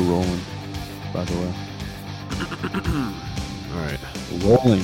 [0.00, 0.40] We're rolling,
[1.12, 1.52] by the way.
[3.74, 3.98] All right.
[4.42, 4.82] Rolling.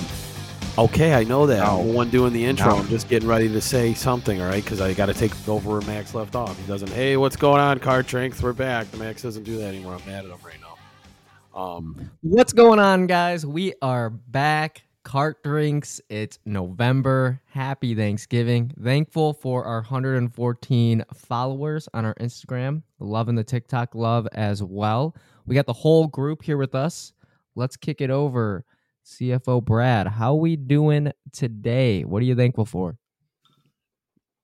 [0.76, 1.60] Okay, I know that.
[1.60, 1.80] Now.
[1.80, 2.66] I'm the one doing the intro.
[2.66, 2.76] Now.
[2.76, 4.62] I'm just getting ready to say something, all right?
[4.62, 6.58] Because I got to take over where Max left off.
[6.58, 8.42] He doesn't, hey, what's going on, Cart Drinks?
[8.42, 8.94] We're back.
[8.98, 9.94] Max doesn't do that anymore.
[9.94, 11.58] I'm mad at him right now.
[11.58, 13.46] Um, What's going on, guys?
[13.46, 14.82] We are back.
[15.06, 16.00] Cart drinks.
[16.08, 17.40] It's November.
[17.46, 18.72] Happy Thanksgiving.
[18.82, 22.82] Thankful for our 114 followers on our Instagram.
[22.98, 25.14] Loving the TikTok love as well.
[25.46, 27.12] We got the whole group here with us.
[27.54, 28.64] Let's kick it over.
[29.04, 32.02] CFO Brad, how we doing today?
[32.02, 32.98] What are you thankful for?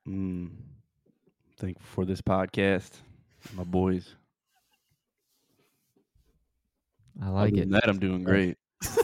[0.06, 0.50] Mm.
[1.58, 2.92] Thankful for this podcast,
[3.56, 4.14] my boys.
[7.20, 7.70] I like Other it.
[7.72, 8.56] that, I'm doing great.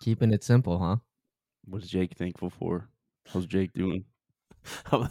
[0.00, 0.96] Keeping it simple, huh?
[1.64, 2.88] What's Jake thankful for?
[3.32, 4.04] How's Jake doing?
[4.92, 5.08] Oh,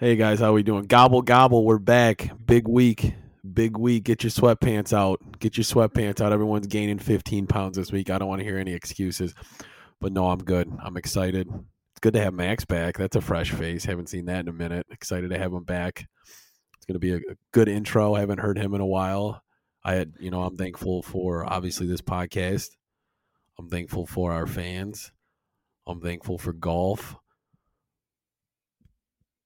[0.00, 0.84] hey guys, how we doing?
[0.84, 2.32] Gobble gobble, we're back.
[2.44, 3.14] Big week.
[3.52, 4.04] Big week.
[4.04, 5.20] Get your sweatpants out.
[5.38, 6.32] Get your sweatpants out.
[6.32, 8.10] Everyone's gaining 15 pounds this week.
[8.10, 9.34] I don't want to hear any excuses.
[10.00, 10.72] But no, I'm good.
[10.82, 11.48] I'm excited.
[11.48, 12.96] It's good to have Max back.
[12.96, 13.84] That's a fresh face.
[13.84, 14.86] Haven't seen that in a minute.
[14.90, 16.06] Excited to have him back.
[16.76, 18.14] It's going to be a, a good intro.
[18.14, 19.42] I haven't heard him in a while.
[19.84, 22.70] I had, you know, I'm thankful for obviously this podcast.
[23.58, 25.12] I'm thankful for our fans.
[25.86, 27.16] I'm thankful for golf.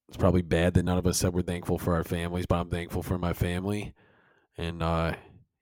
[0.07, 2.69] It's probably bad that none of us said we're thankful for our families, but I'm
[2.69, 3.93] thankful for my family.
[4.57, 5.13] And uh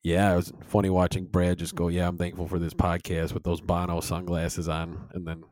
[0.04, 3.42] yeah, it was funny watching Brad just go, "Yeah, I'm thankful for this podcast" with
[3.42, 5.44] those Bono sunglasses on, and then,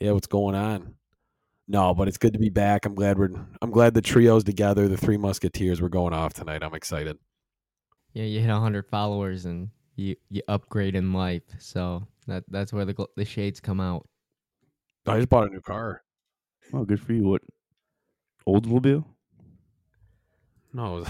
[0.00, 0.96] yeah, what's going on?
[1.68, 2.86] No, but it's good to be back.
[2.86, 3.30] I'm glad we're.
[3.62, 4.88] I'm glad the trio's together.
[4.88, 6.64] The three Musketeers were going off tonight.
[6.64, 7.18] I'm excited.
[8.14, 11.42] Yeah, you hit 100 followers and you, you upgrade in life.
[11.58, 14.06] So that that's where the, gl- the shades come out.
[15.06, 16.02] I just bought a new car.
[16.72, 17.24] Oh, good for you.
[17.28, 17.42] What?
[18.48, 19.04] Oldsmobile?
[20.72, 21.08] No, it was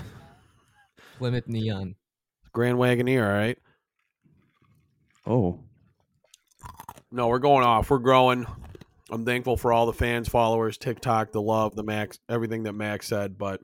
[1.18, 1.94] Plymouth Neon.
[2.52, 3.24] Grand Wagoneer.
[3.24, 3.58] All right.
[5.26, 5.60] Oh,
[7.10, 7.88] No, we're going off.
[7.90, 8.46] We're growing.
[9.10, 13.06] I'm thankful for all the fans, followers, TikTok, the love, the Max, everything that Max
[13.06, 13.38] said.
[13.38, 13.60] But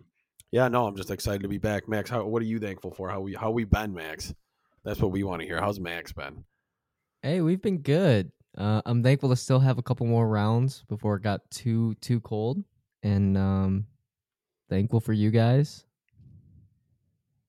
[0.53, 1.89] yeah, no, I'm just excited to be back.
[1.89, 3.11] Max, how, what are you thankful for?
[3.11, 4.33] How we how we been, Max?
[4.85, 5.61] That's what we want to hear.
[5.61, 6.45] How's Max been?
[7.23, 8.33] Hey, we've been good.
[8.57, 12.21] Uh, I'm thankful to still have a couple more rounds before it got too too
[12.21, 12.65] cold,
[13.03, 13.87] and um,
[14.71, 15.87] thankful for you guys.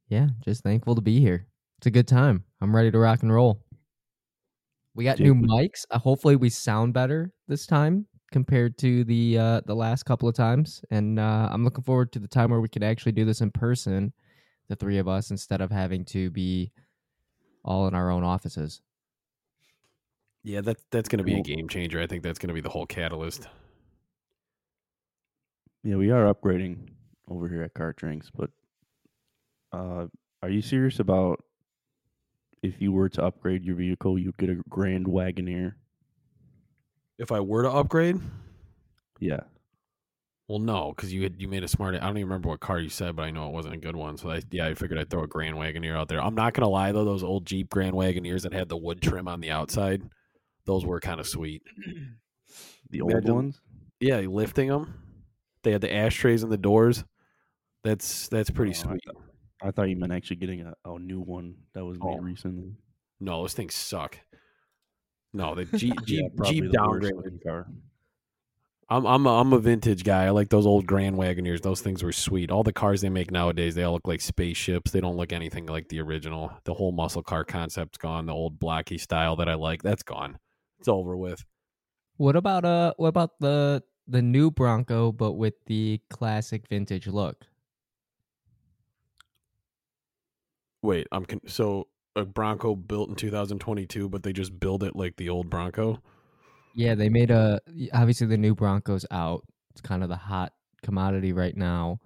[0.09, 1.47] Yeah, just thankful to be here.
[1.77, 2.43] It's a good time.
[2.59, 3.63] I'm ready to rock and roll.
[4.93, 5.85] We got new mics.
[5.89, 10.35] Uh, hopefully, we sound better this time compared to the uh, the last couple of
[10.35, 13.41] times, and uh, I'm looking forward to the time where we can actually do this
[13.41, 14.13] in person,
[14.67, 16.71] the three of us, instead of having to be
[17.65, 18.81] all in our own offices.
[20.43, 22.01] Yeah, that that's going to be a game changer.
[22.01, 23.47] I think that's going to be the whole catalyst.
[25.83, 26.89] yeah, we are upgrading
[27.29, 28.49] over here at Cart Drinks, but
[29.71, 30.07] uh,
[30.41, 31.43] are you serious about
[32.63, 35.73] if you were to upgrade your vehicle, you'd get a Grand Wagoneer?
[37.17, 38.19] If I were to upgrade,
[39.19, 39.41] Yeah.
[40.47, 41.93] well, no, because you had, you made a smart.
[41.95, 43.95] I don't even remember what car you said, but I know it wasn't a good
[43.95, 44.17] one.
[44.17, 46.19] So I, yeah, I figured I'd throw a Grand Wagoneer out there.
[46.21, 49.27] I'm not gonna lie though; those old Jeep Grand Wagoneers that had the wood trim
[49.27, 50.01] on the outside,
[50.65, 51.63] those were kind of sweet.
[52.89, 53.61] The old Imagine- ones?
[54.01, 54.93] Yeah, lifting them.
[55.63, 57.05] They had the ashtrays in the doors.
[57.85, 59.01] That's that's pretty Oh, I sweet.
[59.63, 62.21] I thought you meant actually getting a, a new one that was made Oh.
[62.21, 62.75] recently.
[63.21, 64.19] No, those things suck.
[65.31, 67.43] No, the Jeep Yeah, Jeep, probably Jeep downgraded.
[67.47, 67.67] car.
[68.89, 70.25] I'm I'm a, I'm a vintage guy.
[70.25, 71.61] I like those old Grand Wagoneers.
[71.61, 72.51] Those things were sweet.
[72.51, 74.91] All the cars they make nowadays, they all look like spaceships.
[74.91, 76.51] They don't look anything like the original.
[76.65, 78.25] The whole muscle car concept's gone.
[78.25, 80.37] The old blocky style that I like, that's gone.
[80.81, 81.45] It's over with.
[82.17, 87.45] What about uh what about the the new Bronco but with the classic vintage look?
[90.81, 95.17] Wait, I'm con- so a Bronco built in 2022, but they just build it like
[95.17, 96.01] the old Bronco.
[96.73, 97.61] Yeah, they made a
[97.93, 99.45] obviously the new Bronco's out.
[99.69, 101.99] It's kind of the hot commodity right now,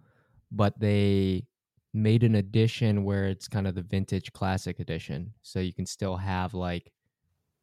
[0.52, 1.48] but they
[1.94, 6.18] made an edition where it's kind of the vintage classic edition, so you can still
[6.18, 6.92] have like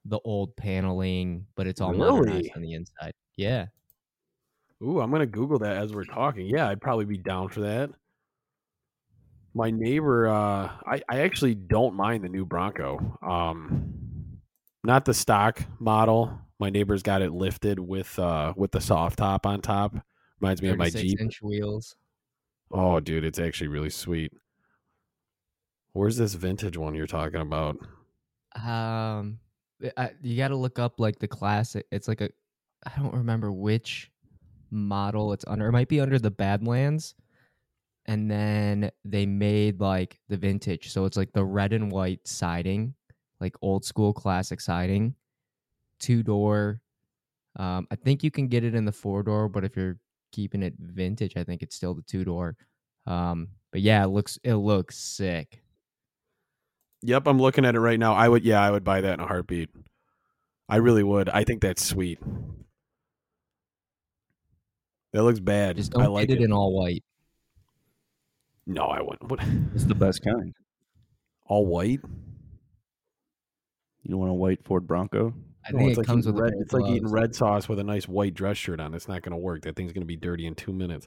[0.05, 3.13] the old paneling, but it's all modernized on the inside.
[3.37, 3.67] Yeah,
[4.83, 6.47] Ooh, I'm gonna Google that as we're talking.
[6.47, 7.91] Yeah, I'd probably be down for that.
[9.55, 13.19] My neighbor, uh, I, I actually don't mind the new Bronco.
[13.23, 14.41] Um,
[14.83, 16.37] not the stock model.
[16.59, 19.95] My neighbor's got it lifted with uh with the soft top on top.
[20.41, 21.21] Reminds me of my 36 Jeep.
[21.21, 21.95] inch wheels.
[22.73, 24.33] Oh, dude, it's actually really sweet.
[25.93, 27.77] Where's this vintage one you're talking about?
[28.57, 29.39] Um,
[30.23, 31.87] You got to look up like the classic.
[31.91, 32.31] It's like a,
[32.87, 34.11] I don't remember which
[34.71, 35.69] model it's under.
[35.69, 37.15] It might be under the Badlands,
[38.07, 40.91] and then they made like the vintage.
[40.91, 42.95] So it's like the red and white siding,
[43.41, 45.15] like old school classic siding,
[45.99, 46.81] two door.
[47.57, 49.99] Um, I think you can get it in the four door, but if you're
[50.33, 52.57] keeping it vintage, I think it's still the two door.
[53.07, 55.62] Um, but yeah, it looks it looks sick.
[57.03, 58.15] Yep, I'm looking at it right now.
[58.15, 59.71] I would, yeah, I would buy that in a heartbeat.
[60.69, 61.29] I really would.
[61.29, 62.19] I think that's sweet.
[65.13, 65.77] That looks bad.
[65.77, 67.05] Just I don't like get it in all white.
[68.67, 69.31] No, I wouldn't.
[69.31, 69.41] What?
[69.75, 70.55] It's the best kind.
[71.47, 72.01] All white?
[74.03, 75.35] You don't want a white Ford Bronco?
[75.67, 77.11] I No, think it's it like comes eating with red, pair of It's like eating
[77.11, 78.95] red sauce with a nice white dress shirt on.
[78.95, 79.63] It's not going to work.
[79.63, 81.07] That thing's going to be dirty in two minutes.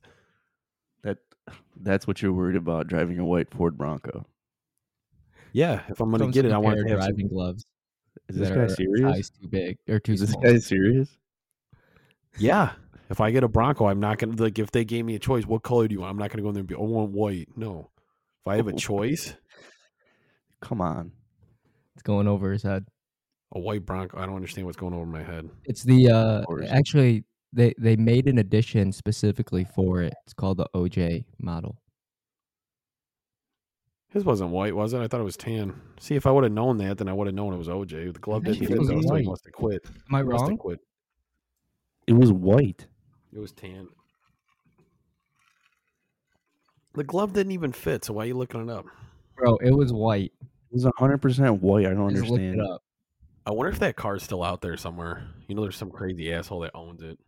[1.04, 1.18] That
[1.76, 4.26] that's what you're worried about driving a white Ford Bronco.
[5.56, 7.12] Yeah, if I'm going to get it, I want to have some.
[7.12, 7.66] driving gloves.
[8.28, 9.16] Is this that guy a serious?
[9.16, 10.42] Size too big or too Is this small.
[10.44, 11.18] guy serious?
[12.38, 12.74] Yeah,
[13.10, 14.60] if I get a Bronco, I'm not going to like.
[14.60, 16.12] If they gave me a choice, what color do you want?
[16.12, 16.76] I'm not going to go in there and be.
[16.76, 17.48] I want white.
[17.56, 17.90] No,
[18.42, 19.34] if I have a choice,
[20.62, 21.14] Come on.
[21.94, 22.86] It's going over his head.
[23.54, 24.18] a white Bronco.
[24.20, 25.50] I don't understand what's going over my head.
[25.64, 27.24] It's the uh actually
[27.54, 30.14] they they made an edition specifically for it.
[30.26, 31.78] It's called the OJ model.
[34.16, 35.02] His wasn't white, was it?
[35.02, 35.74] I thought it was tan.
[36.00, 38.14] See, if I would have known that, then I would have known it was OJ.
[38.14, 39.84] The glove didn't fit, though, so he must have quit.
[40.10, 40.58] Am I He must have wrong?
[40.58, 40.80] quit.
[42.08, 42.88] It was white.
[43.34, 43.90] It was tan.
[46.94, 48.86] The glove didn't even fit, so why are you looking it up?
[49.36, 50.32] Bro, it was white.
[50.42, 51.86] It was hundred percent white.
[51.86, 52.62] I don't Just look understand.
[52.62, 52.84] it up.
[53.46, 55.28] I wonder if that car's still out there somewhere.
[55.50, 57.20] You know, there's some crazy asshole that owns it.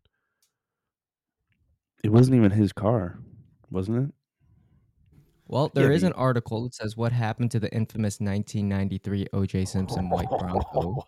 [2.02, 3.20] It wasn't even his car,
[3.70, 4.14] wasn't it?
[5.48, 9.68] Well, Yeah, there is an article that says what happened to the infamous 1993 OJ
[9.68, 10.62] Simpson white Bronco.
[10.74, 11.08] All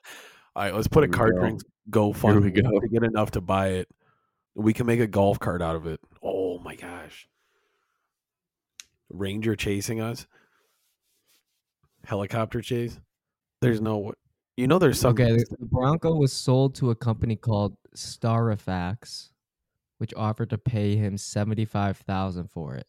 [0.55, 1.39] right, let's put a Here we card go.
[1.41, 2.79] drinks go Here fund we go.
[2.79, 3.89] to get enough to buy it.
[4.55, 5.99] We can make a golf cart out of it.
[6.23, 7.27] Oh my gosh.
[9.09, 10.25] Ranger chasing us.
[12.05, 12.99] Helicopter chase.
[13.61, 14.13] There's no
[14.57, 19.31] you know there's some Okay, the, the Bronco was sold to a company called Startifacts,
[19.99, 22.85] which offered to pay him 75,000 for it.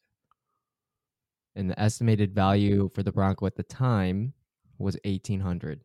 [1.57, 4.33] And the estimated value for the Bronco at the time
[4.79, 5.83] was 1800.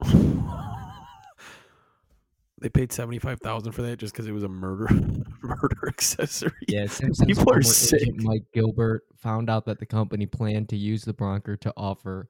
[2.60, 4.86] they paid seventy five thousand for that just because it was a murder
[5.42, 6.52] murder accessory.
[6.66, 6.86] Yeah,
[7.26, 8.08] People are sick.
[8.16, 12.28] Mike Gilbert found out that the company planned to use the Bronco to offer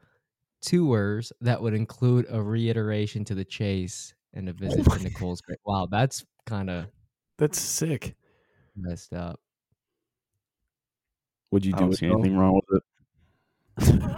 [0.61, 5.05] tours that would include a reiteration to the chase and a oh visit my- to
[5.05, 5.59] Nicole's grave.
[5.65, 6.87] Wow, that's kind of
[7.39, 8.15] That's sick.
[8.77, 9.41] messed up.
[11.51, 11.97] Would you I do don't it?
[11.99, 12.15] see though?
[12.15, 12.83] anything wrong with
[13.81, 14.03] it.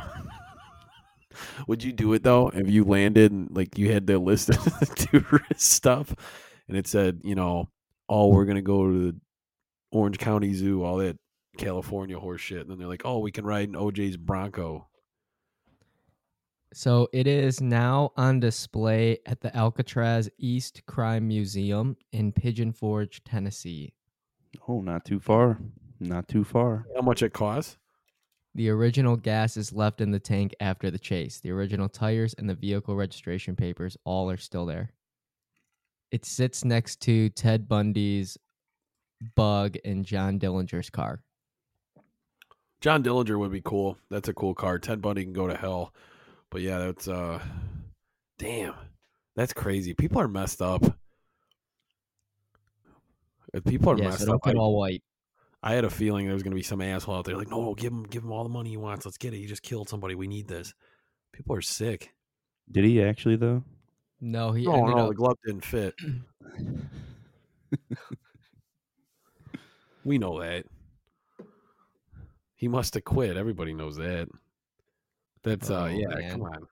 [1.69, 4.95] Would you do it though if you landed and like you had the list of
[4.95, 6.15] tourist stuff
[6.69, 7.69] and it said, you know,
[8.09, 9.21] oh, we're gonna go to the
[9.93, 11.19] Orange County Zoo, all that
[11.59, 14.89] California horse shit, and then they're like, oh, we can ride in OJ's Bronco.
[16.73, 23.23] So it is now on display at the Alcatraz East Crime Museum in Pigeon Forge,
[23.25, 23.93] Tennessee.
[24.69, 25.59] Oh, not too far.
[26.01, 26.87] Not too far.
[26.97, 27.77] How much it costs?
[28.55, 31.39] The original gas is left in the tank after the chase.
[31.41, 34.93] The original tires and the vehicle registration papers all are still there.
[36.11, 38.37] It sits next to Ted Bundy's
[39.37, 41.23] Bug and John Dillinger's car.
[42.81, 43.99] John Dillinger would be cool.
[44.11, 44.79] That's a cool car.
[44.79, 45.95] Ted Bundy can go to hell.
[46.51, 47.39] But yeah, that's uh
[48.39, 48.75] damn.
[49.37, 49.93] That's crazy.
[49.95, 50.83] People are messed up.
[53.53, 54.45] If People are yeah, messed so don't up.
[54.45, 55.03] get I- all white.
[55.63, 57.75] I had a feeling there was going to be some asshole out there like, no,
[57.75, 59.05] give him, give him all the money he wants.
[59.05, 59.39] Let's get it.
[59.39, 60.15] He just killed somebody.
[60.15, 60.73] We need this.
[61.33, 62.15] People are sick.
[62.71, 63.63] Did he actually though?
[64.21, 65.95] No, he Oh ended no, up the glove didn't fit.
[70.05, 70.67] we know that.
[72.55, 73.37] He must have quit.
[73.37, 74.29] Everybody knows that.
[75.43, 76.09] That's uh, Oh, yeah.
[76.09, 76.31] man.
[76.33, 76.69] Come on.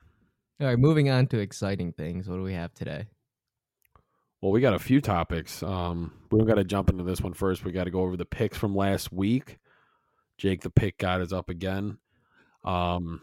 [0.60, 2.28] All right, moving on to exciting things.
[2.28, 3.06] What do we have today?
[4.40, 5.62] Well, we got a few topics.
[5.62, 7.64] Um, we don't got to jump into this one first.
[7.64, 9.58] We got to go over the picks from last week.
[10.36, 11.98] Jake the pick god is up again.
[12.64, 13.22] Um,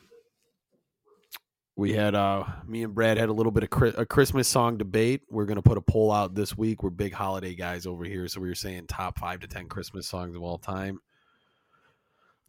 [1.78, 4.78] we had uh, me and Brad had a little bit of Chri- a Christmas song
[4.78, 5.22] debate.
[5.30, 6.84] We're gonna put a poll out this week.
[6.84, 10.08] We're big holiday guys over here, so we were saying top five to ten Christmas
[10.08, 11.00] songs of all time.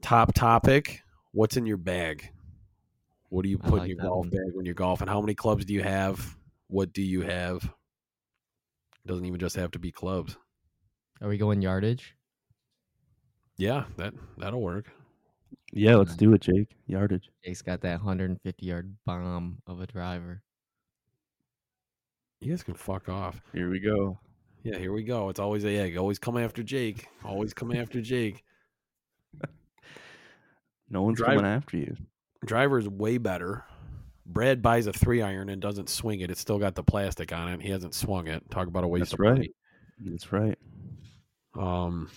[0.02, 2.30] Top topic: What's in your bag?
[3.28, 4.30] What do you put like in your golf one.
[4.30, 5.08] bag when you're golfing?
[5.08, 6.36] How many clubs do you have?
[6.68, 7.68] What do you have?
[9.06, 10.36] It doesn't even just have to be clubs.
[11.22, 12.16] Are we going yardage?
[13.56, 14.86] Yeah, that that'll work.
[15.72, 16.74] Yeah, let's do it, Jake.
[16.88, 17.30] Yardage.
[17.44, 20.42] Jake's got that 150 yard bomb of a driver.
[22.40, 23.40] You guys can fuck off.
[23.52, 24.18] Here we go.
[24.64, 25.28] Yeah, here we go.
[25.28, 27.06] It's always a yeah, always come after Jake.
[27.24, 28.42] Always come after Jake.
[30.90, 31.96] No one's Drive- coming after you.
[32.44, 33.64] Driver's way better.
[34.26, 36.30] Brad buys a three iron and doesn't swing it.
[36.30, 37.62] It's still got the plastic on it.
[37.62, 38.42] He hasn't swung it.
[38.50, 39.32] Talk about a waste That's of right.
[39.34, 39.50] money.
[40.04, 40.58] That's right.
[41.58, 42.10] Um,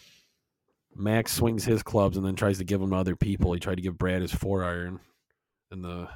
[0.96, 3.54] Max swings his clubs and then tries to give them to other people.
[3.54, 5.00] He tried to give Brad his four iron,
[5.72, 6.10] and the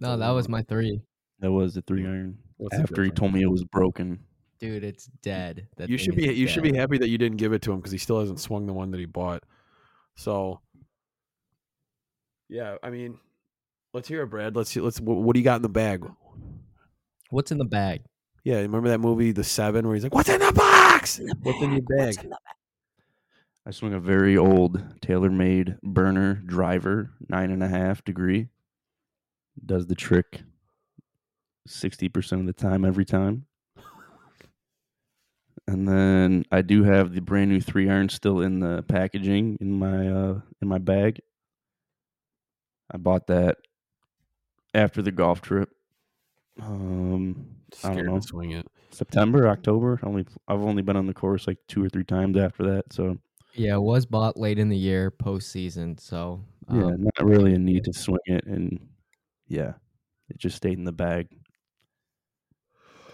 [0.00, 1.02] No, a that was my three.
[1.40, 2.38] That was the three iron.
[2.56, 4.20] What's After he told me it was broken.
[4.58, 5.66] Dude, it's dead.
[5.76, 7.72] That you should be is you should be happy that you didn't give it to
[7.72, 9.42] him because he still hasn't swung the one that he bought.
[10.16, 10.60] So,
[12.48, 13.18] yeah, I mean,
[13.92, 14.56] let's hear it, Brad.
[14.56, 14.80] Let's see.
[14.80, 15.00] Let's.
[15.00, 16.04] What, what do you got in the bag?
[17.30, 18.02] What's in the bag?
[18.44, 21.20] Yeah, remember that movie, The Seven, where he's like, "What's in the box?
[21.42, 22.16] What's in your bag?"
[23.66, 28.48] I swing a very old TaylorMade burner driver, nine and a half degree.
[29.64, 30.42] Does the trick
[31.66, 33.46] sixty percent of the time, every time.
[35.68, 39.78] And then I do have the brand new three iron still in the packaging in
[39.78, 41.20] my uh, in my bag.
[42.90, 43.58] I bought that
[44.74, 45.70] after the golf trip.
[46.60, 47.46] Um,
[47.84, 48.18] I don't know.
[48.18, 48.66] to swing it.
[48.90, 50.00] September, October.
[50.02, 53.16] Only I've only been on the course like two or three times after that, so
[53.54, 55.98] Yeah, it was bought late in the year, postseason.
[55.98, 58.88] So yeah, um, not really a need to swing it, and
[59.46, 59.74] yeah,
[60.28, 61.28] it just stayed in the bag.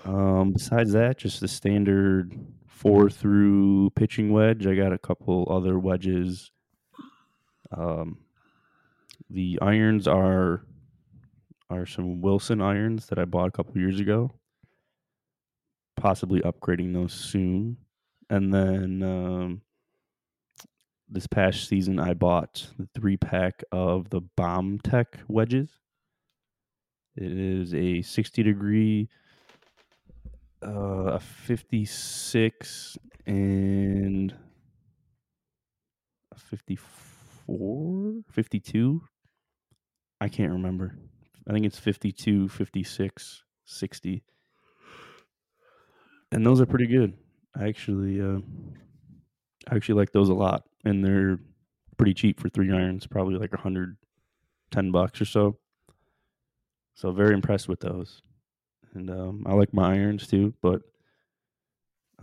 [0.05, 2.33] Um, besides that, just the standard
[2.67, 4.67] four through pitching wedge.
[4.67, 6.51] I got a couple other wedges.
[7.77, 8.19] Um,
[9.29, 10.65] the irons are
[11.71, 14.33] are some Wilson irons that I bought a couple years ago.
[15.97, 17.79] Possibly upgrading those soon,
[18.29, 19.63] and then um,
[21.09, 25.71] this past season I bought the three pack of the BombTech wedges.
[27.17, 29.09] It is a 60 degree,
[30.63, 34.35] uh, a 56, and
[36.35, 39.03] a 54, 52.
[40.21, 40.99] I can't remember.
[41.49, 44.23] I think it's 52, 56, 60.
[46.33, 47.15] And those are pretty good.
[47.55, 48.41] I actually, uh,
[49.71, 51.39] I actually like those a lot, and they're
[51.97, 53.97] pretty cheap for three irons, probably like a hundred
[54.71, 55.59] ten bucks or so.
[56.95, 58.23] So very impressed with those,
[58.95, 60.55] and um, I like my irons too.
[60.61, 60.83] But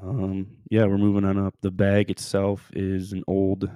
[0.02, 1.56] um, yeah, we're moving on up.
[1.62, 3.70] The bag itself is an old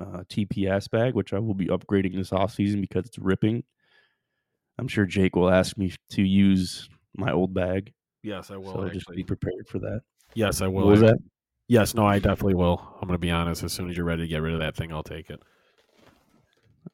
[0.00, 3.64] uh, TPS bag, which I will be upgrading this off season because it's ripping.
[4.78, 8.72] I'm sure Jake will ask me to use my old bag, Yes, I will.
[8.72, 10.00] so just be prepared for that.
[10.34, 10.84] yes, I will.
[10.84, 11.16] What was that?
[11.68, 12.80] Yes, no, I definitely will.
[13.00, 13.62] I'm going to be honest.
[13.62, 15.40] As soon as you're ready to get rid of that thing, I'll take it.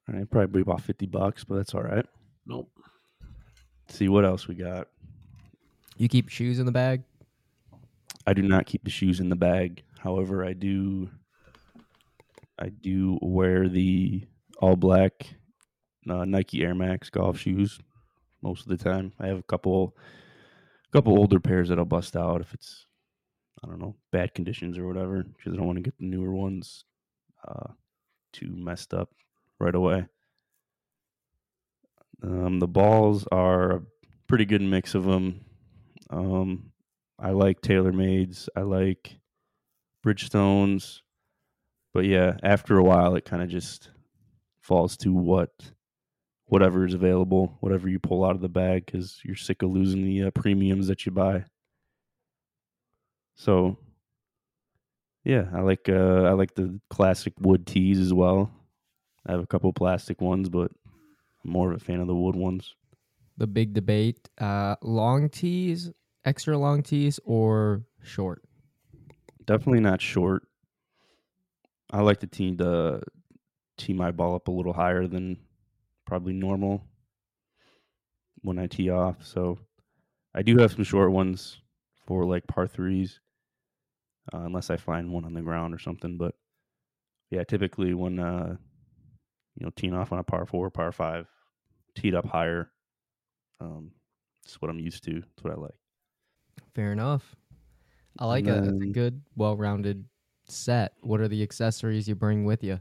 [0.08, 2.04] All right, probably about fifty bucks, but that's all right.
[2.46, 2.70] Nope.
[3.88, 4.88] see what else we got.
[5.96, 7.02] you keep shoes in the bag.
[8.26, 9.82] I do not keep the shoes in the bag.
[9.98, 11.08] However, I do
[12.58, 14.24] I do wear the
[14.58, 15.34] all black
[16.08, 17.78] uh, Nike Air Max golf shoes
[18.42, 19.12] most of the time.
[19.18, 19.96] I have a couple
[20.92, 22.86] couple older pairs that I'll bust out if it's
[23.62, 26.32] I don't know, bad conditions or whatever, because I don't want to get the newer
[26.32, 26.84] ones
[27.46, 27.72] uh,
[28.32, 29.10] too messed up
[29.58, 30.06] right away.
[32.22, 33.82] Um, the balls are a
[34.26, 35.44] pretty good mix of them.
[36.08, 36.72] Um,
[37.18, 38.48] I like TaylorMades.
[38.56, 39.18] I like
[40.04, 41.00] Bridgestones.
[41.92, 43.90] But yeah, after a while, it kind of just
[44.62, 45.50] falls to what,
[46.50, 50.04] whatever is available, whatever you pull out of the bag, because you're sick of losing
[50.04, 51.44] the uh, premiums that you buy.
[53.36, 53.78] So,
[55.24, 58.50] yeah, I like uh, I like the classic wood tees as well.
[59.26, 60.72] I have a couple plastic ones, but
[61.44, 62.74] I'm more of a fan of the wood ones.
[63.38, 65.92] The big debate: uh, long tees,
[66.24, 68.42] extra long tees, or short.
[69.46, 70.42] Definitely not short.
[71.92, 73.02] I like to tee the
[73.78, 75.38] tee my ball up a little higher than
[76.10, 76.82] probably normal
[78.42, 79.24] when I tee off.
[79.24, 79.60] So
[80.34, 81.60] I do have some short ones
[82.04, 83.20] for like par threes,
[84.34, 86.18] uh, unless I find one on the ground or something.
[86.18, 86.34] But
[87.30, 88.56] yeah, typically when uh,
[89.54, 91.28] you know teeing off on a par four, par five,
[91.94, 92.72] teed up higher.
[93.60, 93.92] Um,
[94.44, 95.18] it's what I'm used to.
[95.18, 95.74] It's what I like.
[96.74, 97.36] Fair enough.
[98.18, 98.64] I like it.
[98.64, 100.04] It's a good, well-rounded
[100.48, 100.94] set.
[101.02, 102.80] What are the accessories you bring with you?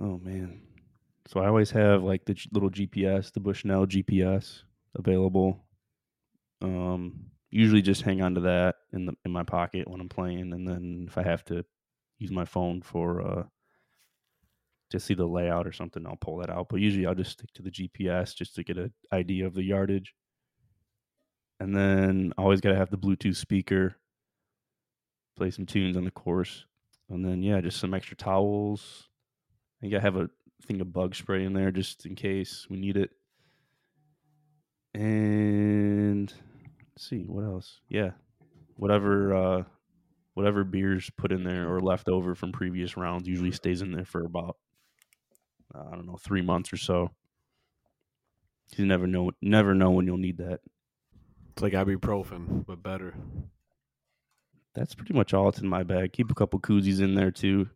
[0.00, 0.60] Oh man.
[1.26, 4.62] So I always have like the little GPS, the Bushnell GPS
[4.94, 5.64] available.
[6.62, 10.52] Um usually just hang on to that in the in my pocket when I'm playing
[10.52, 11.64] and then if I have to
[12.18, 13.44] use my phone for uh
[14.90, 16.68] to see the layout or something, I'll pull that out.
[16.68, 19.62] But usually I'll just stick to the GPS just to get an idea of the
[19.64, 20.14] yardage.
[21.60, 23.96] And then always got to have the Bluetooth speaker,
[25.36, 26.64] play some tunes on the course.
[27.10, 29.08] And then yeah, just some extra towels,
[29.78, 30.30] I think I have a
[30.62, 33.10] thing of bug spray in there just in case we need it.
[34.94, 36.32] And
[36.92, 37.80] let's see what else.
[37.88, 38.10] Yeah,
[38.76, 39.62] whatever uh,
[40.34, 44.04] whatever beers put in there or left over from previous rounds usually stays in there
[44.04, 44.56] for about
[45.74, 47.10] I don't know three months or so.
[48.76, 50.60] You never know, never know when you'll need that.
[51.52, 53.14] It's like ibuprofen, but better.
[54.74, 56.12] That's pretty much all it's in my bag.
[56.12, 57.68] Keep a couple koozies in there too.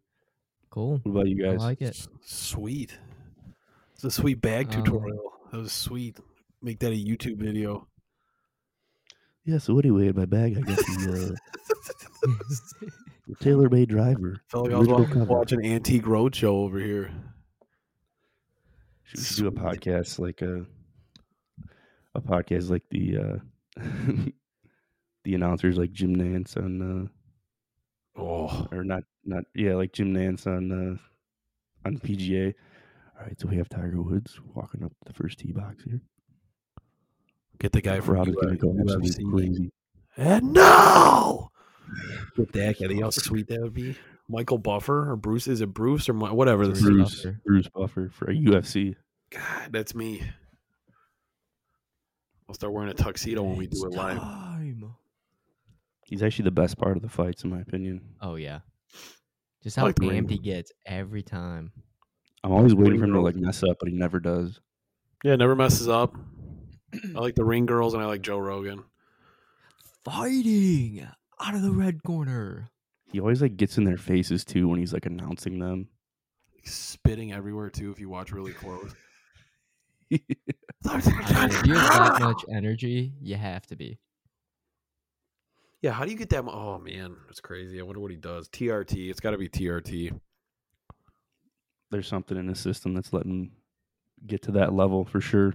[0.71, 1.01] Cool.
[1.03, 1.55] What about you guys?
[1.55, 1.61] I guys?
[1.61, 2.09] like it.
[2.25, 2.99] Sweet.
[3.95, 5.33] It's a sweet bag Um, tutorial.
[5.51, 6.19] That was sweet.
[6.63, 7.89] Make that a YouTube video.
[9.45, 9.59] yeah.
[9.59, 12.29] So anyway, in my bag I got the, uh,
[13.29, 14.41] the TaylorMade driver.
[14.49, 17.11] Felt like I was original wa- watching Antique Roadshow over here.
[19.05, 20.67] Should we should do a podcast like a
[22.15, 23.37] a podcast like the uh
[25.25, 27.09] the announcers like Jim Nantz on
[28.19, 32.53] Oh, or not not yeah like Jim Nantz on uh on PGA.
[33.19, 36.01] All right, so we have Tiger Woods walking up the first tee box here.
[37.59, 39.31] get the guy from Rob is gonna go absolutely UFC.
[39.31, 39.73] crazy.
[40.17, 41.51] And no!
[42.37, 42.89] Get that guy.
[42.89, 43.97] Think how sweet that would be.
[44.29, 45.47] Michael Buffer or Bruce?
[45.49, 46.67] Is it Bruce or Mi- whatever?
[46.67, 47.23] The Bruce Bruce.
[47.23, 47.41] Bruce Buffer.
[47.47, 48.95] Bruce Buffer for a UFC.
[49.31, 50.23] God, that's me.
[52.49, 54.19] I'll start wearing a tuxedo when we do it live.
[56.09, 58.01] He's actually the best part of the fights, in my opinion.
[58.23, 58.61] Oh yeah.
[59.63, 61.71] Just how like the damned he gets every time.
[62.43, 64.59] I'm always waiting for him to like mess up, but he never does.
[65.23, 66.15] Yeah, never messes up.
[66.95, 68.85] I like the ring girls and I like Joe Rogan.
[70.05, 71.07] Fighting
[71.41, 72.71] out of the red corner.
[73.13, 75.89] He always like gets in their faces too when he's like announcing them.
[76.65, 78.95] Spitting everywhere too if you watch really close.
[80.13, 83.99] I mean, if you have that much energy, you have to be.
[85.83, 86.45] Yeah, how do you get that?
[86.45, 87.79] mu- Oh man, it's crazy.
[87.79, 88.49] I wonder what he does.
[88.49, 89.11] TRT.
[89.11, 90.19] It's got to be TRT.
[91.91, 93.53] There's something in his system that's letting
[94.27, 95.55] get to that level for sure.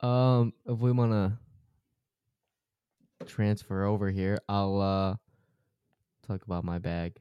[0.00, 1.38] Um, if we want to
[3.26, 5.16] transfer over here, I'll uh
[6.26, 7.16] talk about my bag.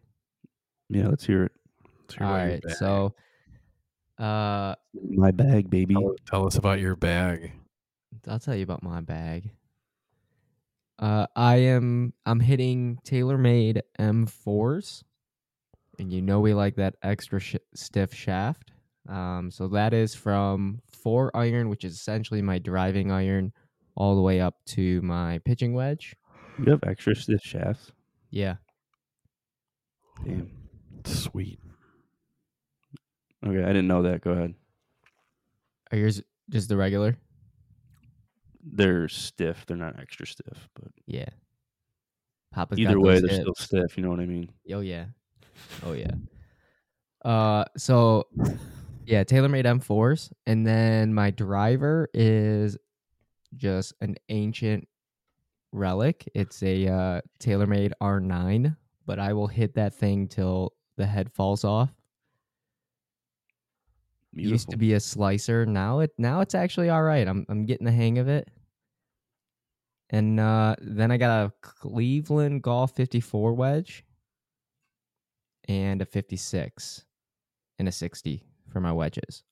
[0.89, 1.51] Yeah, let's hear it.
[2.07, 2.75] Tell All me about your right, bag.
[2.75, 3.15] so
[4.17, 4.75] uh,
[5.09, 5.93] My bag, baby.
[5.93, 7.51] tell, tell us about your bag.
[8.27, 9.51] I'll tell you about my bag.
[10.97, 15.03] Uh, I am I'm hitting TaylorMade M4s,
[15.97, 18.71] and you know we like that extra sh- stiff shaft.
[19.07, 23.53] Um, so that is from four iron, which is essentially my driving iron,
[23.95, 26.15] all the way up to my pitching wedge.
[26.57, 27.91] You have extra stiff shafts.
[28.29, 28.55] Yeah,
[30.25, 30.51] Damn.
[31.05, 31.59] Sweet.
[33.45, 34.21] Okay, I didn't know that.
[34.21, 34.53] Go ahead.
[35.91, 37.17] are yours just the regular?
[38.63, 39.65] They're stiff.
[39.65, 41.29] They're not extra stiff, but Yeah.
[42.51, 43.95] Papa's either way, they're still stiff.
[43.97, 44.49] You know what I mean?
[44.73, 45.05] Oh yeah.
[45.83, 46.11] Oh yeah.
[47.23, 48.27] Uh so
[49.05, 52.77] yeah, TaylorMade M4s and then my driver is
[53.55, 54.87] just an ancient
[55.71, 56.27] relic.
[56.33, 61.63] It's a uh TaylorMade R9, but I will hit that thing till the head falls
[61.63, 61.91] off.
[64.35, 65.65] It Used to be a slicer.
[65.65, 67.27] Now it now it's actually all right.
[67.27, 68.49] I'm I'm getting the hang of it.
[70.11, 74.03] And uh, then I got a Cleveland Golf 54 wedge
[75.67, 77.05] and a 56
[77.77, 79.43] and a 60 for my wedges.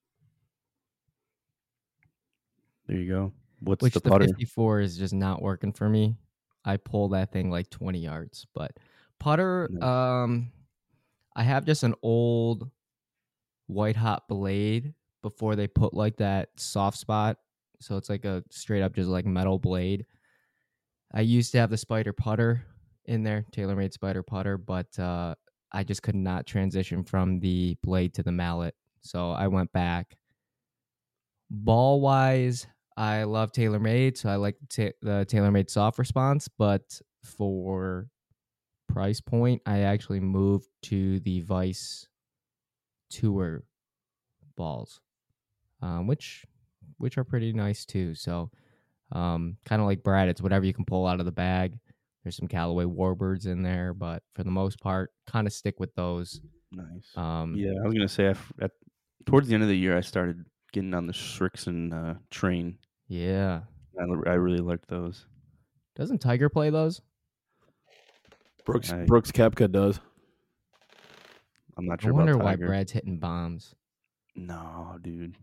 [2.88, 3.34] There you go.
[3.60, 6.16] What's which the the, 54 is just not working for me.
[6.66, 8.72] I pull that thing like 20 yards, but
[9.20, 9.84] putter Nice.
[9.84, 10.52] um
[11.36, 12.70] I have just an old
[13.68, 17.38] white hot blade before they put like that soft spot.
[17.80, 20.06] So it's like a straight up just like metal blade.
[21.14, 22.66] I used to have the spider putter
[23.06, 25.36] in there, TaylorMade spider putter, but uh
[25.72, 28.74] I just could not transition from the blade to the mallet.
[29.02, 30.18] So I went back.
[31.50, 36.48] Ball wise, I love TaylorMade, so I like ta- the TaylorMade soft response.
[36.48, 38.10] But for
[38.88, 42.08] price point, I actually moved to the Vice
[43.10, 43.64] Tour
[44.56, 45.02] balls,
[45.82, 46.46] um, which
[46.98, 48.16] which are pretty nice too.
[48.16, 48.50] So,
[49.12, 51.78] um, kind of like Brad, it's whatever you can pull out of the bag.
[52.24, 55.94] There's some Callaway Warbirds in there, but for the most part, kind of stick with
[55.96, 56.42] those.
[56.72, 57.16] Nice.
[57.16, 58.72] Um, yeah, I was gonna say I f at,
[59.26, 62.78] towards the end of the year I started getting on the Srixon uh, train.
[63.08, 63.62] yeah.
[64.28, 65.26] I really liked those.
[65.96, 67.02] Doesn't Tiger play those?
[68.64, 70.00] Brooks I- Brooks Koepka does.
[71.78, 72.12] I'm not sure.
[72.12, 73.76] I wonder why Brad's hitting bombs.
[74.36, 75.38] No, dude.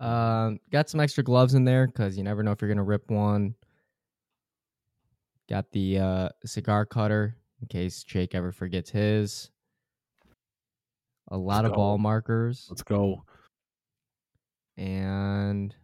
[0.00, 3.10] Um, got some extra gloves in there because you never know if you're gonna rip
[3.10, 3.54] one.
[5.48, 9.50] Got the uh, cigar cutter in case Jake ever forgets his.
[11.30, 11.76] A lot of go.
[11.76, 13.24] ball markers Let's go.
[14.78, 15.74] and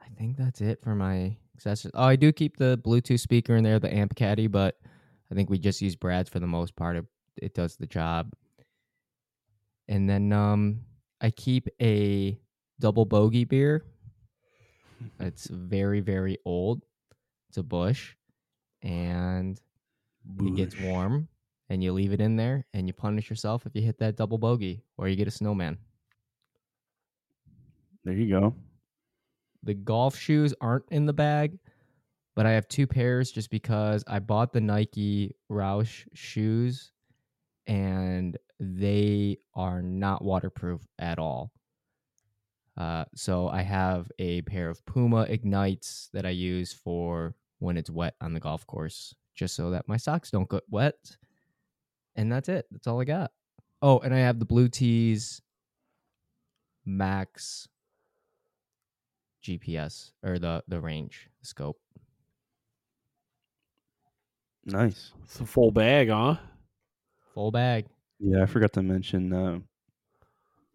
[0.00, 1.92] I think that's it for my accessories.
[1.94, 4.76] Oh, I do keep the Bluetooth speaker in there, the amp caddy, but
[5.32, 6.94] I think we just use Brad's for the most part.
[6.94, 7.06] It,
[7.38, 8.34] it does the job.
[9.88, 10.82] And then um,
[11.22, 12.38] I keep a
[12.78, 13.82] double bogey beer.
[15.18, 16.84] It's very, very old.
[17.48, 18.14] It's a Busch,
[18.82, 19.58] and
[20.38, 21.28] it gets warm,
[21.70, 24.38] and you leave it in there, and you punish yourself if you hit that double
[24.38, 25.78] bogey, or you get a snowman.
[28.04, 28.54] There you go.
[29.62, 31.58] The golf shoes aren't in the bag,
[32.34, 36.92] but I have two pairs just because I bought the Nike Roshe shoes
[37.66, 41.52] and they are not waterproof at all.
[42.76, 47.90] Uh, so I have a pair of Puma Ignites that I use for when it's
[47.90, 51.16] wet on the golf course, just so that my socks don't get wet.
[52.16, 52.66] And that's it.
[52.70, 53.30] That's all I got.
[53.82, 55.42] Oh, and I have the Blue Tees
[56.84, 57.68] Max
[59.44, 61.78] GPS or the the range scope.
[64.64, 65.12] Nice.
[65.24, 66.36] It's a full bag, huh?
[67.34, 67.86] Full bag.
[68.20, 69.32] Yeah, I forgot to mention.
[69.32, 69.58] Uh,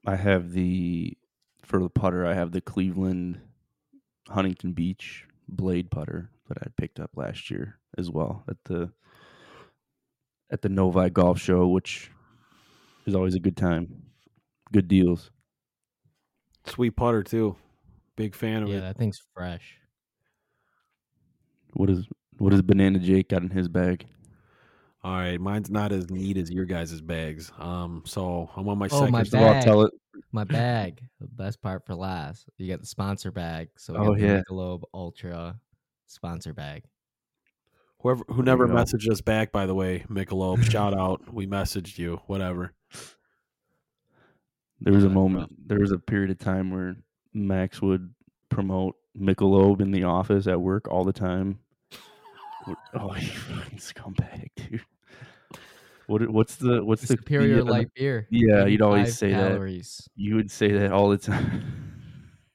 [0.05, 1.17] I have the
[1.63, 2.25] for the putter.
[2.25, 3.39] I have the Cleveland
[4.27, 8.91] Huntington Beach blade putter that I picked up last year as well at the
[10.49, 12.11] at the Novi Golf Show, which
[13.05, 14.03] is always a good time.
[14.71, 15.31] Good deals.
[16.65, 17.55] Sweet putter too.
[18.17, 18.77] Big fan of Yeah, it.
[18.79, 19.77] Yeah, that thing's fresh.
[21.73, 24.05] What is what has Banana Jake got in his bag?
[25.03, 27.51] All right, mine's not as neat as your guys' bags.
[27.59, 29.11] Um, so I'm on my Oh, second.
[29.11, 29.63] my First of all, bag.
[29.63, 29.93] tell it.
[30.31, 31.01] My bag.
[31.21, 32.49] the best part for last.
[32.57, 33.69] You got the sponsor bag.
[33.77, 34.41] So we Oh, got the yeah.
[34.49, 35.59] Michelob Ultra
[36.07, 36.83] sponsor bag.
[38.01, 41.33] Whoever who never messaged us back, by the way, Michelob, shout out.
[41.33, 42.19] We messaged you.
[42.27, 42.73] Whatever.
[44.81, 45.67] There was a moment.
[45.67, 46.97] There was a period of time where
[47.33, 48.13] Max would
[48.49, 51.59] promote Michelob in the office at work all the time.
[52.67, 54.81] What- Oh, you fucking scumbag, dude!
[56.07, 56.29] What?
[56.29, 56.83] What's the?
[56.83, 58.27] What's the Superior the, light beer.
[58.29, 60.07] Yeah, you'd always 85 say that.
[60.15, 61.73] You would say that all the time.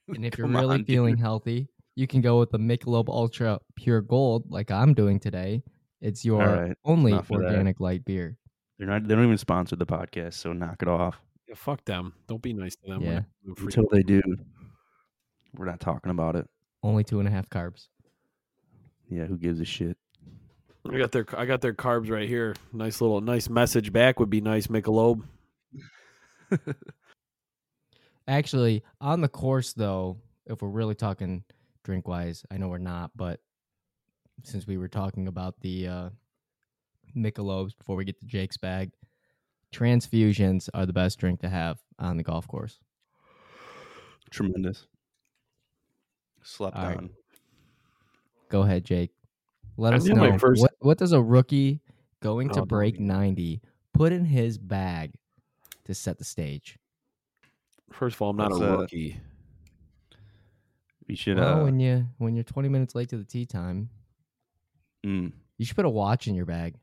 [0.09, 0.87] And if you're really on, dude.
[0.87, 5.63] feeling healthy, you can go with the Michelob Ultra Pure Gold, like I'm doing today.
[6.01, 7.45] It's your right, only enough of that.
[7.45, 8.37] organic light beer.
[8.77, 9.07] they're not.
[9.07, 11.21] They don't even sponsor the podcast, so knock it off.
[11.47, 12.13] Yeah, fuck them.
[12.27, 13.01] Don't be nice to them.
[13.01, 13.13] Yeah.
[13.13, 14.21] not doing free- Until they do,
[15.55, 16.47] we're not talking about it.
[16.83, 17.87] Only two and a half carbs.
[19.09, 19.97] Yeah, who gives a shit?
[20.91, 22.55] I got their I got their carbs right here.
[22.73, 25.23] Nice little nice message back would be nice, Michelob.
[28.27, 31.43] Actually, on the course though, if we're really talking
[31.83, 33.39] drink wise, I know we're not, but
[34.43, 36.09] since we were talking about the uh
[37.15, 38.91] Michelobs before we get to Jake's bag,
[39.73, 42.79] transfusions are the best drink to have on the golf course.
[44.31, 44.87] Tremendous.
[46.41, 46.97] Slept All right.
[46.97, 47.09] on.
[48.49, 49.11] Go ahead, Jake.
[49.77, 51.81] Let I us know first- what what does a rookie
[52.21, 53.61] going Oh, to don't break even- 90
[53.93, 55.13] put in his bag
[55.85, 56.77] to set the stage?
[57.91, 59.19] First of all, I'm not That's, a uh, rookie.
[61.07, 61.37] You should.
[61.37, 63.89] Well, uh, when you when you're 20 minutes late to the tea time,
[65.05, 66.75] mm, you should put a watch in your bag.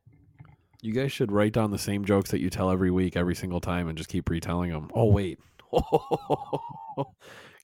[0.83, 3.61] You guys should write down the same jokes that you tell every week, every single
[3.61, 4.91] time, and just keep retelling them.
[4.95, 5.39] Oh wait,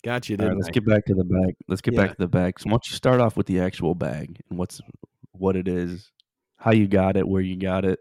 [0.02, 0.72] got you, All didn't right, let's I?
[0.72, 1.56] get back to the bag.
[1.68, 2.02] Let's get Yeah.
[2.02, 2.58] back to the bag.
[2.60, 4.80] So, why don't you start off with the actual bag and what's
[5.38, 6.11] what it is,
[6.57, 8.01] how you got it, where you got it,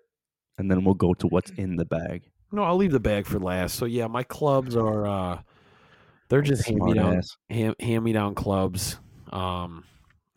[0.57, 2.23] and then we'll go to what's in the bag.
[2.51, 3.75] No, I'll leave the bag for last.
[3.75, 5.41] So yeah, my clubs are uh
[6.29, 8.97] they're just hand me down hand, hand me down clubs.
[9.31, 9.83] Um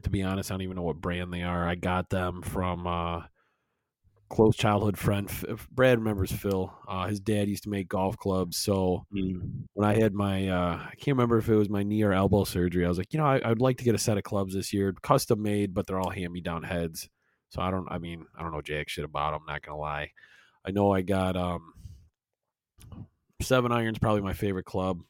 [0.03, 1.67] to be honest, I don't even know what brand they are.
[1.67, 3.23] I got them from uh
[4.29, 5.29] close childhood friend.
[5.29, 6.73] F- Brad remembers Phil.
[6.87, 8.57] Uh, his dad used to make golf clubs.
[8.57, 9.64] So Mm.
[9.75, 12.45] when I had my, uh, I can't remember if it was my knee or elbow
[12.45, 12.85] surgery.
[12.85, 14.73] I was like, you know, I, I'd like to get a set of clubs this
[14.73, 17.09] year, custom made, but they're all hand me down heads.
[17.51, 19.43] So I don't, I mean, I don't know jack shit about them.
[19.47, 20.11] Not gonna lie.
[20.64, 21.73] I know I got um,
[23.41, 25.01] seven irons, probably my favorite club.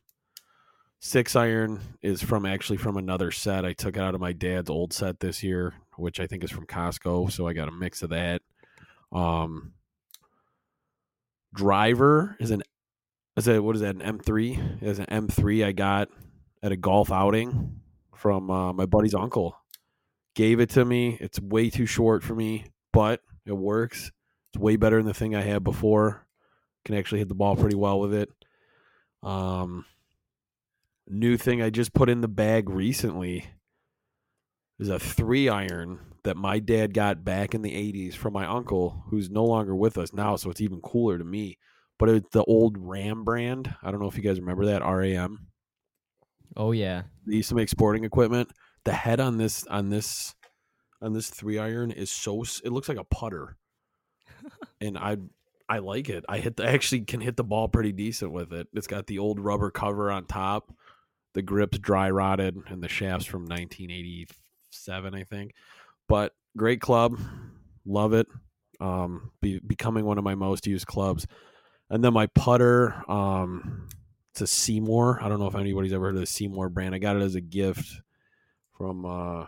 [1.00, 3.64] Six iron is from actually from another set.
[3.64, 6.50] I took it out of my dad's old set this year, which I think is
[6.50, 7.30] from Costco.
[7.30, 8.42] So I got a mix of that.
[9.12, 9.72] Um,
[11.54, 12.62] driver is an
[13.36, 14.58] is that what is that an M three?
[14.80, 16.08] Is an M three I got
[16.62, 17.80] at a golf outing
[18.14, 19.56] from uh, my buddy's uncle.
[20.34, 21.16] Gave it to me.
[21.20, 24.10] It's way too short for me, but it works.
[24.52, 26.26] It's way better than the thing I had before.
[26.84, 28.30] Can actually hit the ball pretty well with it.
[29.22, 29.84] Um,
[31.08, 33.46] new thing I just put in the bag recently
[34.78, 39.02] is a three iron that my dad got back in the 80s from my uncle,
[39.08, 40.36] who's no longer with us now.
[40.36, 41.56] So it's even cooler to me.
[41.98, 43.74] But it's the old Ram brand.
[43.82, 45.46] I don't know if you guys remember that RAM.
[46.54, 47.04] Oh yeah.
[47.26, 48.50] They used to make sporting equipment.
[48.84, 50.34] The head on this on this
[51.00, 53.56] on this three iron is so it looks like a putter,
[54.82, 55.16] and I
[55.66, 56.24] I like it.
[56.28, 58.68] I hit the I actually can hit the ball pretty decent with it.
[58.74, 60.72] It's got the old rubber cover on top.
[61.32, 65.54] The grips dry rotted, and the shafts from 1987, I think.
[66.08, 67.18] But great club,
[67.86, 68.26] love it.
[68.80, 71.26] Um, be, becoming one of my most used clubs.
[71.90, 73.88] And then my putter, um,
[74.32, 75.22] it's a SeeMore.
[75.22, 76.94] I don't know if anybody's ever heard of the SeeMore brand.
[76.94, 78.00] I got it as a gift
[78.76, 79.46] from, uh,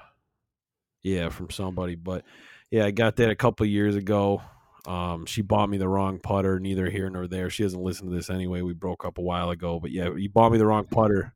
[1.03, 1.95] yeah, from somebody.
[1.95, 2.25] But
[2.71, 4.43] yeah, I got that a couple years ago.
[4.87, 6.59] Um, she bought me the wrong putter.
[6.59, 7.51] Neither here nor there.
[7.51, 8.63] She doesn't listen to this anyway.
[8.63, 9.79] We broke up a while ago.
[9.79, 11.35] But yeah, you bought me the wrong putter.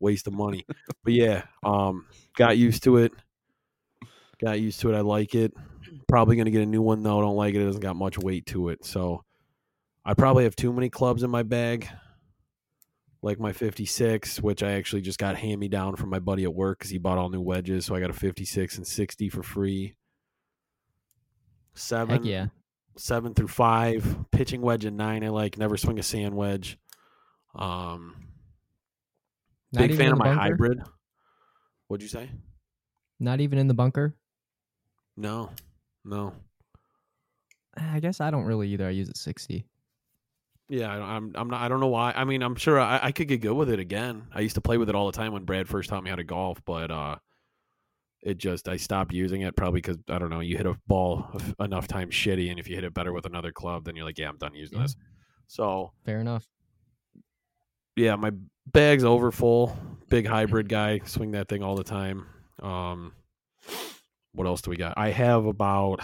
[0.00, 0.64] Waste of money.
[1.04, 3.12] but yeah, um, got used to it.
[4.40, 4.96] Got used to it.
[4.96, 5.52] I like it.
[6.08, 7.20] Probably gonna get a new one though.
[7.20, 7.60] Don't like it.
[7.62, 8.84] It doesn't got much weight to it.
[8.84, 9.24] So
[10.04, 11.88] I probably have too many clubs in my bag.
[13.22, 16.54] Like my 56, which I actually just got hand me down from my buddy at
[16.54, 17.84] work because he bought all new wedges.
[17.86, 19.96] So I got a 56 and 60 for free.
[21.74, 22.46] Seven, Heck yeah.
[22.96, 24.16] seven through five.
[24.30, 25.24] Pitching wedge and nine.
[25.24, 25.58] I like.
[25.58, 26.78] Never swing a sand wedge.
[27.54, 28.14] Um,
[29.72, 30.40] Not big fan of my bunker?
[30.40, 30.78] hybrid.
[31.88, 32.30] What'd you say?
[33.18, 34.14] Not even in the bunker.
[35.16, 35.50] No,
[36.04, 36.32] no.
[37.76, 38.86] I guess I don't really either.
[38.86, 39.66] I use it 60.
[40.68, 41.32] Yeah, I, I'm.
[41.36, 41.60] I'm not.
[41.60, 42.12] I don't know why.
[42.16, 44.26] I mean, I'm sure I, I could get good with it again.
[44.34, 46.16] I used to play with it all the time when Brad first taught me how
[46.16, 47.16] to golf, but uh,
[48.22, 50.40] it just I stopped using it probably because I don't know.
[50.40, 53.52] You hit a ball enough times shitty, and if you hit it better with another
[53.52, 54.84] club, then you're like, yeah, I'm done using Yeah.
[54.84, 54.96] this.
[55.46, 56.48] So Fair enough.
[57.94, 58.32] yeah, my
[58.72, 59.76] bag's over full.
[60.08, 62.26] Big hybrid guy, swing that thing all the time.
[62.60, 63.12] Um,
[64.36, 64.94] what else do we got?
[64.96, 66.00] I have about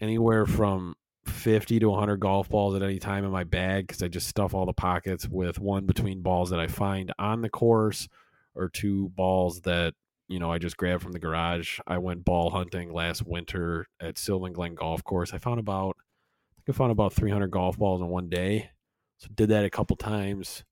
[0.00, 4.08] anywhere from 50 to 100 golf balls at any time in my bag because I
[4.08, 8.08] just stuff all the pockets with one between balls that I find on the course
[8.54, 9.94] or two balls that
[10.28, 11.80] you know I just grabbed from the garage.
[11.86, 15.32] I went ball hunting last winter at Sylvan Glen Golf Course.
[15.32, 18.70] I found about I think I found about 300 golf balls in one day.
[19.16, 20.62] So did that a couple times.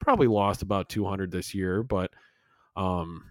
[0.00, 2.10] Probably lost about 200 this year, but
[2.74, 3.24] um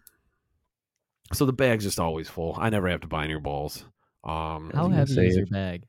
[1.34, 2.56] so the bag's just always full.
[2.60, 3.86] I never have to buy new balls.
[4.24, 5.84] Um How heavy say is your bag?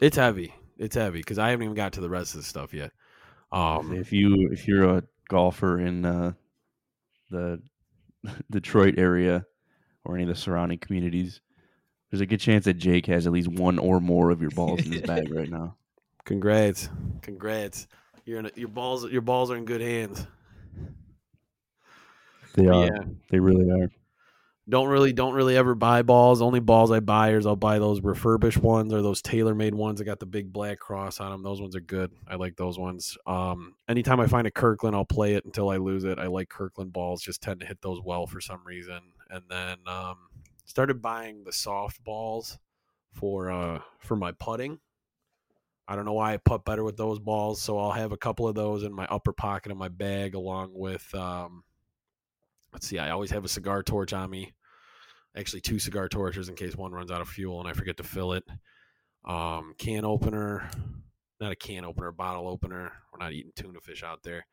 [0.00, 0.52] it's heavy.
[0.76, 2.90] It's heavy because I haven't even got to the rest of the stuff yet.
[3.52, 6.32] Um, if you if you're a golfer in uh,
[7.30, 7.62] the
[8.50, 9.46] Detroit area
[10.04, 11.40] or any of the surrounding communities,
[12.10, 14.84] there's a good chance that Jake has at least one or more of your balls
[14.84, 15.76] in his bag right now.
[16.24, 16.88] congrats,
[17.22, 17.86] congrats.
[18.24, 19.08] You're in a, your balls.
[19.12, 20.26] Your balls are in good hands.
[22.54, 22.84] They are.
[22.86, 23.88] Yeah, They really are.
[24.66, 26.40] Don't really, don't really ever buy balls.
[26.40, 30.06] Only balls I buy is I'll buy those refurbished ones or those TaylorMade ones that
[30.06, 31.42] got the big black cross on them.
[31.42, 32.10] Those ones are good.
[32.26, 33.18] I like those ones.
[33.26, 36.18] Um, anytime I find a Kirkland, I'll play it until I lose it.
[36.18, 37.20] I like Kirkland balls.
[37.20, 39.00] Just tend to hit those well for some reason.
[39.28, 40.16] And then um,
[40.64, 42.58] started buying the soft balls
[43.12, 44.80] for uh for my putting.
[45.86, 48.48] I don't know why I putt better with those balls, so I'll have a couple
[48.48, 51.62] of those in my upper pocket of my bag, along with um,
[52.74, 54.52] let's see, I always have a cigar torch on me.
[55.36, 58.02] Actually, two cigar torches in case one runs out of fuel and I forget to
[58.02, 58.44] fill it.
[59.24, 60.68] Um, can opener,
[61.40, 62.92] not a can opener, bottle opener.
[63.12, 64.46] We're not eating tuna fish out there.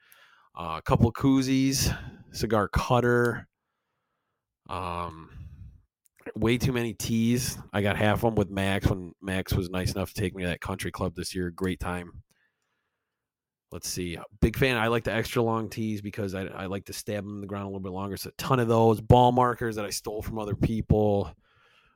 [0.57, 1.95] Uh, a couple koozies,
[2.31, 3.47] cigar cutter.
[4.69, 5.29] Um,
[6.35, 7.57] way too many teas.
[7.73, 10.43] I got half of them with Max when Max was nice enough to take me
[10.43, 11.49] to that country club this year.
[11.49, 12.23] Great time.
[13.71, 14.17] Let's see.
[14.41, 14.77] Big fan.
[14.77, 17.47] I like the extra long tees because I, I like to stab them in the
[17.47, 18.17] ground a little bit longer.
[18.17, 21.33] So a ton of those ball markers that I stole from other people.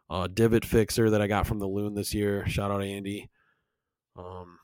[0.10, 2.48] uh, divot fixer that I got from the loon this year.
[2.48, 3.30] Shout out Andy.
[4.18, 4.60] Um,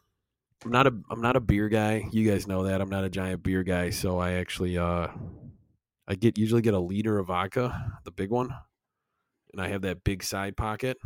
[0.63, 2.07] I'm not a I'm not a beer guy.
[2.11, 3.89] You guys know that I'm not a giant beer guy.
[3.89, 5.07] So I actually uh,
[6.07, 8.49] I get usually get a liter of vodka, the big one,
[9.51, 10.97] and I have that big side pocket.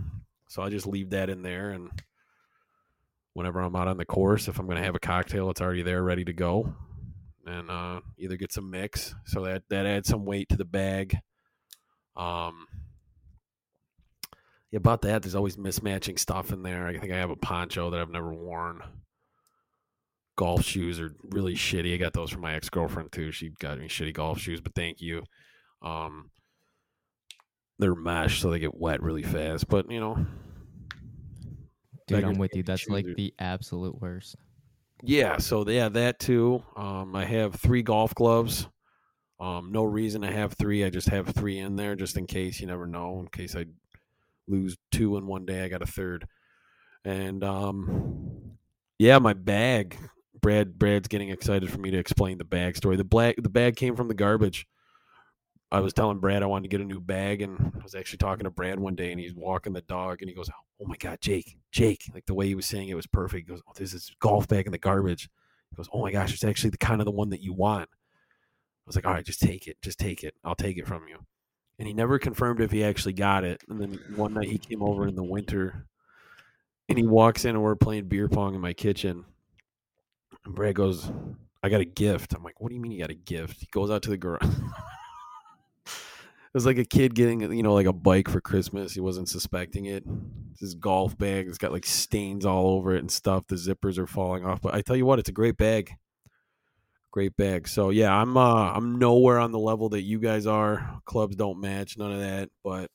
[0.49, 1.89] So I just leave that in there, and
[3.35, 5.83] whenever I'm out on the course, if I'm going to have a cocktail, it's already
[5.83, 6.73] there, ready to go,
[7.45, 9.13] and uh, either get some mix.
[9.25, 11.19] So that that adds some weight to the bag.
[12.15, 12.65] Um,
[14.71, 16.87] yeah, about that, there's always mismatching stuff in there.
[16.87, 18.81] I think I have a poncho that I've never worn.
[20.37, 21.93] Golf shoes are really shitty.
[21.93, 23.31] I got those from my ex girlfriend too.
[23.31, 25.23] She got me shitty golf shoes, but thank you.
[25.81, 26.31] Um,
[27.79, 29.67] they're mesh, so they get wet really fast.
[29.67, 30.25] But you know,
[32.07, 32.63] Dude, I'm with you.
[32.63, 34.35] That's like the absolute worst.
[35.03, 36.63] Yeah, so yeah, that too.
[36.75, 38.67] Um, I have three golf gloves.
[39.39, 40.85] Um, no reason to have three.
[40.85, 42.59] I just have three in there just in case.
[42.59, 43.19] You never know.
[43.19, 43.65] In case I
[44.47, 46.27] lose two in one day, I got a third.
[47.03, 48.57] And um,
[48.97, 49.97] yeah, my bag.
[50.41, 52.97] Brad Brad's getting excited for me to explain the bag story.
[52.97, 54.67] The black the bag came from the garbage.
[55.71, 58.19] I was telling Brad I wanted to get a new bag, and I was actually
[58.19, 60.49] talking to Brad one day, and he's walking the dog, and he goes,
[60.81, 63.47] "Oh my God, Jake, Jake!" Like the way he was saying it was perfect.
[63.47, 65.29] He goes, "Oh, this golf bag in the garbage."
[65.69, 67.89] He goes, "Oh my gosh, it's actually the kind of the one that you want."
[67.91, 70.35] I was like, "All right, just take it, just take it.
[70.43, 71.25] I'll take it from you."
[71.79, 73.63] And he never confirmed if he actually got it.
[73.67, 75.87] And then one night he came over in the winter,
[76.87, 79.25] and he walks in, and we're playing beer pong in my kitchen.
[80.45, 81.11] And Brad goes,
[81.63, 83.67] "I got a gift." I'm like, "What do you mean you got a gift?" He
[83.71, 84.41] goes out to the garage.
[86.55, 88.93] Was like a kid getting, you know, like a bike for Christmas.
[88.93, 90.05] He wasn't suspecting it.
[90.51, 93.45] It's His golf bag, it's got like stains all over it and stuff.
[93.47, 94.61] The zippers are falling off.
[94.61, 95.91] But I tell you what, it's a great bag.
[97.11, 97.67] Great bag.
[97.67, 101.01] So yeah, I'm uh I'm nowhere on the level that you guys are.
[101.03, 102.49] Clubs don't match, none of that.
[102.63, 102.89] But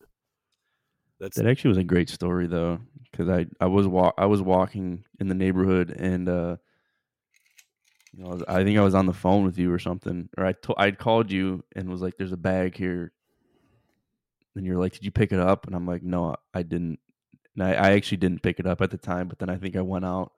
[1.18, 4.40] that's That actually was a great story though, because I I was wa- I was
[4.40, 6.57] walking in the neighborhood and uh,
[8.14, 10.53] you know I think I was on the phone with you or something, or I
[10.62, 13.12] to- I'd called you and was like, "There's a bag here,"
[14.56, 16.98] and you're like, "Did you pick it up?" And I'm like, "No, I didn't."
[17.54, 19.76] And I, I actually didn't pick it up at the time, but then I think
[19.76, 20.32] I went out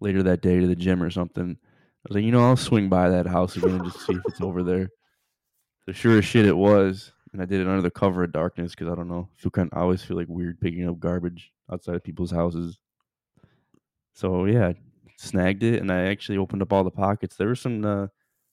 [0.00, 1.56] later that day to the gym or something.
[1.60, 4.22] I was like, you know, I'll swing by that house again and just see if
[4.28, 4.90] it's over there.
[5.84, 8.72] So sure as shit it was, and I did it under the cover of darkness
[8.72, 9.28] because I don't know.
[9.32, 9.70] I feel kind.
[9.72, 12.78] I always feel like weird picking up garbage outside of people's houses.
[14.14, 14.72] So yeah,
[15.18, 17.36] snagged it, and I actually opened up all the pockets.
[17.36, 17.84] There were some.
[17.84, 18.06] Uh,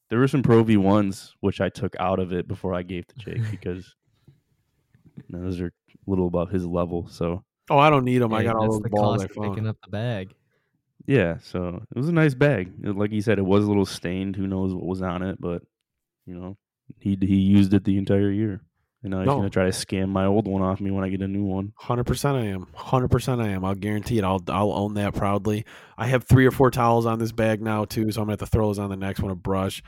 [0.10, 3.08] there were some Pro V ones which I took out of it before I gave
[3.08, 3.96] to Jake because
[5.16, 5.72] you those are a
[6.10, 7.08] little above his level.
[7.08, 8.34] So oh, I don't need them.
[8.34, 9.54] I got all those the balls cost I found.
[9.56, 10.34] picking up the bag.
[11.06, 12.72] yeah, so it was a nice bag.
[12.84, 14.36] It- Like you said, it was a little stained.
[14.36, 15.64] Who knows what was on it, but
[16.26, 16.58] you know,
[17.00, 18.62] he he used it the entire year.
[19.04, 19.36] And now he's No.
[19.36, 21.74] gonna try to scam my old one off me when I get a new one.
[21.76, 22.68] Hundred percent, I am.
[22.74, 23.66] Hundred percent, I am.
[23.66, 24.24] I'll guarantee it.
[24.24, 25.66] I'll I'll own that proudly.
[25.98, 28.40] I have three or four towels on this bag now too, so I'm gonna have
[28.40, 29.30] to throw those on the next one.
[29.32, 29.84] A brush,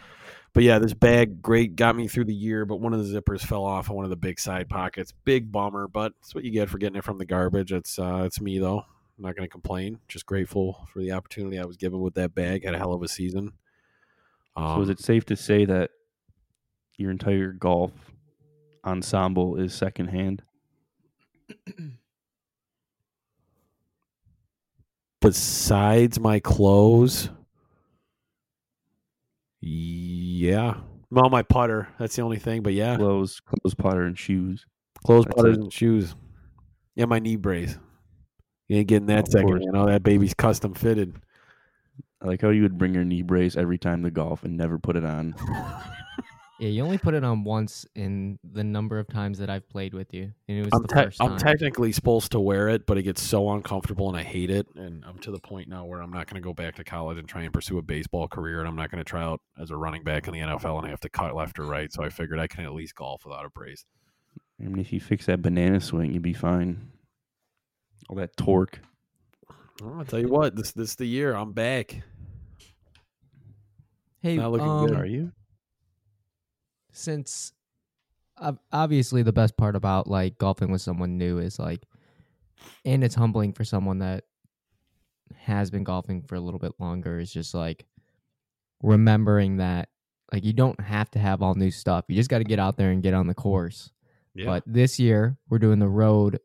[0.56, 2.66] but yeah, this bag great got me through the year.
[2.66, 5.12] But one of the zippers fell off on one of the big side pockets.
[5.26, 7.74] Big bummer, but it's what you get for getting it from the garbage.
[7.74, 8.80] It's uh, it's me though.
[8.80, 10.00] I'm not gonna complain.
[10.08, 12.64] Just grateful for the opportunity I was given with that bag.
[12.64, 13.52] Had a hell of a season.
[14.56, 15.92] Um, So is it safe to say that
[16.98, 17.92] your entire golf
[18.86, 20.42] ensemble is secondhand?
[25.22, 27.30] besides my clothes
[29.66, 30.76] yeah.
[31.12, 32.96] Well my putter that's the only thing but yeah.
[32.96, 34.66] Clothes, clothes, putter, and shoes.
[35.06, 35.56] clothes that's it.
[35.56, 36.16] and shoes.
[36.96, 37.78] Yeah my knee brace.
[38.68, 41.16] You ain't getting that Of second you know that baby's custom fitted.
[42.22, 44.80] I like how you would bring your knee brace every time to golf and never
[44.80, 45.36] put it on.
[46.60, 49.94] Yeah, you only put it on once in the number of times that I've played
[49.94, 52.86] with you, and it was I'm, the te- first I'm technically supposed to wear it
[52.86, 55.86] but it gets so uncomfortable and i hate it and i'm to the point now
[55.86, 58.28] where i'm not going to go back to college and try and pursue a baseball
[58.28, 60.78] career and i'm not going to try out as a running back in the nfl
[60.78, 62.96] and i have to cut left or right so i figured i can at least
[62.96, 63.86] golf without a brace
[64.60, 66.92] I mean, if you fix that banana swing, you'd be fine.
[68.10, 68.80] All that torque.
[69.82, 72.02] Well, I'll tell you what, this this the year I'm back.
[74.22, 74.98] hey, not looking um, good.
[74.98, 75.32] Are you?
[76.96, 77.52] Since
[78.72, 81.82] obviously the best part about like golfing with someone new is like
[82.84, 84.24] and it's humbling for someone that
[85.36, 87.86] has been golfing for a little bit longer is just like
[88.84, 89.90] remembering that
[90.34, 92.76] like you don't have to have all new stuff you just got to get out
[92.78, 93.92] there and get on the course
[94.34, 94.46] Yeah.
[94.46, 96.40] but this year we're doing the road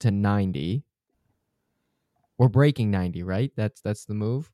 [0.00, 0.84] to 90
[2.38, 4.50] we're breaking 90 right that's that's the move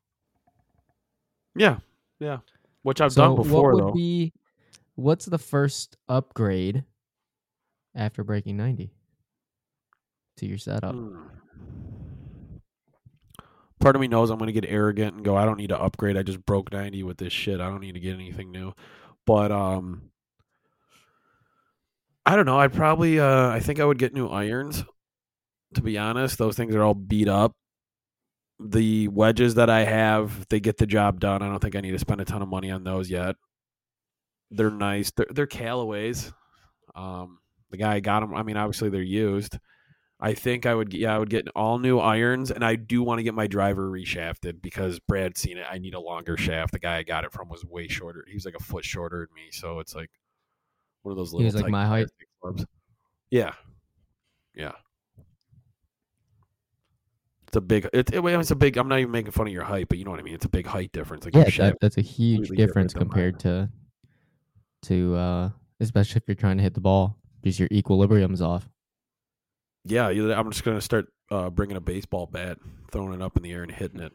[1.55, 1.79] yeah,
[2.19, 2.37] yeah.
[2.83, 3.95] Which I've so done before what would though.
[3.95, 4.31] be
[4.99, 6.83] what's the first upgrade
[7.95, 8.91] after breaking 90
[10.37, 10.95] to your setup.
[10.95, 11.17] Hmm.
[13.79, 15.79] Part of me knows I'm going to get arrogant and go, I don't need to
[15.79, 16.17] upgrade.
[16.17, 17.61] I just broke 90 with this shit.
[17.61, 18.73] I don't need to get anything new.
[19.25, 20.11] But um
[22.25, 22.59] I don't know.
[22.59, 24.83] I'd probably uh I think I would get new irons.
[25.75, 27.53] To be honest, those things are all beat up.
[28.59, 31.41] The wedges that I have, they get the job done.
[31.41, 33.35] I don't think I need to spend a ton of money on those yet.
[34.51, 35.11] They're nice.
[35.11, 36.33] They're they're Callaways.
[36.95, 37.39] Um
[37.69, 38.33] the guy got them.
[38.33, 39.57] I mean, obviously they're used.
[40.21, 43.19] I think I would, yeah, I would get all new irons, and I do want
[43.19, 45.65] to get my driver reshafted because Brad's seen it.
[45.69, 46.73] I need a longer shaft.
[46.73, 48.25] The guy I got it from was way shorter.
[48.27, 50.09] He was like a foot shorter than me, so it's like
[51.03, 51.45] one of those little.
[51.45, 52.09] was like my height?
[52.41, 52.65] clubs.
[53.31, 53.53] Yeah,
[54.53, 54.73] yeah.
[57.47, 57.85] It's a big.
[57.93, 58.75] It, it, it's a big.
[58.77, 60.35] I'm not even making fun of your height, but you know what I mean.
[60.35, 61.23] It's a big height difference.
[61.23, 63.69] Like Yeah, that, that's a huge difference compared to
[64.83, 65.49] to uh
[65.79, 68.69] especially if you're trying to hit the ball because your equilibrium's off.
[69.85, 72.57] Yeah, I'm just gonna start uh, bringing a baseball bat,
[72.91, 74.11] throwing it up in the air and hitting it.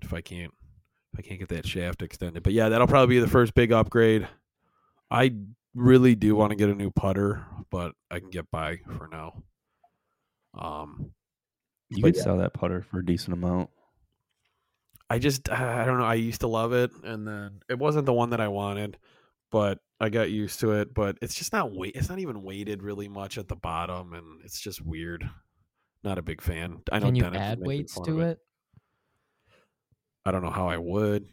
[0.00, 0.52] If I can't,
[1.12, 3.70] if I can't get that shaft extended, but yeah, that'll probably be the first big
[3.72, 4.26] upgrade.
[5.10, 5.34] I
[5.74, 9.42] really do want to get a new putter, but I can get by for now.
[10.56, 11.12] Um,
[11.90, 13.70] You But could sell that putter for a decent amount.
[15.10, 16.04] I just I don't know.
[16.04, 18.96] I used to love it, and then it wasn't the one that I wanted,
[19.50, 20.92] but I got used to it.
[20.94, 21.94] But it's just not weight.
[21.94, 25.28] It's not even weighted really much at the bottom, and it's just weird.
[26.02, 26.82] Not a big fan.
[26.92, 28.38] I know Can you Dennis add weights to of it?
[30.26, 31.26] I don't know how I would.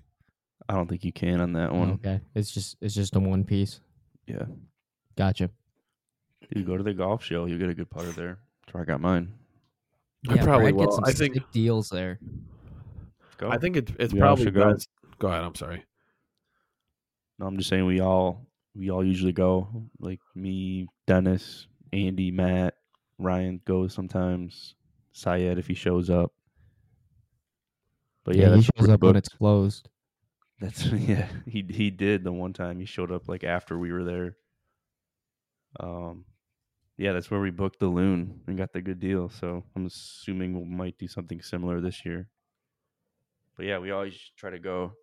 [0.70, 1.92] I don't think you can on that one.
[1.94, 3.82] Okay, it's just it's just a one piece.
[4.28, 4.46] Yeah.
[5.18, 5.50] Gotcha.
[6.56, 8.38] You go to the golf show, you get a good putter there.
[8.66, 9.34] That's where I got mine.
[10.30, 10.86] I probably Brad will.
[10.86, 12.20] gets some I think- deals there.
[13.38, 13.50] Go.
[13.50, 14.76] I think it's it's We probably should go.
[15.20, 15.44] Go ahead.
[15.44, 15.84] I'm sorry.
[17.40, 18.46] No, I'm just saying we all
[18.76, 19.68] we all usually go.
[20.00, 22.76] Like me, Dennis, Andy, Matt,
[23.18, 24.76] Ryan goes sometimes.
[25.14, 26.32] Syed if he shows up.
[28.24, 29.90] But yeah, yeah, he shows up when it's closed.
[30.62, 31.28] That's yeah.
[31.46, 34.38] He he did the one time he showed up like after we were there.
[35.80, 36.26] Um,
[36.98, 39.30] yeah, that's where we booked the loon and got the good deal.
[39.30, 42.30] So I'm assuming we might do something similar this year.
[43.58, 44.94] But yeah, we always try to go.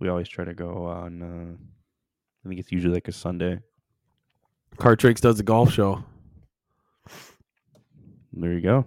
[0.00, 1.22] We always try to go on.
[1.22, 1.64] Uh,
[2.44, 3.60] I think it's usually like a Sunday.
[4.76, 6.04] Cart Drinks does a golf show.
[8.32, 8.84] There you go.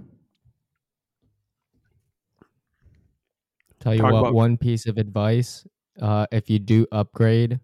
[3.80, 5.66] Tell you Talk what, about- one piece of advice:
[6.02, 7.60] uh, if you do upgrade,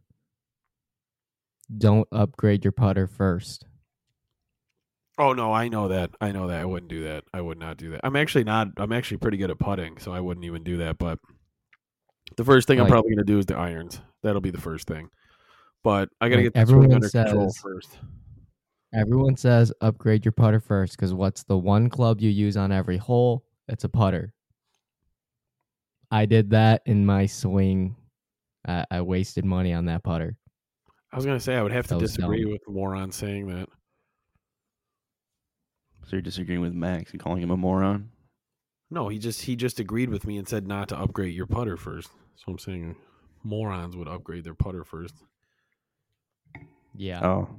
[1.77, 3.65] don't upgrade your putter first.
[5.17, 6.11] Oh no, I know that.
[6.21, 6.59] I know that.
[6.61, 7.23] I wouldn't do that.
[7.33, 8.01] I would not do that.
[8.03, 8.69] I'm actually not.
[8.77, 10.97] I'm actually pretty good at putting, so I wouldn't even do that.
[10.97, 11.19] But
[12.37, 13.99] the first thing I'm probably going to do is the irons.
[14.23, 15.09] That'll be the first thing.
[15.83, 17.99] But I got to Like get the swing everyone under control says- first.
[18.93, 22.97] Everyone says upgrade your putter first because what's the one club you use on every
[22.97, 23.43] hole?
[23.67, 24.33] It's a putter.
[26.11, 27.95] I did that in my swing.
[28.67, 30.37] I, I wasted money on that putter.
[31.11, 32.51] I was going to say I would have to That was disagree dumb.
[32.51, 33.67] with moron saying that.
[36.05, 38.09] So you're disagreeing with Max and calling him a moron?
[38.91, 41.77] No, he just he just agreed with me and said not to upgrade your putter
[41.77, 42.11] first.
[42.35, 42.95] So I'm saying
[43.43, 45.15] morons would upgrade their putter first.
[46.95, 47.49] Yeah, Oh,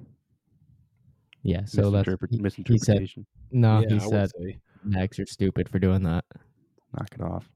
[1.42, 1.64] yeah.
[1.64, 3.26] So that's misinterpret- he, he said misinterpretation.
[3.50, 3.80] no.
[3.80, 4.58] yeah, he I would said say.
[4.84, 6.24] Max, you're stupid for doing that.
[6.96, 7.50] Knock it off.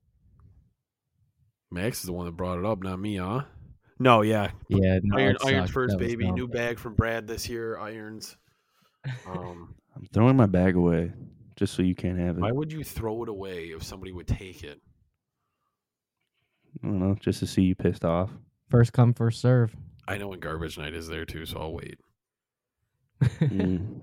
[1.70, 3.42] Max is the one that brought it up, not me, huh?
[4.00, 5.72] No, yeah, Yeah, no, Iron, it irons sucked.
[5.72, 6.24] first, That was baby.
[6.24, 6.34] dumb.
[6.34, 7.78] New bag from Brad this year.
[7.78, 8.36] Irons.
[9.26, 11.12] Um, I'm throwing my bag away
[11.56, 12.40] just so you can't have it.
[12.40, 14.80] why would you throw it away if somebody would take it?
[16.82, 18.30] I don't know, just to see you pissed off.
[18.68, 19.74] First come, first serve.
[20.08, 21.98] I know when garbage night is there too, so I'll wait.
[23.22, 24.00] Mm.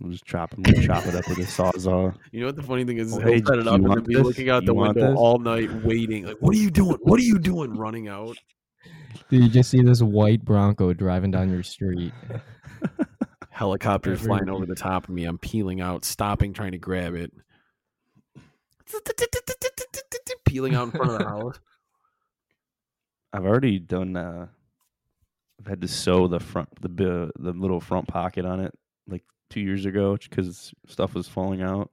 [0.00, 2.14] We'll just chop it, we'll chop it up with a sawzall.
[2.30, 3.08] You know what the funny thing is?
[3.08, 4.24] is Oh, he'll hey, set it up and be this?
[4.24, 5.16] looking out You the window this?
[5.18, 6.24] all night, waiting.
[6.26, 6.98] Like, what are you doing?
[7.02, 7.76] What are you doing?
[7.76, 8.36] Running out.
[9.30, 12.12] Dude, you just see this white Bronco driving down your street.
[13.50, 15.24] Helicopters flying over the top of me.
[15.24, 17.32] I'm peeling out, stopping, trying to grab it.
[20.46, 21.58] Peeling out in front of the house.
[23.32, 24.16] I've already done.
[24.16, 24.46] Uh,
[25.60, 28.72] I've had to sew the front, the the little front pocket on it,
[29.06, 31.90] like two years ago, because stuff was falling out.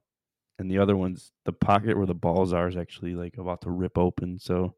[0.58, 3.70] And the other one's the pocket where the balls are is actually like about to
[3.70, 4.38] rip open.
[4.38, 4.74] So,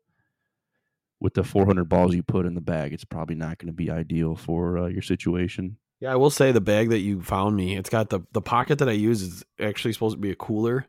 [1.20, 3.90] with the 400 balls you put in the bag, it's probably not going to be
[3.90, 5.76] ideal for uh, your situation.
[6.00, 8.78] Yeah, I will say the bag that you found me, it's got the the pocket
[8.78, 10.86] that I use is actually supposed to be a cooler,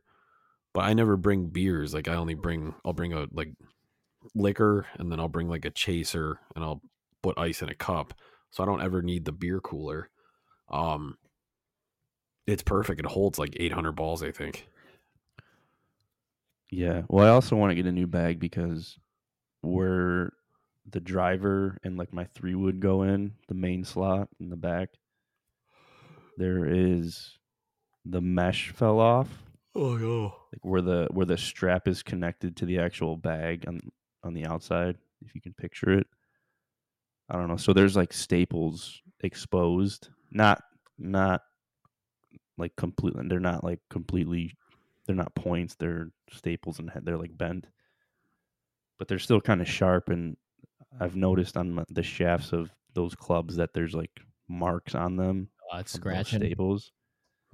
[0.73, 1.93] but I never bring beers.
[1.93, 3.53] Like I only bring I'll bring a like
[4.35, 6.81] liquor and then I'll bring like a chaser and I'll
[7.21, 8.13] put ice in a cup.
[8.51, 10.09] So I don't ever need the beer cooler.
[10.69, 11.17] Um
[12.47, 12.99] It's perfect.
[12.99, 14.67] It holds like 800 balls, I think.
[16.71, 17.03] Yeah.
[17.07, 18.97] Well, I also want to get a new bag because
[19.61, 20.33] where
[20.89, 24.89] the driver and like my three would go in, the main slot in the back,
[26.37, 27.37] there is
[28.05, 29.29] the mesh fell off.
[29.75, 30.35] Oh no.
[30.53, 33.79] Like where the where the strap is connected to the actual bag on
[34.23, 36.07] on the outside, if you can picture it.
[37.29, 37.57] I don't know.
[37.57, 40.09] So there's like staples exposed.
[40.31, 40.61] Not
[40.97, 41.41] not
[42.57, 44.55] like completely they're not like completely
[45.05, 47.67] they're not points, they're staples and they're like bent.
[48.97, 50.35] But they're still kind of sharp and
[50.99, 54.11] I've noticed on the shafts of those clubs that there's like
[54.47, 56.39] marks on them Oh, it's from those scratching.
[56.39, 56.91] staples.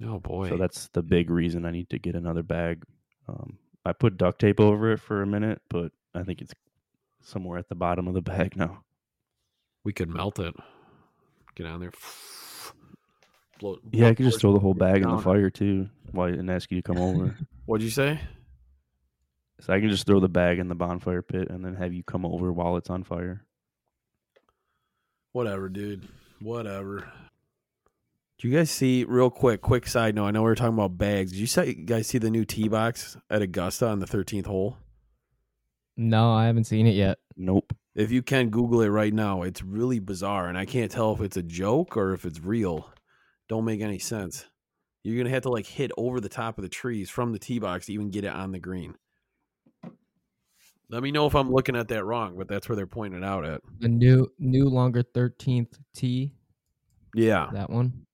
[0.02, 0.48] Oh boy.
[0.48, 2.82] So that's the big reason I need to get another bag.
[3.28, 6.52] Um, I put duct tape over it for a minute, but I think it's
[7.22, 8.82] somewhere at the bottom of the bag now.
[9.86, 10.52] We could melt it.
[11.54, 11.92] Get on there.
[13.60, 16.50] Blow, Yeah, I could just throw the whole bag in the fire too, while and
[16.50, 17.36] ask you to come over.
[17.66, 18.20] What'd you say?
[19.60, 22.02] so I can just throw the bag in the bonfire pit and then have you
[22.02, 23.42] come over while it's on fire.
[25.32, 26.06] Whatever, dude.
[26.40, 27.10] Whatever.
[28.38, 29.62] Do you guys see real quick?
[29.62, 30.26] Quick side note.
[30.26, 31.30] I know we were talking about bags.
[31.30, 34.76] Did you say, guys see the new tee box at Augusta on the 13th hole?
[35.96, 37.18] No, I haven't seen it yet.
[37.36, 37.72] Nope.
[37.96, 41.20] If you can Google it right now, it's really bizarre, and I can't tell if
[41.22, 42.92] it's a joke or if it's real.
[43.48, 44.44] Don't make any sense.
[45.02, 47.58] You're gonna have to like hit over the top of the trees from the tee
[47.58, 48.94] box to even get it on the green.
[50.88, 53.24] Let me know if I'm looking at that wrong, but that's where they're pointing it
[53.24, 53.60] out at.
[53.78, 56.34] The new new longer thirteenth tee.
[57.14, 58.04] Yeah, That one.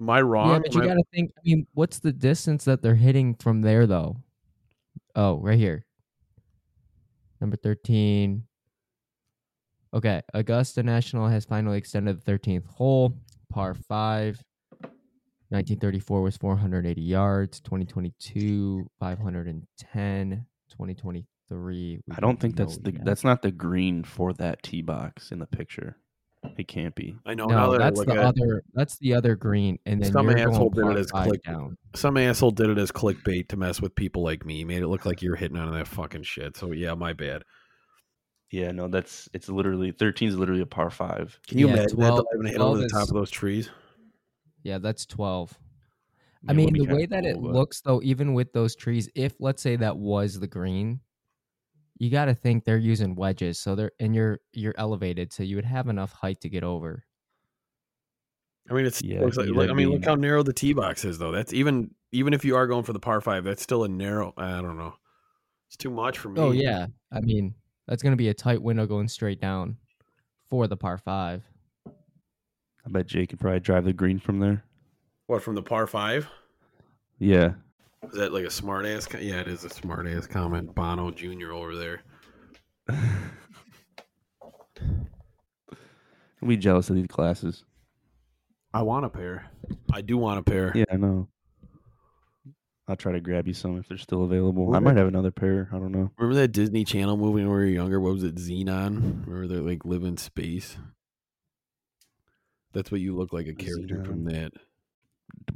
[0.00, 0.50] am I wrong?
[0.50, 1.30] Yeah, but you Am I- got to think.
[1.38, 4.16] I mean, what's the distance that they're hitting from there, though?
[5.14, 5.86] Oh, right here.
[7.40, 8.42] Number 13.
[9.94, 10.20] Okay.
[10.34, 13.14] Augusta National has finally extended the 13th hole,
[13.50, 14.42] par 5.
[15.50, 17.60] 1934 was 480 yards.
[17.60, 20.46] 2022, 510.
[20.70, 22.00] 2023.
[22.14, 23.04] I don't think that's the yet.
[23.04, 25.96] that's not the green for that tee box in the picture.
[26.58, 27.16] It can't be.
[27.26, 27.46] I know.
[27.46, 28.62] now No, that I that's look the at it, other.
[28.74, 31.76] That's the other green, and then Some asshole did it as click- down.
[31.96, 34.62] some asshole did it as clickbait to mess with people like me.
[34.64, 36.56] Made it look like you're hitting on that fucking shit.
[36.58, 37.42] So yeah, my bad.
[38.50, 41.38] Yeah, no, that's it's literally 13 is literally a par five.
[41.46, 43.30] Can you Yeah, imagine 12 that diving hit over 12 the top is- of those
[43.30, 43.70] trees?
[44.62, 45.58] Yeah, that's 12.
[46.48, 49.08] I It would mean, the way that it but- looks, though, even with those trees,
[49.14, 51.00] if let's say that was the green,
[51.98, 55.56] you got to think they're using wedges, so they're and you're you're elevated, so you
[55.56, 57.04] would have enough height to get over.
[58.70, 60.74] I mean, it's Yeah, looks like, you'd look, I mean, look how narrow the tee
[60.74, 61.32] box is, though.
[61.32, 64.32] That's even even if you are going for the par five, that's still a narrow.
[64.36, 64.94] I don't know.
[65.68, 66.40] It's too much for oh, me.
[66.40, 67.54] Oh yeah, I mean
[67.88, 69.78] that's gonna be a tight window going straight down
[70.48, 71.42] for the par five.
[71.86, 74.62] I bet Jake could probably drive the green from there.
[75.26, 76.28] What from the par five?
[77.18, 77.54] Yeah.
[78.04, 79.06] Is that like a smart ass?
[79.06, 80.74] Co- yeah, it is a smart ass comment.
[80.74, 81.52] Bono Jr.
[81.52, 82.02] over there.
[86.40, 87.64] I'll be jealous of these classes.
[88.72, 89.50] I want a pair.
[89.92, 90.72] I do want a pair.
[90.74, 91.28] Yeah, I know.
[92.88, 94.74] I'll try to grab you some if they're still available.
[94.74, 95.68] I might have another pair.
[95.72, 96.10] I don't know.
[96.16, 98.00] Remember that Disney Channel movie when we were younger?
[98.00, 99.26] What was it, Zenon?
[99.26, 100.78] Remember they like live in space?
[102.72, 104.52] That's what you look like a character from that.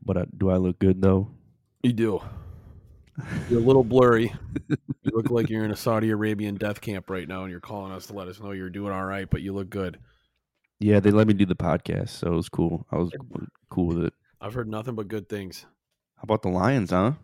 [0.05, 1.31] But I, do I look good though?
[1.83, 2.21] You do.
[3.49, 4.33] You're a little blurry.
[4.69, 4.77] you
[5.13, 8.07] look like you're in a Saudi Arabian death camp right now, and you're calling us
[8.07, 9.99] to let us know you're doing all right, but you look good.
[10.81, 12.87] Yeah, they let me do the podcast, so it was cool.
[12.91, 13.13] I was
[13.71, 14.15] cool with it.
[14.41, 15.67] I've heard nothing but good things.
[16.23, 17.15] How about the Lions, huh?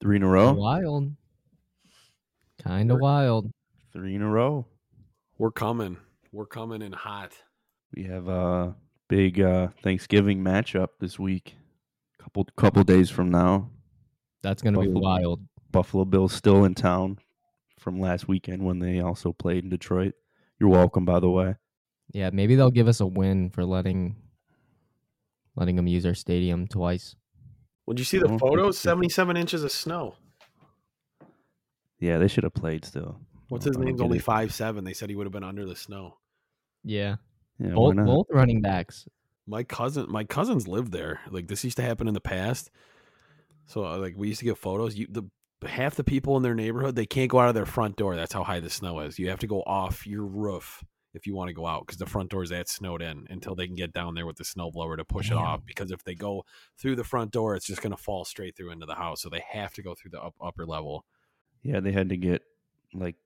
[0.00, 0.50] Three in a row.
[0.50, 1.14] Wild,
[2.60, 3.52] kind of wild.
[3.92, 4.66] Three in a row.
[5.38, 5.96] We're coming.
[6.32, 7.34] We're coming in hot.
[7.94, 8.74] We have a
[9.06, 11.54] big uh, Thanksgiving matchup this week.
[12.18, 13.70] Couple couple days from now.
[14.42, 15.40] That's gonna be wild.
[15.70, 17.20] Buffalo Bills still in town
[17.78, 20.14] from last weekend when they also played in Detroit.
[20.58, 21.54] You're welcome, by the way.
[22.12, 24.16] Yeah, maybe they'll give us a win for letting
[25.60, 27.14] letting them use our stadium twice.
[27.86, 28.78] Would you see the photos?
[28.78, 30.14] 77 inches of snow.
[32.00, 33.20] Yeah, they should have played still.
[33.48, 34.84] What's his don't name's only five seven.
[34.84, 36.16] They said he would have been under the snow.
[36.82, 37.16] Yeah,
[37.58, 39.06] Yeah, both both running backs.
[39.46, 41.20] My cousin, my cousins lived there.
[41.30, 42.70] Like this used to happen in the past.
[43.66, 44.94] So uh, like we used to get photos.
[44.96, 45.24] You the
[45.66, 48.16] half the people in their neighborhood they can't go out of their front door.
[48.16, 49.18] That's how high the snow is.
[49.18, 50.82] You have to go off your roof
[51.12, 53.54] if you want to go out because the front door is that snowed in until
[53.54, 55.64] they can get down there with the snowblower to push it off.
[55.66, 56.44] Because if they go
[56.78, 59.22] through the front door, it's just going to fall straight through into the house.
[59.22, 61.04] So they have to go through the up, upper level.
[61.62, 62.42] Yeah, they had to get
[62.94, 63.16] like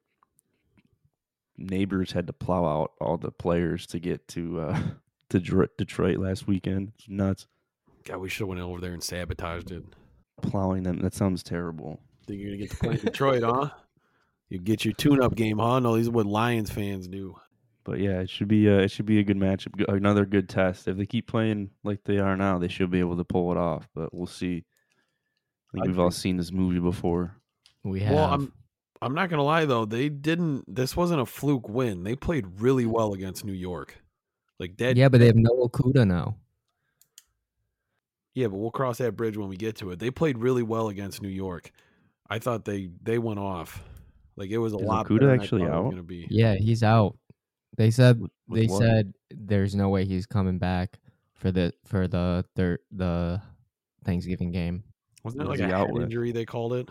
[1.56, 4.80] neighbors had to plow out all the players to get to uh
[5.30, 6.92] to Dr- Detroit last weekend.
[6.98, 7.46] It's nuts.
[8.04, 9.84] God, we should have went over there and sabotaged it.
[10.42, 10.98] Plowing them.
[10.98, 12.00] That sounds terrible.
[12.26, 13.70] Think you're gonna get to play Detroit, huh?
[14.48, 15.80] You get your tune-up game, huh?
[15.80, 17.34] No, these are what Lions fans do.
[17.84, 19.82] But yeah, it should be a, it should be a good matchup.
[19.88, 20.88] Another good test.
[20.88, 23.58] If they keep playing like they are now, they should be able to pull it
[23.58, 23.88] off.
[23.94, 24.64] But we'll see.
[25.70, 27.36] I think I we've all seen this movie before.
[27.82, 28.14] We have.
[28.14, 28.52] Well, I'm
[29.02, 30.64] I'm not gonna lie though, they didn't.
[30.66, 32.04] This wasn't a fluke win.
[32.04, 34.02] They played really well against New York.
[34.58, 34.96] Like that.
[34.96, 36.36] yeah, but they have no Okudah now.
[38.34, 39.98] Yeah, but we'll cross that bridge when we get to it.
[39.98, 41.70] They played really well against New York.
[42.30, 43.82] I thought they they went off.
[44.36, 45.06] Like it was a Is lot.
[45.06, 46.06] Okudah better than I actually thought it was out?
[46.06, 46.26] Be.
[46.30, 47.16] Yeah, he's out.
[47.76, 48.78] They said With- with they what?
[48.80, 50.98] said there's no way he's coming back
[51.34, 53.40] for the for the third the
[54.04, 54.84] Thanksgiving game.
[55.24, 56.02] Wasn't it What like was a out head with?
[56.04, 56.88] injury they called it?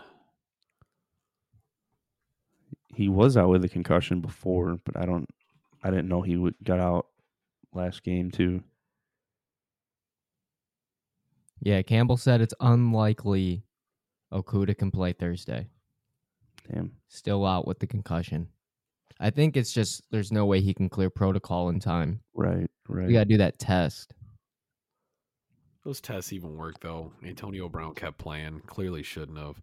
[2.94, 5.28] He was out with a concussion before, but I don't.
[5.82, 7.06] I didn't know he would, got out
[7.72, 8.62] last game too.
[11.60, 13.64] Yeah, Campbell said it's unlikely
[14.32, 15.68] Okudah can play Thursday.
[16.70, 16.92] Damn.
[17.08, 18.48] Still out with the concussion.
[19.24, 22.20] I think it's just there's no way he can clear protocol in time.
[22.34, 22.70] Right.
[22.86, 23.06] Right.
[23.06, 24.12] We gotta do that test.
[25.82, 27.10] Those tests even work though.
[27.24, 28.60] Antonio Brown kept playing.
[28.66, 29.62] Clearly shouldn't have.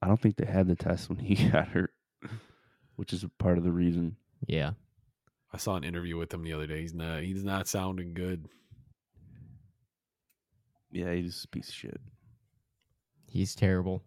[0.00, 1.92] I don't think they had the test when he got hurt,
[2.96, 4.16] which is a part of the reason.
[4.46, 4.70] Yeah.
[5.52, 6.80] I saw an interview with him the other day.
[6.80, 7.24] He's not.
[7.24, 8.48] He's not sounding good.
[10.90, 12.00] Yeah, he's a piece of shit.
[13.28, 14.02] He's terrible.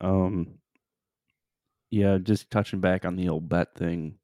[0.00, 0.54] Um,
[1.90, 4.16] yeah, just touching back on the old bet thing.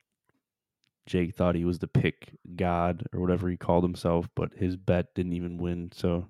[1.06, 5.14] Jake thought he was the pick god or whatever he called himself, but his bet
[5.14, 5.90] didn't even win.
[5.94, 6.26] So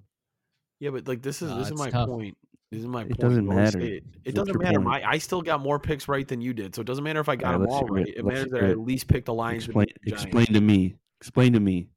[0.81, 2.09] Yeah, but like this is Uh, this is my tough.
[2.09, 2.37] point.
[2.71, 3.21] This is my It point.
[3.21, 3.81] doesn't matter.
[3.81, 4.81] It, it doesn't matter.
[4.81, 7.29] My, I still got more picks right than you did, so it doesn't matter if
[7.29, 8.17] I got Alright, them let's it.
[8.19, 9.65] It matters hear that I at least picked the Lions.
[9.65, 10.97] explain, the explain to me.
[11.21, 11.89] Explain to me.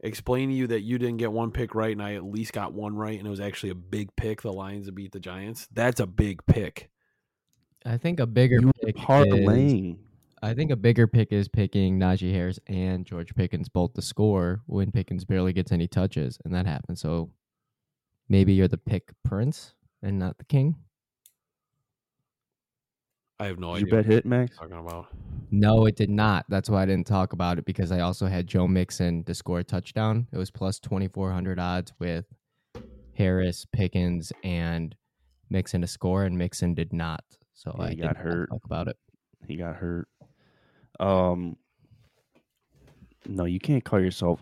[0.00, 2.74] explain to you that you didn't get one pick right and I at least got
[2.74, 5.66] one right and it was actually a big pick the Lions to beat the Giants.
[5.72, 6.90] That's a big pick.
[7.86, 9.98] I think a bigger You were pick is, parlaying.
[10.42, 14.62] I think a bigger pick is picking Najee Harris and George Pickens both to score
[14.66, 17.00] when Pickens barely gets any touches, and that happens.
[17.00, 17.30] So
[18.28, 20.74] maybe you're the pick prince and not the king.
[23.38, 24.56] I have no Did idea your bet hit, Max?
[24.56, 25.06] talking about.
[25.50, 26.46] No, it did not.
[26.48, 29.60] That's why I didn't talk about it because I also had Joe Mixon to score
[29.60, 30.26] a touchdown.
[30.32, 32.24] It was plus 2,400 odds with
[33.14, 34.96] Harris, Pickens, and
[35.50, 37.24] Mixon to score, and Mixon did not.
[37.56, 38.50] So Yeah, I he got hurt.
[38.50, 38.96] Talk about it.
[39.48, 40.08] He got hurt.
[41.00, 41.56] Um,
[43.26, 44.40] no, you can't call yourself.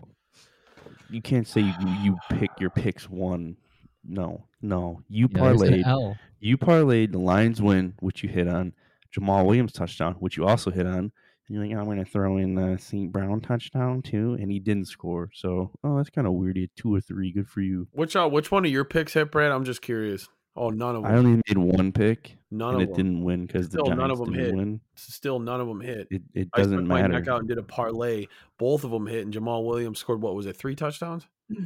[1.09, 3.57] You can't say you, you pick your picks one.
[4.03, 6.15] No, no, you Yeah, parlayed.
[6.39, 8.73] You parlayed the Lions win, which you hit on.
[9.15, 10.97] Jamaal Williams touchdown, which you also hit on.
[10.97, 11.11] And
[11.47, 13.11] you're like, I'm going to throw in the St.
[13.11, 15.29] Brown touchdown too, and he didn't score.
[15.33, 16.57] So, oh, that's kind of weird.
[16.57, 17.31] He had two or three.
[17.31, 17.87] Good for you.
[17.91, 19.51] Which uh, which one of your picks hit, Brad?
[19.51, 20.27] I'm just curious.
[20.55, 21.11] Oh, none of them.
[21.11, 23.05] I only made one pick, none and of it them.
[23.05, 24.55] didn't win because the Giants none of them didn't hit.
[24.55, 24.81] win.
[24.95, 26.07] Still, none of them hit.
[26.11, 27.31] It, it I doesn't neck matter.
[27.31, 28.27] out and did a parlay.
[28.57, 30.21] Both of them hit, and Jamaal Williams scored.
[30.21, 30.55] What was it?
[30.55, 31.27] Three touchdowns?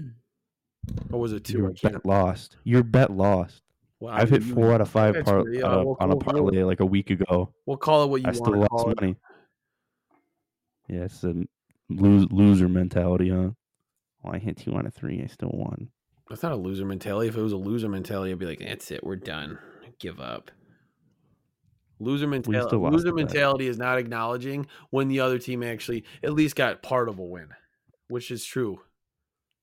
[1.12, 1.58] Or was it two?
[1.60, 2.56] Your bet lost.
[2.64, 3.62] Your bet lost.
[4.08, 5.54] I've hit four out of five par- fair.
[5.54, 7.54] Yeah, on, a, we'll- on a we'll- we'll- parlay like a week ago.
[7.66, 9.02] We'll call it what you I still want to lost call it.
[9.02, 9.16] money.
[10.88, 11.36] Yeah, it's a
[11.90, 13.50] lose, loser mentality, huh?
[14.24, 15.22] Well, I hit two out of three.
[15.22, 15.90] I still won.
[16.30, 17.28] That's not a loser mentality.
[17.28, 19.60] If it was a loser mentality, I'd be like, "That's it, we're done.
[20.00, 20.50] Give up."
[22.00, 22.76] Loser mentality.
[22.76, 27.20] Loser mentality is not acknowledging when the other team actually at least got part of
[27.20, 27.50] a win,
[28.08, 28.80] which is true.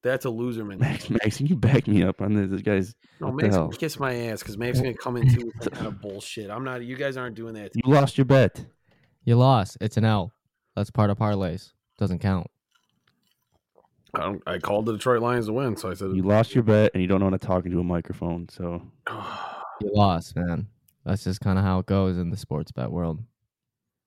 [0.02, 1.14] That's a loser mentality.
[1.14, 2.50] Max, Max, you back me up on this.
[2.50, 2.94] This guy's.
[3.20, 3.68] No, what the Max hell?
[3.68, 6.50] kiss my ass because Max is gonna come into with some kind of bullshit.
[6.50, 6.84] I'm not.
[6.84, 7.72] You guys aren't doing that.
[7.74, 8.64] You lost your bet.
[9.24, 9.78] You lost.
[9.80, 10.32] It's an L.
[10.76, 11.72] That's part of parlays.
[11.98, 12.48] Doesn't count.
[14.14, 16.64] I, don't, I called the Detroit Lions to win, so I said, You lost your
[16.64, 18.48] bet, and you don't know how to talk into a microphone.
[18.48, 18.82] So
[19.80, 20.68] You lost, man.
[21.06, 23.22] That's just kind of how it goes in the sports bet world.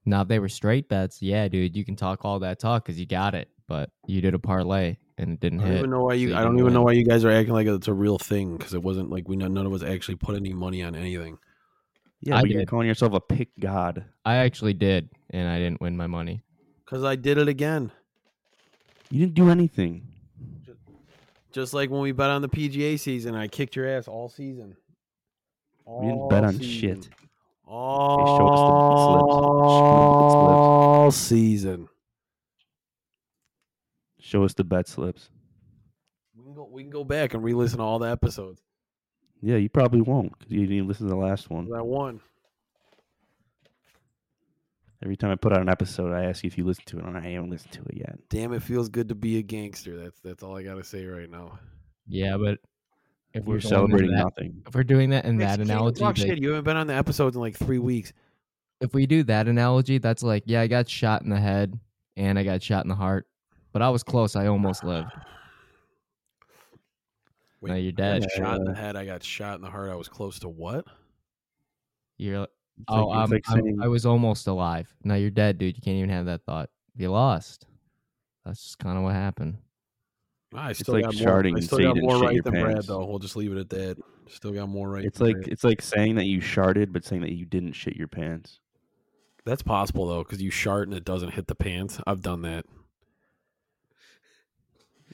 [0.05, 2.99] Now, if they were straight bets, yeah, dude, you can talk all that talk because
[2.99, 3.47] you got it.
[3.67, 5.77] But you did a parlay and it didn't I don't hit.
[5.79, 6.29] even know why so you.
[6.29, 8.17] you I don't didn't even know why you guys are acting like it's a real
[8.17, 11.37] thing because it wasn't like we none of us actually put any money on anything.
[12.19, 12.67] yeah, I but you're did.
[12.67, 14.03] calling yourself a pick god.
[14.25, 16.41] I actually did, and I didn't win my money.
[16.83, 17.91] Because I did it again.
[19.11, 20.07] You didn't do anything.
[21.51, 24.75] Just like when we bet on the PGA season, I kicked your ass all season.
[25.89, 27.01] We didn't bet on season.
[27.01, 27.09] shit.
[27.65, 28.29] All
[31.11, 31.89] season.
[34.19, 35.29] Show us the bet slips.
[36.35, 36.69] We can go.
[36.71, 38.61] We can go back and re-listen to all the episodes.
[39.41, 41.67] Yeah, you probably won't because you didn't even listen to the last one.
[41.75, 42.19] I won.
[45.01, 47.05] Every time I put out an episode, I ask you if you listened to it,
[47.05, 48.19] and I haven't listened to it yet.
[48.29, 49.97] Damn, it feels good to be a gangster.
[49.97, 51.57] That's that's all I gotta say right now.
[52.07, 52.59] Yeah, but
[53.33, 54.63] if We're going into celebrating that, nothing.
[54.67, 56.39] if we're doing that in Nick's that analogy, talk shit.
[56.41, 58.11] You haven't been on the episodes in like three weeks.
[58.81, 61.77] if we do that analogy, that's like, yeah, I got shot in the head
[62.17, 63.27] and I got shot in the heart,
[63.71, 64.35] but I was close.
[64.35, 65.09] I almost lived.
[67.61, 68.21] Now you're I dead.
[68.21, 68.95] got shot in the head.
[68.95, 69.89] I got shot in the heart.
[69.91, 70.85] I was close to what?
[72.17, 72.51] You're It's
[72.87, 74.93] oh, like- I'm, like I'm- saying- I was almost alive.
[75.03, 75.75] Now you're dead, dude.
[75.75, 76.69] You can't even have that thought.
[76.95, 77.65] You lost.
[78.45, 79.57] That's just kind of what happened.
[80.53, 81.27] I still like got more.
[81.27, 82.87] sharding I and still you got more shit right your than Brad, pants.
[82.87, 83.05] though.
[83.05, 83.97] We'll just leave it at that.
[84.27, 85.05] Still got more right.
[85.05, 85.47] It's than like Brad.
[85.49, 88.59] it's like saying that you sharded, but saying that you didn't shit your pants.
[89.45, 91.99] that's possible though, because you shart and it doesn't hit the pants.
[92.07, 92.65] I've done that.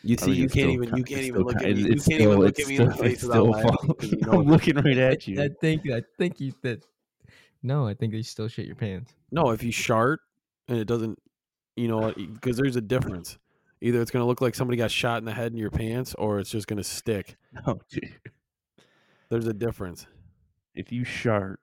[0.03, 0.97] You I see, think you can't even.
[0.97, 1.81] You can't even look ki- at me.
[1.83, 3.95] You it's can't even look it's at me in the face without still laughing.
[4.01, 5.41] you know I'm looking right at you.
[5.41, 6.83] I think I think you did.
[7.63, 9.15] No, I think you still shit your pants.
[9.31, 10.19] No, if you shart
[10.67, 11.17] and it doesn't,
[11.75, 13.39] you know, because there's a difference.
[13.85, 16.15] Either it's going to look like somebody got shot in the head in your pants,
[16.15, 17.35] or it's just going to stick.
[17.67, 18.19] Oh, dude.
[19.29, 20.07] There's a difference.
[20.73, 21.59] If you shart,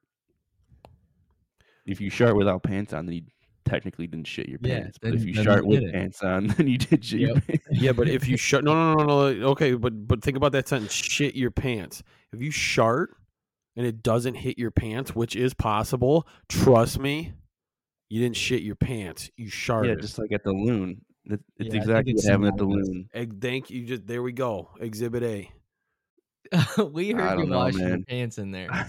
[1.85, 3.23] if you shart without pants on, then you
[3.65, 4.99] technically didn't shit your Yeah, pants.
[5.03, 5.93] But if you shart with it.
[5.93, 7.47] pants on, then you did shit your Yep.
[7.47, 7.67] pants.
[7.73, 9.47] Yeah, but if you shart, no, no, no, no, no.
[9.49, 10.93] Okay, but but think about that sentence.
[10.93, 12.05] Shit your pants.
[12.33, 13.17] If you shart
[13.77, 17.33] and it doesn't hit your pants, which is possible, trust me,
[18.09, 19.29] you didn't shit your pants.
[19.37, 19.97] You sharted.
[19.97, 21.05] Yeah, just like at the loon.
[21.27, 22.89] That- It's Yeah, exactly it's what happened at the synonymous.
[23.15, 23.39] loon.
[23.41, 23.85] Thank you.
[23.87, 24.71] Just there we go.
[24.81, 25.51] Exhibit A.
[26.93, 28.05] we heard you don't know, washing your man.
[28.05, 28.69] pants in there.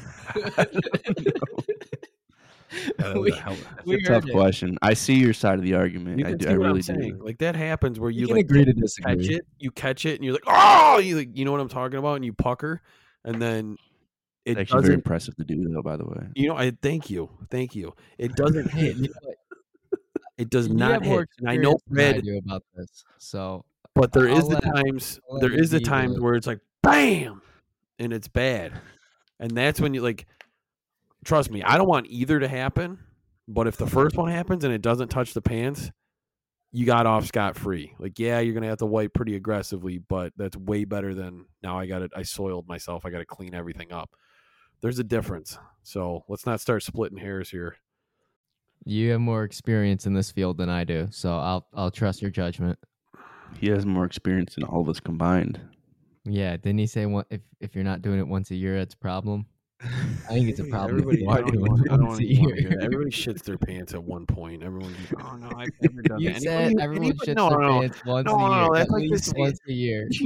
[3.00, 4.32] I we, That's we a tough it.
[4.32, 4.78] question.
[4.82, 6.26] I see your side of the argument.
[6.26, 7.20] I, do, I really do.
[7.24, 8.74] Like that happens where you you can like agree to
[9.04, 11.70] catch it, you catch it, and you're like, oh, you like, you know what I'm
[11.70, 12.82] talking about, and you pucker,
[13.24, 13.78] and then
[14.46, 15.82] it It's actually very impressive to do, though.
[15.84, 17.94] By the way, You know, I thank you, thank you.
[18.18, 19.12] It doesn't Hey, hit.
[20.44, 20.50] You know what?
[20.50, 21.30] It does You not hit.
[21.40, 23.04] And I know than I about this.
[23.18, 23.66] So
[23.96, 26.60] But there is I'll the let- times I'll there is the times where it's like
[26.82, 27.42] bam
[28.00, 28.74] and it's bad.
[29.40, 30.26] And that's when you like
[31.26, 33.00] trust me, I don't want either to happen,
[33.48, 35.92] but if the first one happens and it doesn't touch the pants,
[36.72, 37.94] you got off scot free.
[38.00, 41.46] Like yeah, you're going to have to wipe pretty aggressively, but that's way better than
[41.62, 43.06] now I got it I soiled myself.
[43.06, 44.12] I got to clean everything up.
[44.82, 45.58] There's a difference.
[45.84, 47.78] So, let's not start splitting hairs here.
[48.86, 51.08] You have more experience in this field than I do.
[51.12, 52.78] So I'll I'll trust your judgment.
[53.60, 55.60] he has more experience than all of us combined.
[56.26, 58.94] Yeah, didn't he say one, if if you're not doing it once a year, it's
[58.94, 59.46] a problem?
[59.82, 61.02] I think it's a problem.
[61.02, 62.62] Everybody, I don't, want, I don't once a even wanna year.
[62.70, 62.84] hear that.
[62.86, 64.64] Everybody shits their pants at one point.
[64.64, 66.42] Everyone's like, oh no, I've never done You that.
[66.42, 68.70] said Anybody- everyone anybody- shits no, their no, pants once No, a no, year.
[68.74, 70.10] that's at like least this- once a year.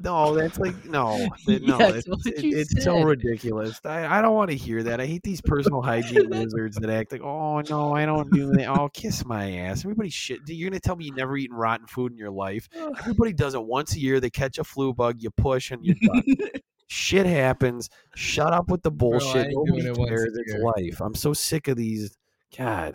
[0.00, 1.78] No, that's like no, that- no.
[1.78, 3.80] That's it's it- it's so ridiculous.
[3.84, 5.00] I, I don't want to hear that.
[5.00, 8.66] I hate these personal hygiene wizards that act like, oh no, I don't do that.
[8.68, 9.84] Oh, kiss my ass.
[9.84, 10.40] Everybody shit.
[10.46, 12.68] You're gonna tell me you never eaten rotten food in your life?
[12.98, 14.18] Everybody does it once a year.
[14.20, 16.22] They catch a flu bug, you push, and you're done.
[16.88, 17.88] Shit happens.
[18.14, 19.46] Shut up with the bullshit.
[19.46, 20.36] ain't Nobody it cares.
[20.36, 21.00] It's life.
[21.00, 22.16] I'm so sick of these.
[22.56, 22.94] God.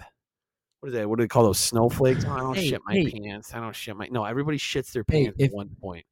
[0.79, 1.09] What is that?
[1.09, 2.23] What do they call those snowflakes?
[2.25, 3.09] Oh, I don't Hey, shit my hey.
[3.11, 3.53] pants.
[3.53, 4.07] I don't shit my.
[4.11, 6.05] No, everybody shits their Hey, pants if- at one point.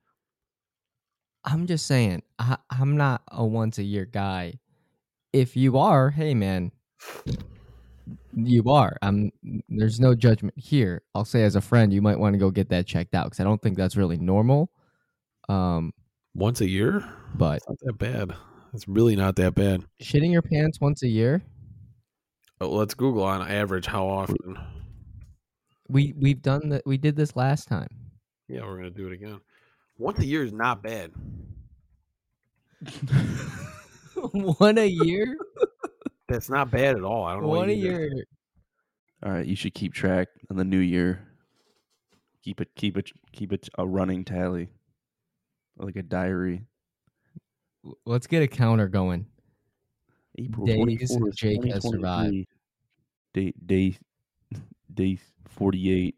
[1.47, 4.59] I'm just saying, I, I'm not a once a year guy.
[5.33, 6.71] If you are, hey man,
[8.33, 8.97] you are.
[9.01, 9.31] I'm.
[9.69, 11.01] There's no judgment here.
[11.15, 13.39] I'll say as a friend, you might want to go get that checked out because
[13.39, 14.69] I don't think that's really normal.
[15.49, 15.93] Um,
[16.35, 17.03] Once a year?
[17.35, 18.33] but It's not that bad.
[18.73, 19.85] It's really not that bad.
[20.01, 21.41] shitting your pants once a year,
[22.59, 24.57] Oh, let's Google on average how often.
[25.87, 26.83] we we've done that.
[26.85, 27.87] We did this last time.
[28.49, 29.39] Yeah, we're gonna do it again.
[29.97, 31.11] Once a year is not bad.
[34.31, 35.37] One a year.
[36.27, 37.23] That's not bad at all.
[37.23, 37.47] I don't know.
[37.49, 37.87] what One a you do.
[37.97, 38.25] year.
[39.23, 41.27] All right, you should keep track on the new year.
[42.43, 44.69] Keep it, keep it, keep it a running tally,
[45.77, 46.63] like a diary.
[48.05, 49.25] Let's get a counter going.
[50.37, 52.45] April Days 24th, Jake has survived.
[53.33, 53.97] Day, day,
[54.93, 55.17] day
[55.47, 56.15] forty-eight.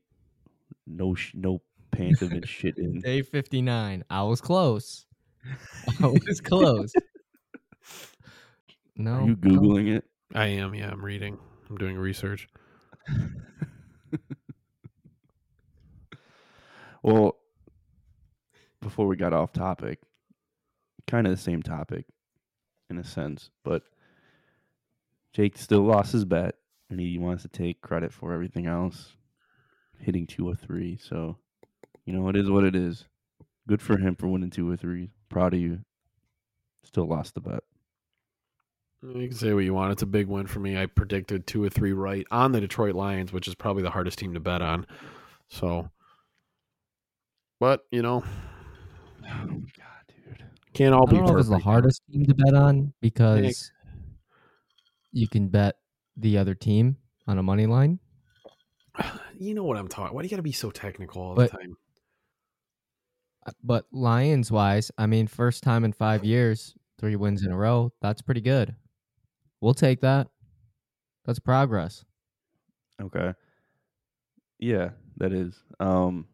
[0.85, 1.61] No, sh- no
[1.91, 2.99] pants have been shit in.
[3.03, 4.03] Day 59.
[4.09, 5.05] I was close.
[6.01, 6.93] I was close.
[9.01, 9.13] No.
[9.13, 9.61] Are you no.
[9.61, 10.03] googling it?
[10.35, 10.75] I am.
[10.75, 11.37] Yeah, I'm reading.
[11.69, 12.49] I'm doing research.
[17.01, 17.37] Well,
[18.81, 19.99] before we got off topic,
[21.07, 22.05] kind of the same topic
[22.89, 23.83] in a sense, but
[25.33, 26.55] Jake still lost his bet
[26.89, 29.13] and he wants to take credit for everything else,
[29.99, 30.97] hitting two or three.
[30.97, 31.37] So,
[32.09, 33.05] you know, it is what it is.
[33.67, 35.11] Good for him for winning two or three.
[35.29, 35.81] Proud of you.
[36.83, 37.63] Still lost the bet.
[39.03, 39.91] You can say what you want.
[39.91, 40.75] It's a big win for me.
[40.75, 44.17] I predicted two or three right on the Detroit Lions, which is probably the hardest
[44.17, 44.87] team to bet on.
[45.49, 45.91] So,
[47.59, 48.23] but you know,
[49.23, 49.61] Oh, God,
[50.07, 50.43] dude.
[50.73, 53.71] Can't all I be don't know if it's the hardest team to bet on because
[55.11, 55.75] you can bet
[56.17, 56.97] the other team
[57.27, 57.99] on a money line.
[59.41, 60.13] You know what I'm talking.
[60.13, 61.77] Why do you got to be so technical all But- the time?
[63.49, 67.57] Uh, But Lions wise, I mean, first time in five years, three wins in a
[67.57, 67.91] row.
[68.01, 68.75] That's pretty good.
[69.61, 70.27] We'll take that.
[71.25, 72.05] That's progress.
[73.01, 73.33] Okay.
[74.57, 75.63] Yeah, that is.
[75.79, 76.27] Um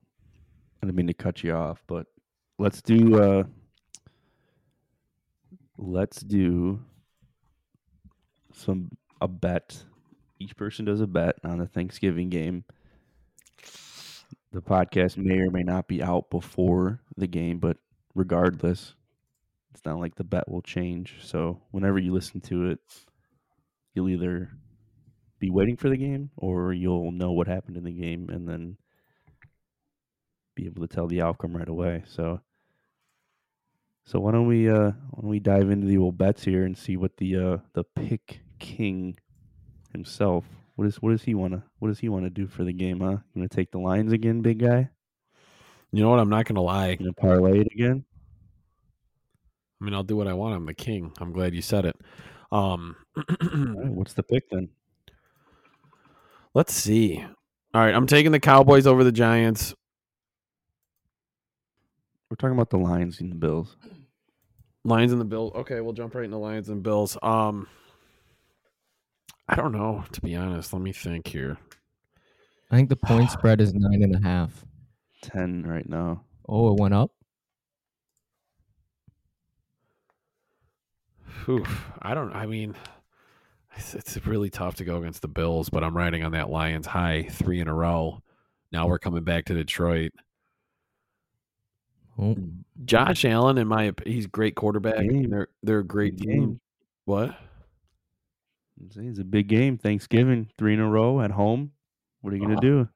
[0.82, 2.08] I didn't mean to cut you off, but
[2.60, 3.44] let's do uh
[5.78, 6.82] let's do
[8.54, 8.90] some
[9.22, 9.84] a bet.
[10.40, 12.64] Each person does a bet on the Thanksgiving game.
[14.56, 17.76] The podcast may or may not be out before the game, but
[18.14, 18.96] regardless,
[19.74, 21.16] it's not like the bet will change.
[21.22, 22.80] So whenever you listen to it,
[23.94, 24.52] you'll either
[25.40, 28.78] be waiting for the game or you'll know what happened in the game and then
[30.56, 32.04] be able to tell the outcome right away.
[32.08, 32.40] So
[34.06, 36.78] so why don't we uh why don't we dive into the old bets here and
[36.78, 39.18] see what the uh the pick king
[39.92, 40.46] himself
[40.76, 43.12] what is what does he wanna what does he wanna do for the game, huh?
[43.12, 44.90] You gonna take the lines again, big guy?
[45.92, 46.20] You know what?
[46.20, 46.90] I'm not gonna lie.
[46.90, 48.06] You gonna parlay it again?
[49.80, 50.56] I mean, I'll do what I want.
[50.56, 51.12] I'm the king.
[51.20, 51.96] I'm glad you said it.
[52.52, 54.70] Um, right, what's the pick then?
[56.56, 57.24] let's see.
[57.74, 59.76] All right, I'm taking the Cowboys over the Giants.
[62.30, 63.76] We're talking about the Lions and the Bills.
[64.84, 65.52] Lions and the Bills.
[65.54, 67.18] Okay, we'll jump right into Lions and Bills.
[67.22, 67.68] Um,
[69.48, 70.74] I don't know to be honest.
[70.74, 71.58] Let me think here.
[72.72, 74.66] I think the point spread is nine and a half.
[75.22, 76.24] Ten right now.
[76.48, 77.12] Oh, it went up.
[81.48, 82.34] Oof, I don't.
[82.34, 82.76] I mean,
[83.76, 86.88] it's, it's really tough to go against the Bills, but I'm riding on that Lions
[86.88, 88.22] high three in a row.
[88.72, 90.12] Now we're coming back to Detroit.
[92.18, 92.36] Oh,
[92.86, 95.00] Josh Allen, in my op- he's a great quarterback.
[95.00, 95.30] Game.
[95.30, 96.30] They're they're a great team.
[96.30, 96.60] game.
[97.06, 97.36] What?
[98.82, 99.78] It's a big game.
[99.78, 101.72] Thanksgiving, three in a row at home.
[102.22, 102.88] What are you gonna do?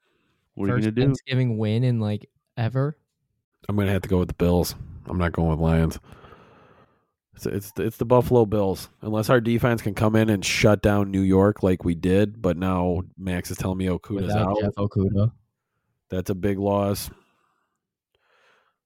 [0.55, 1.05] What are you gonna do?
[1.05, 2.97] Thanksgiving win in like ever.
[3.67, 4.75] I'm gonna have to go with the Bills.
[5.07, 5.99] I'm not going with Lions.
[7.35, 8.89] It's it's it's the Buffalo Bills.
[9.01, 12.57] Unless our defense can come in and shut down New York like we did, but
[12.57, 14.57] now Max is telling me Okudah's Without out.
[14.61, 15.31] Jeff Okudah.
[16.09, 17.09] That's a big loss.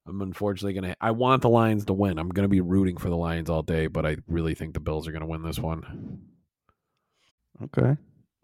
[0.06, 0.96] I'm unfortunately gonna.
[1.02, 2.20] I want the Lions to win.
[2.20, 5.08] I'm gonna be rooting for the Lions all day, but I really think the Bills
[5.08, 6.20] are gonna win this one.
[7.62, 7.98] Okay.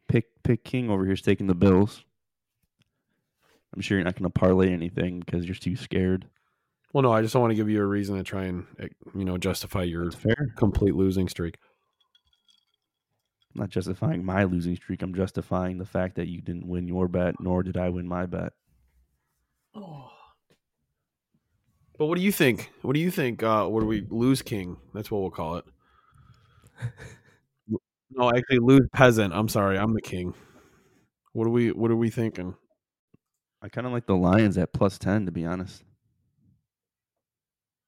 [0.07, 2.03] Pick pick King over here's taking the Bills.
[3.74, 6.28] I'm sure you're not gonna parlay anything because you're too scared.
[6.93, 8.88] Well, no, I just don't want to give you a reason to try and eh,
[9.16, 10.53] you know justify your fair.
[10.57, 11.57] complete losing streak.
[13.55, 15.01] I'm not justifying my losing streak.
[15.01, 18.26] I'm justifying the fact that you didn't win your bet, nor did I win my
[18.26, 18.53] bet.
[19.76, 20.12] Oh.
[21.97, 22.72] But what do you think?
[22.82, 23.43] What do you think?
[23.43, 24.78] Uh, what do we lose king?
[24.93, 25.66] That's what we'll call it.
[28.12, 29.34] no, actually, lose peasant.
[29.34, 30.34] I'm sorry, I'm the king.
[31.34, 31.72] What are we?
[31.72, 32.55] What are we thinking?
[33.62, 35.84] I kind of like the Lions at plus ten, to be honest.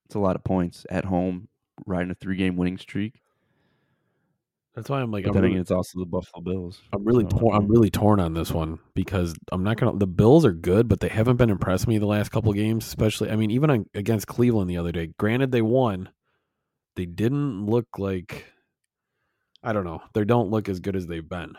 [0.06, 1.48] It's a lot of points at home,
[1.86, 3.22] riding a three game winning streak.
[4.76, 6.82] That's why I'm like, But I'm really, it's also the Buffalo Bills.
[6.94, 7.56] I'm really so, torn.
[7.56, 9.98] I'm really torn on this one because I'm not gonna.
[9.98, 12.86] The Bills are good, but they haven't been impressing me the last couple of games.
[12.86, 15.08] Especially, I mean, even on, against Cleveland the other day.
[15.18, 16.10] Granted, they won.
[16.96, 18.46] They didn't look like.
[19.64, 20.02] I don't know.
[20.14, 21.56] They don't look as good as they've been.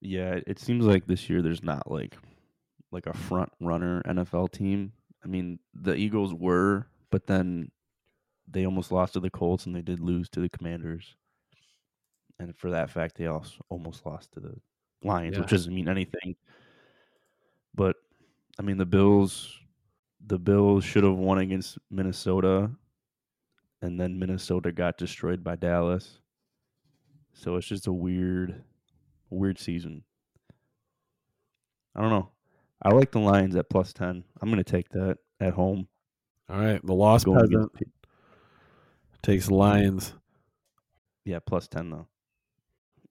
[0.00, 2.16] Yeah, it- seems like this year there's not like
[2.92, 4.92] like a front runner NFL team.
[5.24, 7.70] I mean, the Eagles were, but then
[8.48, 11.14] they almost lost to the Colts and they did lose to the Commanders.
[12.40, 14.60] And for that fact, they also almost lost to the
[15.04, 16.34] Lions, which doesn't mean anything.
[17.74, 17.96] But
[18.58, 19.58] I mean, the Bills,
[20.26, 22.70] the Bills should have won against Minnesota,
[23.82, 26.19] and then Minnesota got destroyed by Dallas.
[27.32, 28.62] So it's just a weird,
[29.30, 30.02] weird season.
[31.94, 32.30] I don't know.
[32.82, 34.24] I like the Lions at plus ten.
[34.40, 35.88] I'm gonna take that at home.
[36.48, 37.92] All right, the lost Going peasant against,
[39.22, 40.14] takes the Lions.
[41.24, 42.06] yeah, plus ten though.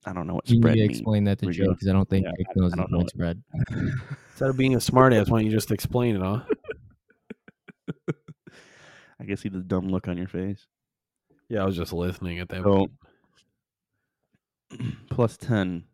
[0.06, 0.90] I don't know what You need spread to means.
[0.98, 2.82] explain that to We Joe because I don't think Yeah, Jake I- knows I the
[2.82, 3.42] don't know point spread.
[4.30, 6.40] Instead of being a smartass, why don't you just explain it, huh?
[9.20, 10.66] I can see the dumb look on your face.
[11.48, 12.92] Yeah, I was just listening at that So point.
[15.10, 15.84] Plus ten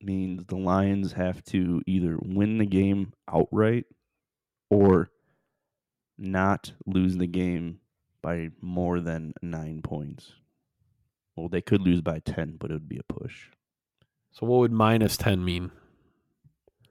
[0.00, 3.86] means the Lions have to either win the game outright
[4.70, 5.10] or
[6.18, 7.80] not lose the game
[8.22, 10.32] by more than nine points.
[11.36, 13.48] Well, they could lose by ten, but it would be a push.
[14.32, 15.70] So what would minus ten mean?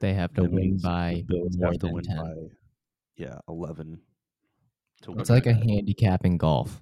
[0.00, 2.16] They have to win by Bills more have to than win 10.
[2.16, 2.34] by
[3.16, 4.00] yeah eleven.
[5.16, 5.62] It's like a that.
[5.64, 6.80] handicap in golf.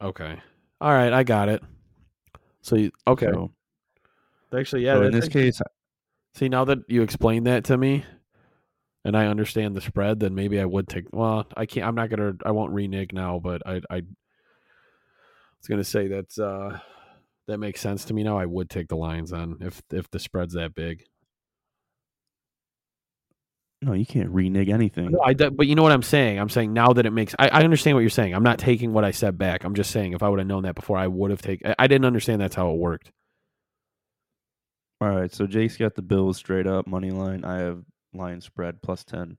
[0.00, 0.40] Okay.
[0.80, 1.62] All right, I got it.
[2.62, 3.50] So you, okay, So,
[4.56, 4.94] actually, yeah.
[4.94, 5.60] so in that's this case,
[6.34, 8.04] See, now that you explained that to me,
[9.04, 11.06] and I understand the spread, then maybe I would take.
[11.12, 11.86] Well, I can't.
[11.86, 12.34] I'm not gonna.
[12.44, 13.80] I won't renege now, but I.
[13.90, 14.02] I I
[15.60, 16.78] was gonna say that's uh
[17.48, 18.38] that makes sense to me now.
[18.38, 21.02] I would take the Lions on if if the spread's that big.
[23.82, 25.12] No, you can't renege anything.
[25.12, 25.32] No, I.
[25.34, 26.38] d- But you know what I'm saying.
[26.38, 27.34] I'm saying now that it makes.
[27.38, 28.34] I, I understand what you're saying.
[28.34, 29.64] I'm not taking what I said back.
[29.64, 31.74] I'm just saying if I would have known that before, I would have taken.
[31.78, 33.12] I didn't understand that's how it worked.
[35.00, 37.44] All right, so Jake's got the Bills straight up money line.
[37.44, 39.36] I have line spread plus ten.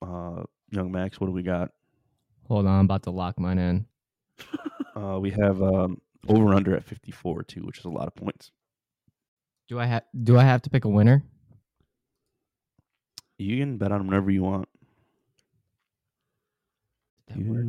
[0.00, 1.70] Uh, Young Max, what do we got?
[2.46, 3.86] Hold on, I'm about to lock mine in.
[4.96, 8.16] Uh, we have um, over under at fifty four too, which is a lot of
[8.16, 8.50] points.
[9.68, 11.22] Do I have do I have to pick a winner?
[13.38, 14.68] You can bet on whenever you want.
[17.28, 17.64] That work?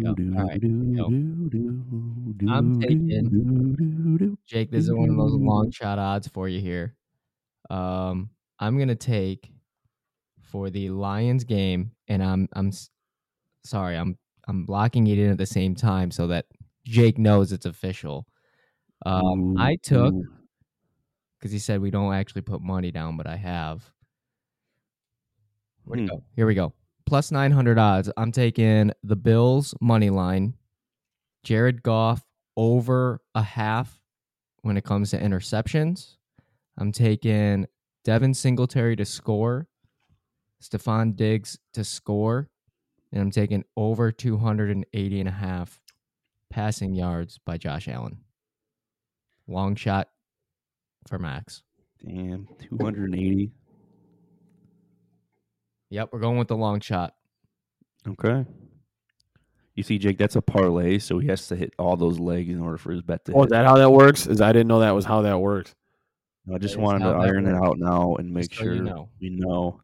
[0.00, 0.14] go.
[0.38, 0.62] All right.
[2.48, 6.94] I'm taking- Jake, this is one of those long shot odds for you here.
[7.68, 8.30] Um,
[8.60, 9.50] I'm gonna take
[10.40, 12.70] for the Lions game, and I'm I'm
[13.64, 14.16] sorry, I'm
[14.46, 16.46] I'm locking it in at the same time so that
[16.84, 18.26] Jake knows it's official.
[19.04, 20.14] Um, I took
[21.38, 23.90] because he said we don't actually put money down, but I have.
[25.86, 26.06] Hmm.
[26.06, 26.22] go?
[26.34, 26.72] Here we go.
[27.06, 28.10] Plus 900 odds.
[28.16, 30.54] I'm taking the Bills money line,
[31.44, 32.24] Jared Goff
[32.56, 34.00] over a half
[34.62, 36.16] when it comes to interceptions.
[36.76, 37.66] I'm taking
[38.04, 39.68] Devin Singletary to score,
[40.62, 42.48] Stefon Diggs to score,
[43.12, 45.80] and I'm taking over 280 and a half
[46.50, 48.18] passing yards by Josh Allen.
[49.46, 50.08] Long shot
[51.06, 51.62] for Max.
[52.04, 53.52] Damn, two hundred and eighty.
[55.90, 57.14] Yep, we're going with the long shot.
[58.08, 58.44] Okay.
[59.74, 62.60] You see, Jake, that's a parlay, so he has to hit all those legs in
[62.60, 63.46] order for his bet to Oh, hit.
[63.46, 64.26] is that how that works?
[64.26, 65.74] Is I didn't know that was how that works.
[66.52, 68.82] I just That is wanted to iron it out now and make so sure you
[68.82, 69.10] know.
[69.20, 69.80] we know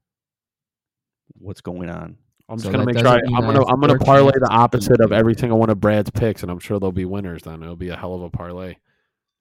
[1.38, 2.16] what's going on.
[2.48, 3.08] I'm just So gonna make sure.
[3.08, 5.38] I, I'm I gonna I'm gonna parlay the opposite of beat every you.
[5.38, 7.42] single one of Brad's picks, and I'm sure there'll be winners.
[7.42, 8.76] Then it'll be a hell of a parlay.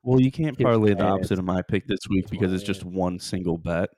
[0.03, 3.19] Well, you can't parlay the opposite of my pick this week because it's just one
[3.19, 3.89] single bet.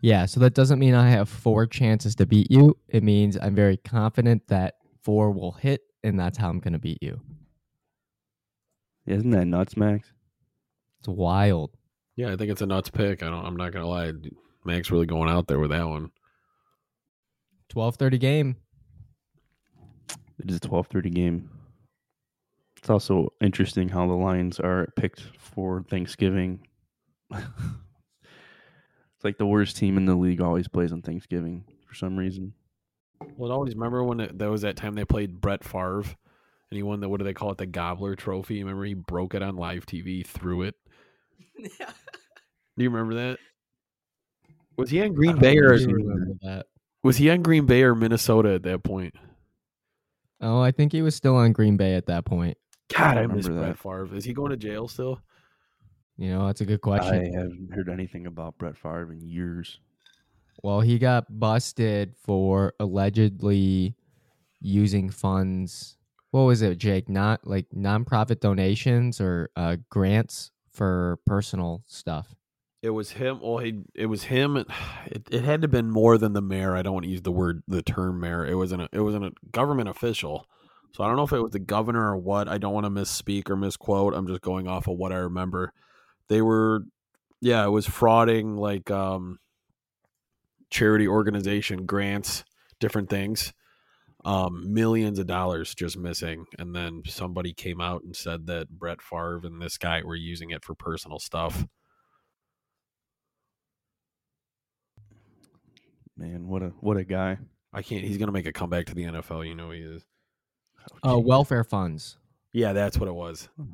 [0.00, 2.76] Yeah, so that doesn't mean I have four chances to beat you.
[2.88, 6.78] It means I'm very confident that four will hit, and that's how I'm going to
[6.78, 7.20] beat you.
[9.06, 10.12] Isn't that nuts, Max?
[11.00, 11.76] It's wild.
[12.16, 13.22] Yeah, I think it's a nuts pick.
[13.22, 13.44] I don't.
[13.44, 14.12] I'm not gonna lie.
[14.64, 16.10] Max really going out there with that one.
[17.70, 18.56] 12:30 game.
[20.38, 21.50] It is a twelve thirty game.
[22.76, 26.66] It's also interesting how the Lions are picked for Thanksgiving.
[29.20, 32.54] it's like the worst team in the league always plays on Thanksgiving for some reason.
[33.36, 36.06] Well, I always remember when it, there was that time they played Brett Favre, and
[36.70, 38.60] he won the what do they call it, the Gobbler Trophy?
[38.60, 40.74] Remember he broke it on live TV, threw it.
[41.58, 41.68] yeah.
[42.78, 43.38] Do you remember that?
[44.78, 46.66] Was he on Green Bay or remember I seeing do remember that.
[47.02, 49.14] was he on Green Bay or Minnesota at that point?
[50.40, 52.56] Oh, I think he was still on Green Bay at that point.
[52.96, 53.52] God, I remember miss that.
[53.52, 54.16] Brett Favre.
[54.16, 55.20] Is he going to jail still?
[56.20, 57.14] You know, that's a good question.
[57.14, 59.80] I haven't heard anything about Brett Favre in years.
[60.62, 63.94] Well, he got busted for allegedly
[64.60, 65.96] using funds.
[66.30, 67.08] What was it, Jake?
[67.08, 72.34] Not like nonprofit donations or uh, grants for personal stuff.
[72.82, 73.40] It was him.
[73.42, 74.58] Well, he it was him.
[74.58, 74.66] It,
[75.30, 76.76] it had to have been more than the mayor.
[76.76, 78.44] I don't want to use the word the term mayor.
[78.44, 80.46] It was an it was a government official.
[80.92, 82.46] So I don't know if it was the governor or what.
[82.46, 84.12] I don't want to misspeak or misquote.
[84.12, 85.72] I'm just going off of what I remember.
[86.30, 86.84] They were,
[87.40, 89.40] yeah, it was frauding like um,
[90.70, 92.44] charity organization grants,
[92.78, 93.52] different things.
[94.24, 99.00] Um, millions of dollars just missing, and then somebody came out and said that Brett
[99.02, 101.66] Favre and this guy were using it for personal stuff.
[106.16, 107.38] Man, what a what a guy.
[107.72, 108.04] I can't.
[108.04, 109.48] He's gonna make a comeback to the NFL.
[109.48, 110.04] You know he is.
[111.02, 112.18] Uh, welfare funds.
[112.52, 113.48] Yeah, that's what it was.
[113.60, 113.66] Oh,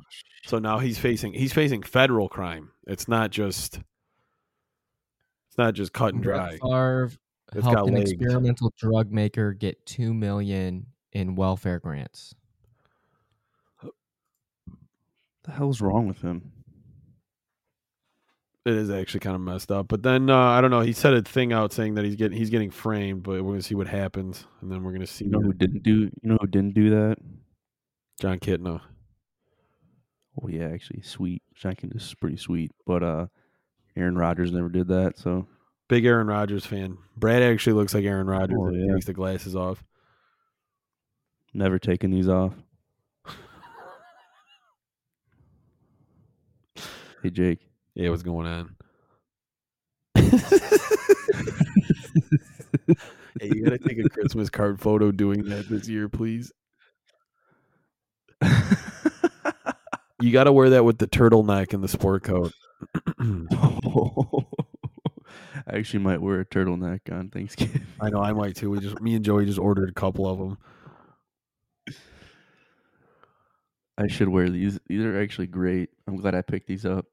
[0.45, 2.71] So now he's facing he's facing federal crime.
[2.85, 3.77] It's not just
[5.49, 6.57] it's not just cut and dry.
[6.57, 7.11] Brett Favre
[7.53, 8.11] It's got helped an legs.
[8.11, 12.35] experimental drug maker get two million in welfare grants.
[15.43, 16.51] the hell's wrong with him?
[18.65, 19.87] It is actually kind of messed up.
[19.87, 20.81] But then uh, I don't know.
[20.81, 23.61] He said a thing out saying that he's getting he's getting framed, but we're gonna
[23.61, 26.01] see what happens, and then we're gonna see You know who didn't do?
[26.01, 27.17] You know who didn't do that?
[28.19, 28.81] Jon Kitna.
[30.41, 31.41] Oh yeah, actually, sweet.
[31.59, 33.25] Shankin is pretty sweet, but uh,
[33.95, 35.17] Aaron Rodgers never did that.
[35.17, 35.47] So
[35.87, 36.97] Big Aaron Rodgers fan.
[37.15, 38.93] Brad actually looks like Aaron Rodgers Oh, he yeah.
[38.93, 39.83] takes the glasses off.
[41.53, 42.53] Never taking these off.
[47.23, 47.59] Hey Jake.
[47.95, 48.75] Yeah, what's going on?
[50.15, 50.29] hey,
[53.41, 56.51] you gotta take a Christmas card photo doing that this year, please.
[60.19, 62.51] You gotta wear that with the turtleneck and the sport coat.
[65.69, 67.85] I actually might wear a turtleneck on Thanksgiving.
[68.01, 68.71] I know I might too.
[68.71, 70.57] We just me and Joey just ordered a couple of them.
[73.99, 74.79] I should wear these.
[74.87, 75.89] These are actually great.
[76.07, 77.05] I'm glad I picked these up.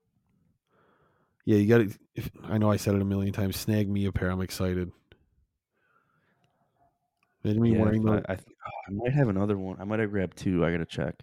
[1.44, 1.90] Yeah, you gotta.
[2.44, 3.56] I know I said it a million times.
[3.56, 4.30] Snag me a pair.
[4.30, 4.92] I'm excited.
[7.44, 8.32] Imagine me Yeah, wearing if I.
[8.32, 9.76] I, th- oh, I might have another one.
[9.80, 10.64] I might have grabbed two.
[10.64, 11.14] I gotta check.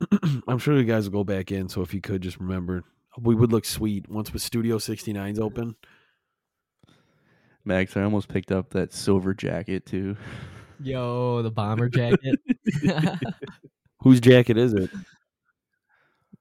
[0.48, 1.68] I'm sure you guys will go back in.
[1.68, 2.84] So if you could just remember,
[3.20, 5.76] we would look sweet once with Studio 69's open.
[7.64, 10.16] Max, I almost picked up that silver jacket too.
[10.80, 12.40] Yo, the bomber jacket.
[14.00, 14.90] Whose jacket is it?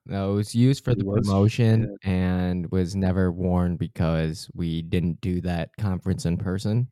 [0.08, 1.28] no, it was used for It the was?
[1.28, 6.88] promotion and was never worn because we didn't do that conference in person.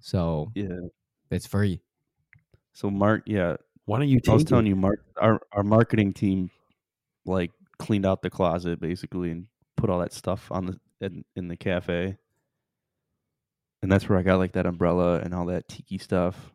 [0.00, 0.78] So Yeah.
[1.30, 1.80] it's free.
[2.72, 4.70] So Mark, yeah, Why don't you I was take telling it?
[4.70, 6.50] you, Mark, our our marketing team
[7.24, 11.48] like cleaned out the closet basically and put all that stuff on the in, in
[11.48, 12.16] the cafe.
[13.82, 16.52] And that's where I got like that umbrella and all that tiki stuff.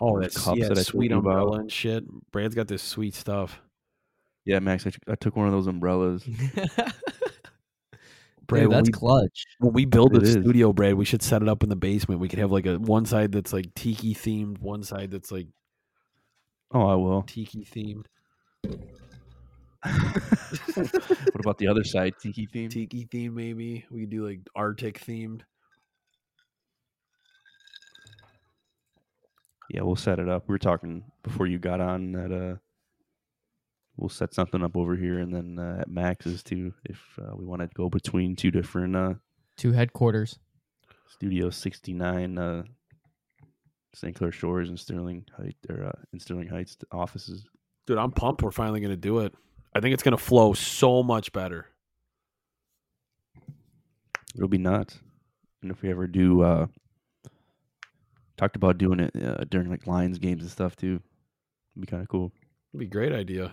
[0.00, 1.30] Oh, the that's cups yeah, that I told sweet you about.
[1.30, 2.04] umbrella and shit.
[2.30, 3.60] Brad's got this sweet stuff.
[4.44, 6.24] Yeah, Max, I took one of those umbrellas.
[8.46, 9.44] Brad, Dude, that's we, clutch.
[9.58, 10.32] when we build It a is.
[10.32, 12.20] studio, Brad, we should set it up in the basement.
[12.20, 15.46] We could have like a one side that's like tiki themed, one side that's like
[16.72, 17.22] Oh, I will.
[17.22, 18.06] tiki themed.
[19.82, 22.70] what about the other side, tiki themed?
[22.70, 23.84] Tiki themed, maybe.
[23.90, 25.42] We could do like Arctic themed.
[29.70, 30.44] Yeah, we'll set it up.
[30.48, 32.56] We were talking before you got on that uh
[33.96, 37.44] we'll set something up over here and then uh, at Max's too if uh, we
[37.44, 39.14] want to go between two different uh
[39.56, 40.38] Two headquarters.
[41.08, 42.62] Studio 69 uh
[43.94, 44.14] St.
[44.14, 47.44] Clair Shores and Sterling Heights or uh, in Sterling Heights offices.
[47.86, 49.34] Dude, I'm pumped we're finally gonna do it.
[49.74, 51.66] I think it's gonna flow so much better.
[54.34, 54.98] It'll be nuts.
[55.62, 56.66] And if we ever do uh
[58.36, 61.00] talked about doing it uh, during like Lions games and stuff too.
[61.74, 62.32] It'd be kind of cool.
[62.72, 63.52] It'd be a great idea.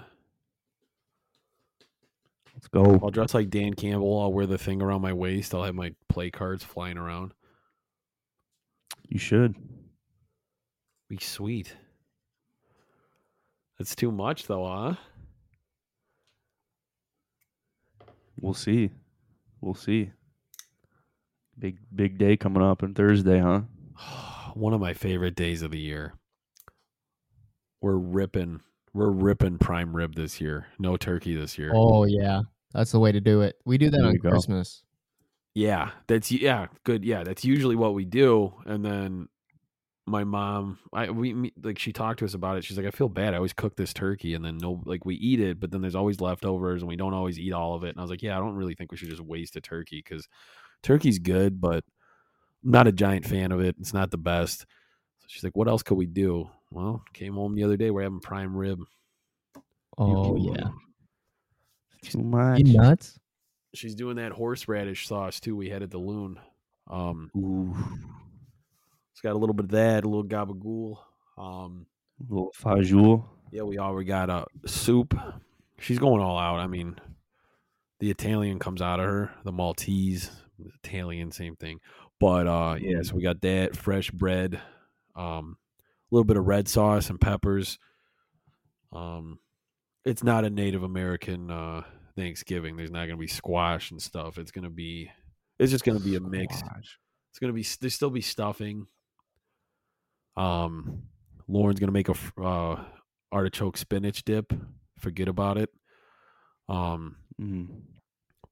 [2.54, 3.00] Let's go.
[3.04, 4.22] I'll dress like Dan Campbell.
[4.22, 5.54] I'll wear the thing around my waist.
[5.54, 7.34] I'll have my play cards flying around.
[9.08, 9.56] You should.
[11.10, 11.76] Be sweet.
[13.78, 14.96] That's too much though, huh?
[18.40, 18.92] We'll see.
[19.62, 20.12] We'll see.
[21.58, 23.62] Big big day coming up on Thursday, huh?
[24.54, 26.14] One of my favorite days of the year.
[27.82, 28.62] We're ripping
[28.94, 30.68] we're ripping prime rib this year.
[30.80, 31.72] No turkey this year.
[31.74, 32.42] Oh yeah,
[32.74, 33.56] that's the way to do it.
[33.66, 34.18] We do that There on.
[34.18, 34.84] Christmas.
[35.56, 37.06] Yeah, that's yeah, good.
[37.06, 38.54] Yeah, that's usually what we do.
[38.66, 39.28] And then
[40.06, 42.66] my mom, I we like she talked to us about it.
[42.66, 43.34] She's like, I feel bad.
[43.34, 45.96] I always cook this turkey, and then no, like we eat it, but then there's
[45.96, 47.90] always leftovers, and we don't always eat all of it.
[47.90, 50.04] And I was like, yeah, I don't really think we should just waste a turkey
[50.04, 50.28] because
[50.82, 51.84] turkey's good, but
[52.66, 53.76] I'm not a giant fan of it.
[53.80, 54.62] It's not the best.
[54.62, 56.50] So she's like, what else could we do?
[56.74, 57.92] Well, came home the other day.
[57.92, 58.80] We're having prime rib.
[59.98, 60.70] Oh yeah.
[62.02, 62.60] Too much.
[62.60, 63.20] You nuts?
[63.76, 65.56] She's doing that horseradish sauce too.
[65.56, 66.40] We had at the loon.
[66.90, 67.76] Um, Ooh,
[69.12, 70.98] it's got a little bit of that, a little gabagool.
[71.38, 71.86] Um,
[72.28, 73.24] little fajoule.
[73.52, 75.18] Yeah, we already got a soup.
[75.80, 76.60] She's going all out.
[76.60, 76.98] I mean,
[78.00, 80.32] the Italian comes out of her, the Maltese,
[80.84, 81.80] Italian, same thing.
[82.20, 84.60] But uh yeah, so we got that fresh bread,
[85.16, 85.63] um, a
[86.14, 87.78] little bit of red sauce and peppers.
[88.92, 89.40] Um,
[90.06, 91.82] it's not a Native American uh
[92.16, 92.76] Thanksgiving.
[92.78, 94.38] There's not gonna be squash and stuff.
[94.38, 95.10] It's gonna be,
[95.60, 96.60] it's just gonna be a mix.
[96.60, 97.00] Squash.
[97.32, 98.86] It's gonna be there's still be stuffing.
[100.36, 101.04] Um,
[101.48, 102.84] Lauren's gonna make a uh,
[103.32, 104.54] artichoke spinach dip.
[105.00, 105.70] Forget about it.
[106.70, 107.82] Um, Mm.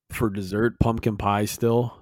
[0.10, 2.00] for dessert, pumpkin pie still,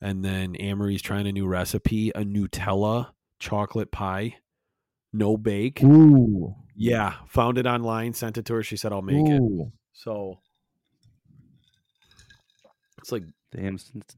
[0.00, 4.36] and then Amory's trying a new recipe: a Nutella chocolate pie,
[5.12, 5.82] no bake.
[5.82, 6.54] Ooh.
[6.74, 8.62] Yeah, found it online, sent it to her.
[8.62, 9.42] She said I'll make it.
[9.92, 10.38] So
[12.98, 13.24] it's like
[13.54, 14.16] Damn, it's it's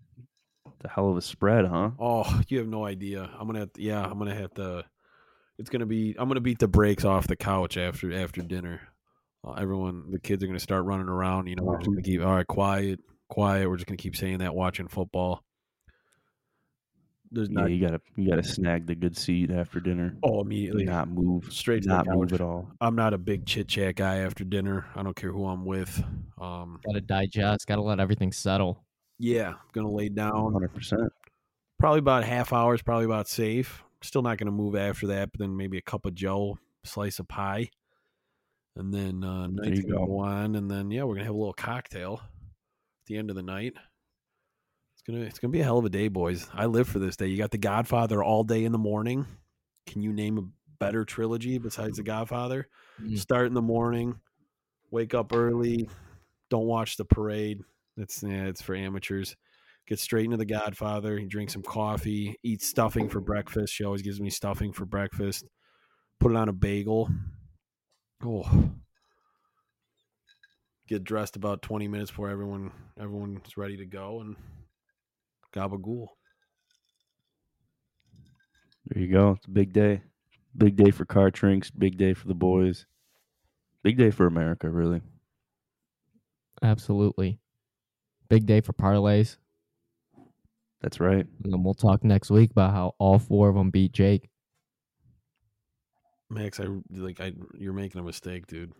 [0.84, 1.90] a hell of a spread, huh?
[1.98, 3.28] Oh, you have no idea.
[3.38, 4.84] I'm gonna have to, yeah, I'm gonna have to.
[5.58, 6.14] It's gonna be.
[6.18, 8.80] I'm gonna beat the brakes off the couch after after dinner.
[9.44, 11.48] Uh, everyone, the kids are gonna start running around.
[11.48, 13.68] You know, we're just gonna keep all right, quiet, quiet.
[13.68, 15.42] We're just gonna keep saying that watching football.
[17.34, 20.16] There's Yeah, not you gotta you gotta snag the good seat after dinner.
[20.22, 21.52] oh immediately Not move.
[21.52, 22.70] straight to the Not move at all.
[22.80, 24.86] I'm not a big chit chat guy after dinner.
[24.94, 26.02] I don't care who I'm with.
[26.40, 27.66] Um, Got to digest.
[27.66, 28.84] Got to let everything settle.
[29.18, 30.52] yeah, gonna lay down.
[30.52, 31.12] Hundred percent.
[31.78, 32.82] Probably about half hours.
[32.82, 33.82] Probably about safe.
[34.02, 35.32] Still not gonna move after that.
[35.32, 37.70] But then maybe a cup of Joe, slice of pie,
[38.76, 40.06] and then uh, There night's you gonna go.
[40.06, 40.54] go on.
[40.56, 43.74] And then yeah, we're gonna have a little cocktail at the end of the night.
[45.06, 46.48] It's gonna it's gonna be a hell of a day, boys.
[46.54, 47.26] I live for this day.
[47.26, 49.26] You got The Godfather all day in the morning.
[49.86, 50.42] Can you name a
[50.78, 52.68] better trilogy besides The Godfather?
[53.02, 53.18] Mm.
[53.18, 54.18] Start in the morning,
[54.90, 55.90] wake up early,
[56.48, 57.60] don't watch the parade.
[57.98, 59.36] It's yeah, it's for amateurs.
[59.86, 61.18] Get straight into The Godfather.
[61.18, 63.74] You drink some coffee, eat stuffing for breakfast.
[63.74, 65.44] She always gives me stuffing for breakfast.
[66.18, 67.10] Put it on a bagel.
[68.24, 68.70] Oh.
[70.88, 74.36] Get dressed about twenty minutes before everyone everyone's ready to go and
[75.54, 76.08] gabagool.
[78.86, 79.30] There you go.
[79.36, 80.02] It's a big day.
[80.56, 81.70] Big day for Cart Drinks.
[81.70, 82.86] Big day for the boys.
[83.82, 85.00] Big day for America, really.
[86.62, 87.38] Absolutely.
[88.28, 89.36] Big day for parlays.
[90.80, 91.26] That's right.
[91.44, 94.28] And then we'll talk next week about how all four of them beat Jake.
[96.30, 98.72] Max, I like I you're making a mistake, dude.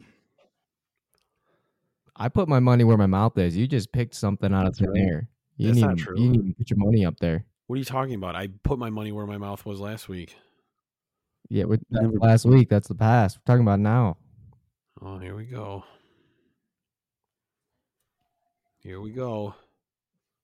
[2.17, 3.57] I put my money where my mouth is.
[3.57, 5.01] You just picked something out of thin right.
[5.01, 5.29] air.
[5.57, 6.21] You That's need not true.
[6.21, 7.45] You need to put your money up there.
[7.67, 8.35] What are you talking about?
[8.37, 10.37] I put my money where my mouth was last week.
[11.49, 12.69] Yeah, we that's Never- last week.
[12.69, 13.39] That's the past.
[13.39, 14.17] We're talking about now.
[15.01, 15.85] Oh, here we go.
[18.79, 19.55] Here we go.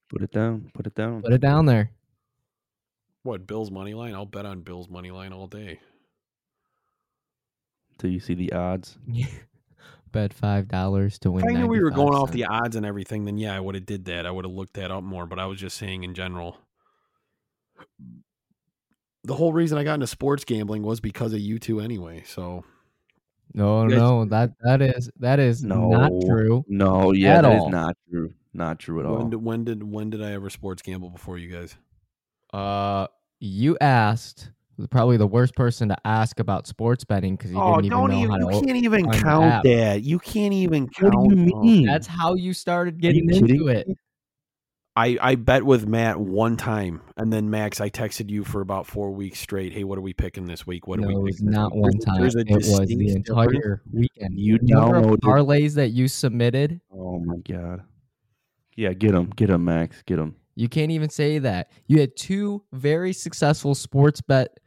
[0.08, 0.70] Put it down.
[0.74, 1.22] Put it down.
[1.22, 1.90] Put it down there.
[3.22, 4.14] What, Bill's money line?
[4.14, 5.78] I'll bet on Bill's money line all day.
[7.98, 8.98] Till you see the odds.
[10.12, 11.44] Bet five dollars to win.
[11.44, 13.60] If I knew we were going 95 off the odds and everything, then yeah, I
[13.60, 14.26] would have did that.
[14.26, 16.56] I would have looked that up more, but I was just saying in general.
[19.24, 22.22] The whole reason I got into sports gambling was because of you two anyway.
[22.26, 22.64] So
[23.52, 26.20] No, guys- no, that that is that is no, not No.
[26.26, 26.64] true.
[26.68, 27.70] No, yeah, At that is all.
[27.70, 28.32] not true.
[28.52, 29.18] Not true at all.
[29.18, 31.76] when did, when did when did I ever sports gamble before you guys?
[32.52, 33.06] Uh,
[33.38, 34.50] you asked
[34.88, 38.30] probably the worst person to ask about sports betting because you oh, didn't even know
[38.30, 38.56] how to.
[38.56, 40.02] Oh, can't even count that.
[40.02, 41.62] You can't even What do you oh.
[41.62, 41.86] mean?
[41.86, 43.88] That's how you started Are you getting into it.
[44.96, 48.86] I, I bet with Matt one time, and then Max, I texted you for about
[48.86, 49.72] four weeks straight.
[49.72, 50.88] Hey, what are we picking this week?
[50.88, 52.20] What are we it not one time.
[52.20, 53.14] It was the distinct difference.
[53.14, 54.38] entire weekend.
[54.38, 56.80] You know parlays that you submitted.
[56.92, 57.84] Oh my god.
[58.76, 60.34] Yeah, get him, get him, Max, get him.
[60.56, 61.70] You can't even say that.
[61.86, 64.59] You had two very successful sports bet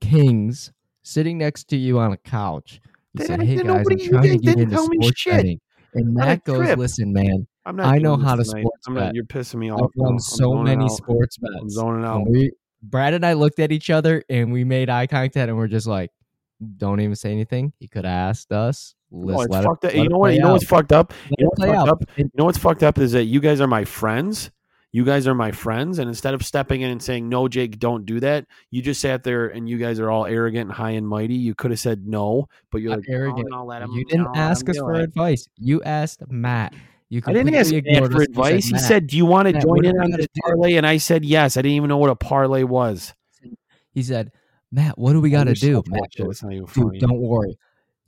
[0.00, 0.72] kings
[1.02, 2.80] sitting next to you on a couch.
[3.14, 5.60] You said, didn't- "Hey guys, I'm trying to get into sports betting."
[5.94, 6.78] And Matt goes, trip.
[6.78, 7.86] "Listen, man, I'm not.
[7.86, 8.60] I know how to tonight.
[8.60, 9.14] sports I'm not, bet.
[9.14, 9.80] You're pissing me off.
[9.82, 10.90] I've won so many out.
[10.92, 12.22] sports I'm bets." zoning out.
[12.22, 12.52] And we,
[12.82, 15.86] Brad and I looked at each other and we made eye contact and we're just
[15.86, 16.10] like,
[16.76, 18.94] "Don't even say anything." He could have asked us.
[19.10, 19.78] Let's it's let it- up.
[19.84, 20.34] let You know what?
[20.34, 21.12] You know what's fucked up?
[21.30, 21.88] Let You know what's fucked out.
[21.88, 22.04] up?
[22.16, 24.50] You know what's fucked up is that you guys are my friends.
[24.90, 28.06] You guys are my friends, and instead of stepping in and saying no, Jake, don't
[28.06, 31.06] do that, you just sat there and you guys are all arrogant and high and
[31.06, 31.34] mighty.
[31.34, 33.48] You could have said no, but you're like arrogant.
[33.52, 35.46] "Oh, him- You didn't ask us for it." advice.
[35.56, 36.74] You asked Matt.
[37.10, 37.90] You I didn't ask Matt for.
[37.90, 38.66] You said, advice.
[38.66, 41.22] He said, "Do you want to Matt, join in on this parlay?" And I said
[41.24, 41.56] yes.
[41.58, 43.12] I didn't even know what a parlay was.
[43.92, 44.30] He said,
[44.70, 45.74] Matt, what do we got to do?
[45.76, 46.30] so Matt bullshit.
[46.30, 47.58] It's not even dude, don't worry.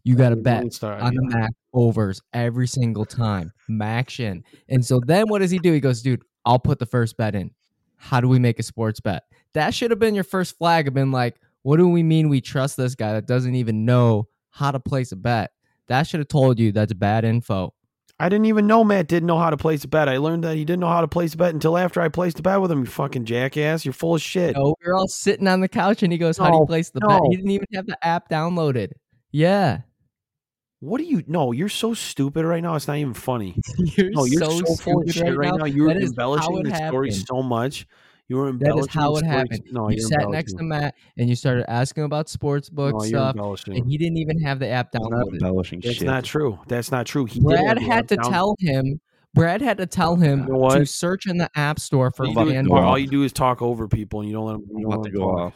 [0.04, 3.52] You got to bet start- on the MAC overs every single time.
[3.68, 4.42] MACtion.
[4.68, 5.72] And so then what does he do?
[5.72, 7.52] He goes, dude, I'll put the first bet in.
[7.96, 9.24] How do we make a sports bet?
[9.52, 12.40] That should have been your first flag of been like, what do we mean we
[12.40, 15.52] trust this guy that doesn't even know how to place a bet?
[15.88, 17.74] That should have told you that's bad info.
[18.18, 20.08] I didn't even know Matt didn't know how to place a bet.
[20.08, 22.38] I learned that he didn't know how to place a bet until after I placed
[22.38, 22.80] a bet with him.
[22.80, 23.86] You fucking jackass!
[23.86, 24.56] You're full of shit.
[24.56, 26.90] No, we were all sitting on the couch and he goes, How do you place
[26.90, 27.08] the bet?
[27.08, 27.20] no.
[27.30, 28.92] He didn't even have the app downloaded.
[29.32, 29.80] Yeah.
[30.80, 31.22] What do you?
[31.26, 32.74] No, you're so stupid right now.
[32.74, 33.54] It's not even funny.
[33.78, 35.66] You're, No, you're so, so, full of shit right now.
[35.66, 37.86] You're That is how embellishing it the story so much.
[38.28, 38.88] You were embellishing.
[38.88, 39.62] is how it happened.
[39.72, 40.62] No, you sat next to.
[40.62, 43.00] Matt and you started asking about sports book No,
[43.34, 45.32] stuff, and he didn't even have the app It's not downloaded.
[45.34, 46.06] embellishing That's shit.
[46.06, 46.58] not true.
[46.68, 47.26] That's not true.
[47.26, 49.00] He Brad have had to down- tell him.
[49.34, 52.30] Brad had to tell him You know to search in the app store for All
[52.30, 52.68] you, do is, fucking FanDuel.
[52.68, 54.62] go all you do is talk over people, and you don't let them.
[54.70, 55.54] You don't about let to them go off.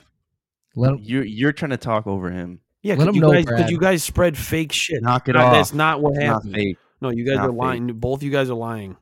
[0.76, 2.60] Let him, You're you're trying to talk over him.
[2.84, 3.70] Yeah, Let because him you know, guys, 'cause Brad.
[3.70, 5.02] you guys spread fake shit.
[5.02, 5.52] Knock it No, off.
[5.54, 6.54] That's not what It's happened.
[6.54, 6.78] fake.
[7.00, 7.86] No, you guys Not are lying.
[7.94, 8.96] Both you guys are lying.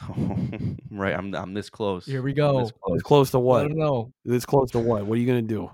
[0.90, 2.04] right, I'm I'm this close.
[2.06, 2.60] Here we I'm go.
[2.60, 2.94] this close.
[2.96, 3.66] It's close to let what?
[3.70, 4.12] him know.
[4.24, 5.06] This close to what?
[5.06, 5.70] What are you gonna do?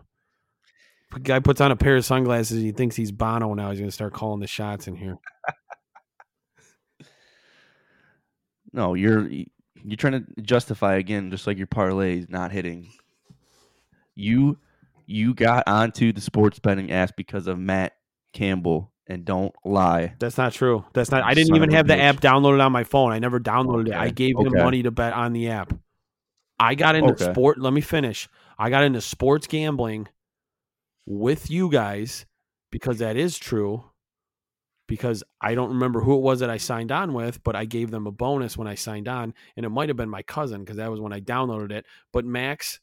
[1.14, 2.62] A guy puts on a pair of sunglasses.
[2.62, 3.70] He thinks he's Bono now.
[3.70, 5.16] He's gonna start calling the shots in here.
[8.72, 12.88] No, you're you're trying to justify again, just like your parlays not hitting.
[14.16, 14.58] You
[15.06, 17.92] you got onto the sports betting ass because of Matt
[18.32, 20.14] Campbell, and don't lie.
[20.18, 20.84] That's not true.
[20.94, 21.22] That's not.
[21.22, 23.12] I didn't Son even have the app downloaded on my phone.
[23.12, 23.94] I never downloaded it.
[23.94, 25.72] I Okay, gave him money to bet on the app.
[26.58, 27.32] I got into Okay.
[27.32, 27.58] sport.
[27.58, 28.28] Let me finish.
[28.58, 30.08] I got into sports gambling
[31.06, 32.26] with you guys
[32.70, 33.84] because that is true.
[34.86, 37.90] Because I don't remember who it was that I signed on with, but I gave
[37.90, 40.76] them a bonus when I signed on, and it might have been my cousin because
[40.76, 41.86] that was when I downloaded it.
[42.12, 42.80] But Max,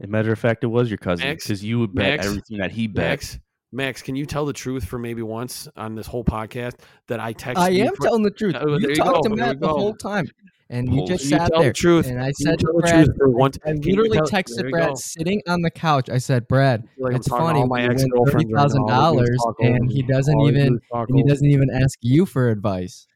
[0.00, 2.58] As a matter of fact, it was your cousin because you would bet Max, everything
[2.58, 3.10] that he bet.
[3.10, 3.38] Max,
[3.70, 6.74] Max, can you tell the truth for maybe once on this whole podcast
[7.08, 7.58] that I texted?
[7.58, 8.56] I am for- telling the truth.
[8.60, 10.26] Oh, you you talked go, to there Matt the whole time,
[10.70, 11.22] and you just Bullshit.
[11.24, 11.70] You sat tell there.
[11.70, 12.06] the truth.
[12.08, 13.58] And I You said to tell the Brad, truth for once.
[13.64, 14.94] I Can literally tell- texted you Brad go.
[14.96, 16.10] sitting on the couch.
[16.10, 18.86] I said, Brad, Like it's funny all my when you win thirty ex-girlfriends right thousand
[18.86, 19.00] now.
[19.00, 21.48] All they do is dollars and he doesn't All they do even and he doesn't
[21.50, 23.06] even ask you for advice.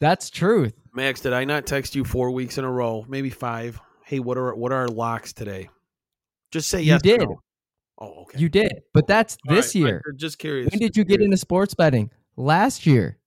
[0.00, 0.74] That's truth.
[0.94, 3.04] Max, did I not text you four weeks in a row?
[3.08, 3.80] Maybe five.
[4.04, 5.68] Hey, what are what are our locks today?
[6.50, 7.00] Just say You yes.
[7.00, 7.20] or did.
[7.20, 7.42] no.
[8.00, 8.38] Oh, okay.
[8.38, 10.02] You did, but that's All this right, year.
[10.08, 10.70] I'm just curious.
[10.70, 12.10] When did you get into sports betting?
[12.36, 13.18] Last year.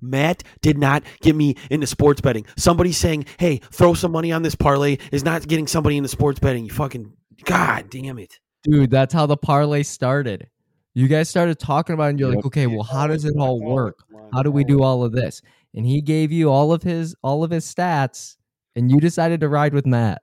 [0.00, 2.44] Matt did not get me into sports betting.
[2.56, 6.40] Somebody saying, "Hey, throw some money on this parlay," is not getting somebody into sports
[6.40, 6.64] betting.
[6.64, 7.12] You fucking
[7.44, 8.40] god damn it!
[8.64, 10.48] Dude, that's how the parlay started.
[10.94, 13.60] You guys started talking about it and you're like, okay, well, how does it all
[13.60, 14.00] work?
[14.34, 15.40] How do we do all of this?
[15.74, 18.36] And he gave you all of his all of his stats,
[18.74, 20.20] and you decided to ride with Matt.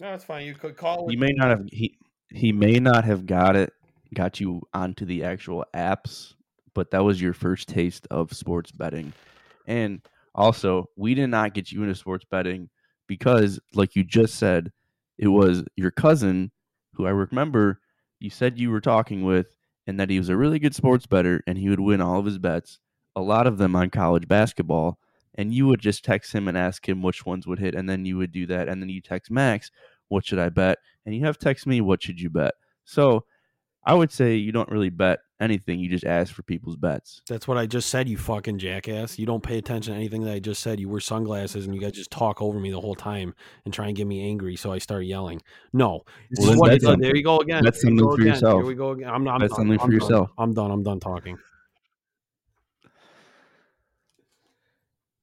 [0.00, 0.46] No, that's fine.
[0.46, 1.96] You could call He may not have he
[2.30, 3.72] he may not have got it
[4.14, 6.34] got you onto the actual apps,
[6.74, 9.12] but that was your first taste of sports betting.
[9.66, 10.00] And
[10.34, 12.68] also, we did not get you into sports betting
[13.06, 14.72] because, like you just said,
[15.18, 16.50] it was your cousin
[16.94, 17.80] who I remember
[18.20, 19.56] you said you were talking with,
[19.86, 22.24] and that he was a really good sports better and he would win all of
[22.24, 22.78] his bets,
[23.16, 24.98] a lot of them on college basketball.
[25.36, 28.04] And you would just text him and ask him which ones would hit, and then
[28.04, 28.68] you would do that.
[28.68, 29.70] And then you text Max,
[30.08, 30.78] what should I bet?
[31.06, 32.52] And you have text me, what should you bet?
[32.84, 33.24] So
[33.86, 35.80] I would say you don't really bet anything.
[35.80, 37.22] You just ask for people's bets.
[37.28, 39.18] That's what I just said, you fucking jackass.
[39.18, 40.78] You don't pay attention to anything that I just said.
[40.78, 43.34] You wear sunglasses and you guys just talk over me the whole time
[43.64, 45.42] and try and get me angry, so I start yelling.
[45.72, 46.02] No.
[46.38, 47.64] Well, what- that's uh, something- there you go again.
[47.64, 48.26] that's something go for again.
[48.34, 48.54] yourself.
[48.58, 49.08] Here we go again.
[49.08, 49.60] I'm, I'm That's done.
[49.60, 50.00] something for I'm done.
[50.00, 50.30] yourself.
[50.38, 50.70] I'm done.
[50.70, 51.38] I'm done talking.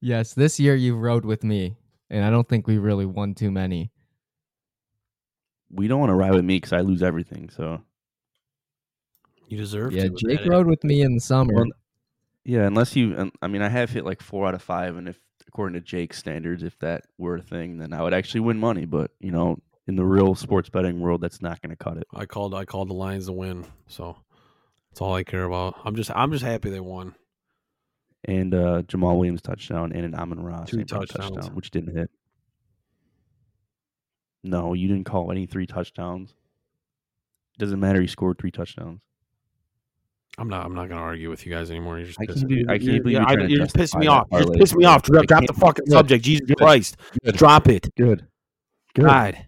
[0.02, 1.76] Yes, this year you rode with me,
[2.10, 3.92] and I don't think we really won too many.
[5.70, 7.50] We don't want to ride with me because I lose everything.
[7.50, 7.82] So
[9.48, 10.16] You deserve Yeah, to.
[10.16, 11.54] Jake rode with me in the summer.
[11.54, 11.66] Well,
[12.46, 15.20] yeah, unless you, I mean, I have hit like four out of five, and if
[15.48, 18.86] according to Jake's standards, if that were a thing, then I would actually win money.
[18.86, 19.58] But you know,
[19.88, 22.08] in the real sports betting world, that's not going to cut it.
[22.14, 24.18] I called I called the Lions to win, so
[24.90, 25.76] that's all I care about.
[25.84, 27.16] I'm just I'm just happy they won.
[28.26, 30.90] And uh, Jamaal Williams touchdown and an Amon-Ra Two St.
[30.90, 31.36] Brown touchdowns.
[31.36, 32.10] touchdown, which didn't hit.
[34.44, 36.34] No, you didn't call any three touchdowns.
[37.58, 38.00] Doesn't matter.
[38.02, 39.02] He scored three touchdowns.
[40.38, 41.98] I'm not I'm not gonna argue with you guys anymore.
[41.98, 43.76] You're just I can't pissing- believe- I can't you- believe you- you're I- trying just
[43.76, 44.30] pissed me off.
[44.30, 44.60] that You just parlay.
[44.60, 45.02] pissed me off.
[45.04, 45.92] Drop, drop the fucking Good.
[45.92, 46.24] subject.
[46.24, 46.58] Jesus Good.
[46.58, 46.98] Christ.
[47.26, 47.36] Good.
[47.36, 47.90] Drop it.
[47.98, 48.26] Good.
[48.96, 49.06] Good.
[49.06, 49.46] God.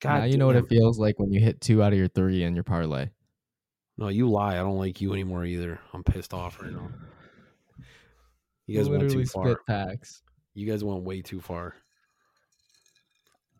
[0.00, 2.06] God now you know what it feels like when you hit two out of your
[2.08, 3.08] three in your parlay.
[3.96, 4.52] No, you lie.
[4.54, 5.80] I don't like you anymore either.
[5.92, 6.88] I'm pissed off right now.
[8.68, 9.44] You guys went literally too far.
[9.46, 10.22] spit packs.
[10.52, 11.74] You guys went way too far.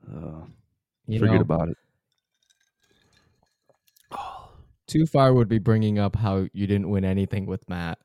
[0.06, 0.42] Uh,
[1.06, 1.76] You forget know, about it.
[4.86, 7.98] too far would be bringing up how you didn't win anything with Matt.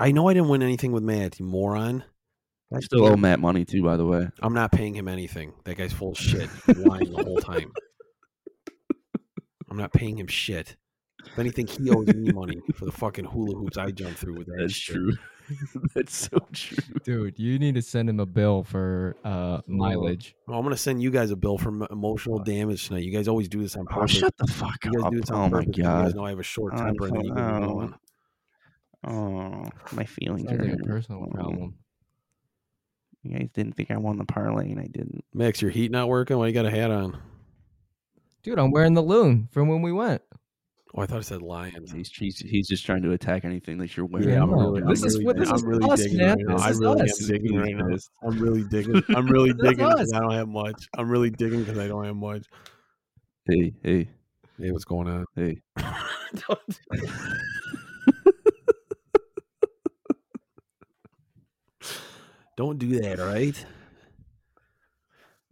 [0.00, 2.02] I know I didn't win anything with Matt, you moron.
[2.74, 4.28] I still owe Matt money too, by the way.
[4.42, 5.52] I'm not paying him anything.
[5.64, 7.72] That guy's full of shit, lying the whole time.
[9.70, 10.76] I'm not paying him shit.
[11.36, 14.46] If anything, he owes me money for the fucking hula hoops I jumped through with
[14.46, 14.56] that.
[14.58, 14.94] That's shit.
[14.96, 15.12] true.
[15.94, 16.78] That's so true.
[17.04, 20.34] Dude, you need to send him a bill for uh, mileage.
[20.48, 23.04] Well, I'm gonna send you guys a bill for emotional damage tonight.
[23.04, 24.12] You guys always do this on Oh, purpose.
[24.12, 25.12] shut the fuck you guys up!
[25.12, 25.66] do this on Oh my purpose.
[25.66, 27.94] 'cause You guys know I have a short Oh, temper, and then you get oh.
[29.04, 31.74] Oh, my feelings Sounds are like a personal Oh, problem.
[33.22, 35.22] You guys didn't think I won the parlay, and I didn't.
[35.34, 36.38] Max, your heat not working.
[36.38, 37.20] Why you got a hat on?
[38.42, 40.22] Dude, I'm wearing the loon from when we went.
[40.98, 41.92] Oh, I thought it said Lions.
[41.92, 44.30] He's, he's, he's just trying to attack anything that you're wearing.
[44.30, 46.38] Yeah, I'm really, this I'm is really, this I'm is really us, digging man.
[46.46, 46.56] right.
[46.56, 47.20] This I is really us.
[47.20, 47.88] am digging right now.
[47.88, 49.02] This- I'm really digging.
[49.14, 50.12] I'm really digging because.
[50.14, 50.88] I don't have much.
[50.96, 52.46] I'm really digging because I don't have much.
[53.46, 54.08] Hey, hey,
[54.58, 55.26] Hey, what's going on?
[55.36, 55.60] hey!
[62.56, 63.66] Don't do that, all right?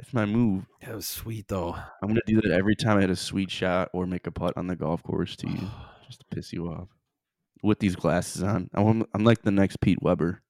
[0.04, 0.66] It's my move.
[0.82, 1.74] That was sweet though.
[2.02, 4.52] I'm gonna do that every time I hit a sweet shot or make a putt
[4.54, 5.86] on the golf course to you, oh.
[6.06, 6.88] just to piss you off.
[7.62, 10.42] With these glasses on, I'm, I'm like the next Pete Weber.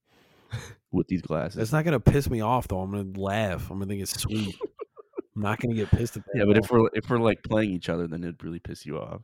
[0.91, 1.57] with these glasses.
[1.57, 2.81] It's not gonna piss me off though.
[2.81, 3.71] I'm gonna laugh.
[3.71, 4.57] I'm gonna think it's sweet.
[5.37, 6.33] I'm not gonna get pissed at that.
[6.35, 8.97] yeah, but if we're if we're like playing each other, then it'd really piss you
[8.97, 9.21] off.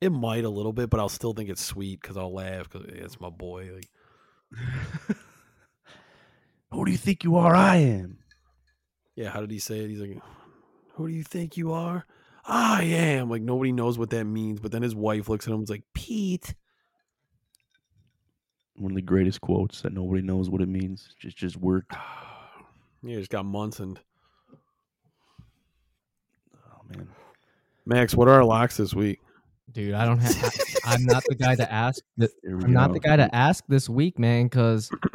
[0.00, 2.88] it might a little bit, but I'll still think it's sweet because I'll laugh because
[2.88, 3.70] it's my boy.
[3.74, 3.90] Like,
[6.70, 7.54] Who do you think you are?
[7.54, 8.20] I am.
[9.18, 9.88] Yeah, how did he say it?
[9.88, 10.16] He's like,
[10.92, 12.06] "Who do you think you are?"
[12.46, 13.28] I am.
[13.28, 14.60] Like nobody knows what that means.
[14.60, 16.54] But then his wife looks at him and is like, "Pete."
[18.76, 21.16] One of the greatest quotes that nobody knows what it means.
[21.18, 21.94] Just just worked.
[23.00, 23.96] Yeah, just got Munson.
[26.56, 27.08] Oh man.
[27.86, 29.20] Max, what are our locks this week?
[29.70, 30.34] Dude, I don't have.
[30.84, 32.02] I, am not the guy to ask.
[32.18, 34.90] th- I'm not the guy to ask this week, man, because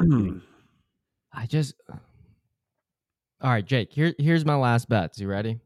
[1.34, 1.74] I just.
[3.44, 3.92] All right, Jake.
[3.92, 5.20] Here, here's my last bets.
[5.20, 5.60] You ready?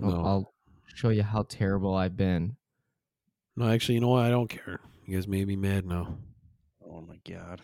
[0.00, 0.24] I'll, No.
[0.24, 0.54] I'll
[0.94, 2.54] show you how terrible I've been.
[3.56, 4.24] no, actually, you know what?
[4.24, 4.78] I don't care.
[5.04, 6.16] You guys made me mad now.
[6.88, 7.60] Oh my god.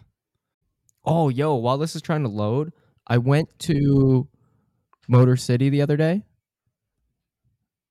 [1.05, 1.55] Oh, yo!
[1.55, 2.73] While this is trying to load,
[3.07, 4.27] I went to
[5.09, 6.25] Motor City the other day.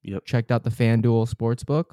[0.03, 0.26] Yep.
[0.26, 1.91] Checked out the FanDuel Sportsbook.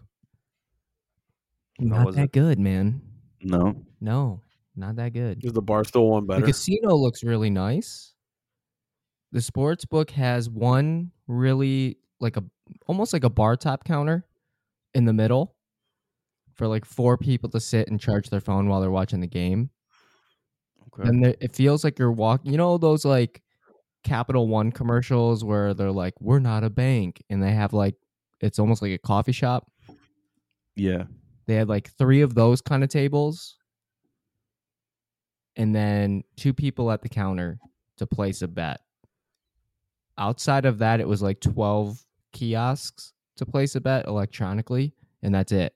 [1.79, 2.33] How Not was that it?
[2.33, 3.03] good, man.
[3.41, 3.85] No.
[4.01, 4.41] No,
[4.75, 5.45] not that good.
[5.45, 6.41] Is the Barstool one better?
[6.41, 8.15] The casino looks really nice.
[9.33, 12.45] The sports book has one really like a
[12.87, 14.25] almost like a bar top counter
[14.95, 15.55] in the middle
[16.55, 19.71] for like four people to sit and charge their phone while they're watching the game.
[20.99, 21.09] Okay.
[21.09, 22.51] And it feels like you're walking.
[22.53, 23.43] You know those like
[24.05, 27.97] Capital One commercials where they're like, "We're not a bank," and they have like
[28.41, 29.71] it's almost like a coffee shop.
[30.77, 31.05] yeah.
[31.47, 33.57] They had like three of those kind of tables,
[35.57, 37.59] and then two people at the counter
[37.99, 38.81] to place a bet.
[40.19, 42.01] Outside of that, it was like 12
[42.33, 45.75] kiosks to place a bet electronically, and that's it.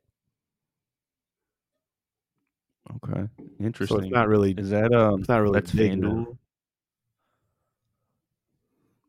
[3.05, 3.29] Okay.
[3.61, 3.61] interesting.
[3.61, 4.05] so Interesting.
[4.05, 4.53] it's not really.
[4.57, 5.21] Is that um?
[5.21, 6.03] It's not really that's big, then.
[6.03, 6.37] FanDuel.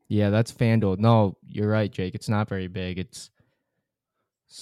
[0.08, 0.98] Yeah, that's FanDuel.
[0.98, 2.14] No, you're right, Jake.
[2.14, 2.98] It's not very big.
[2.98, 3.30] It's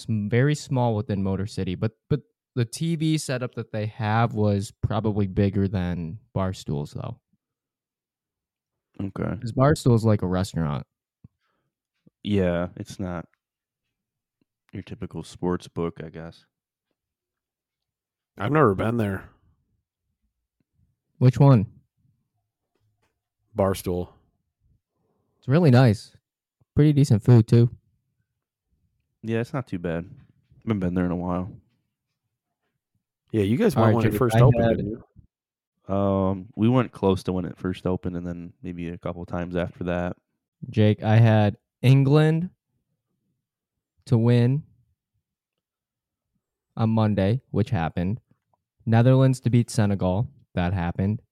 [0.09, 2.21] very small within Motor City, but but
[2.55, 7.19] the TV setup that they have was probably bigger than Barstool's though.
[9.01, 9.35] Okay.
[9.41, 9.53] Because
[9.97, 10.87] is like a restaurant.
[12.23, 13.27] Yeah, it's not
[14.73, 16.45] your typical sports book, I guess.
[18.37, 19.25] I've never been there.
[21.19, 21.67] Which one?
[23.57, 24.09] Barstool.
[25.39, 26.17] It's really nice.
[26.75, 27.71] Pretty decent food too.
[29.23, 30.05] Yeah, it's not too bad.
[30.09, 31.51] I haven't been there in a while.
[33.33, 34.65] Yeah, you guys All went right, when it first I opened.
[34.65, 35.05] had- didn't you?
[35.91, 39.57] Um, we went close to when it first opened, and then maybe a couple times
[39.57, 40.17] after that.
[40.69, 42.51] Jake, I had England
[44.07, 44.63] to win
[46.77, 48.21] on Monday, which happened.
[48.87, 51.23] Netherlands to beat Senegal, that happened.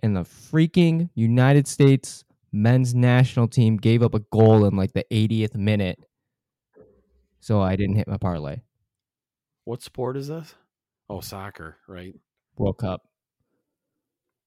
[0.00, 5.04] And the freaking United States men's national team gave up a goal in like the
[5.10, 5.98] 80th minute.
[7.40, 8.60] So I didn't hit my parlay.
[9.64, 10.54] What sport is this?
[11.10, 12.14] Oh, soccer, right?
[12.56, 13.07] World Cup.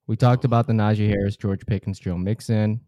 [0.07, 2.81] We talked about the Najee Harris, George Pickens, Joe Mixon.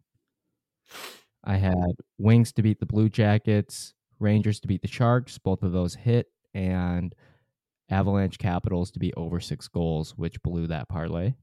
[1.44, 5.38] I had Wings to beat the Blue Jackets, Rangers to beat the Sharks.
[5.38, 7.14] Both of those hit, and
[7.90, 11.34] Avalanche Capitals to be over six goals, which blew that parlay.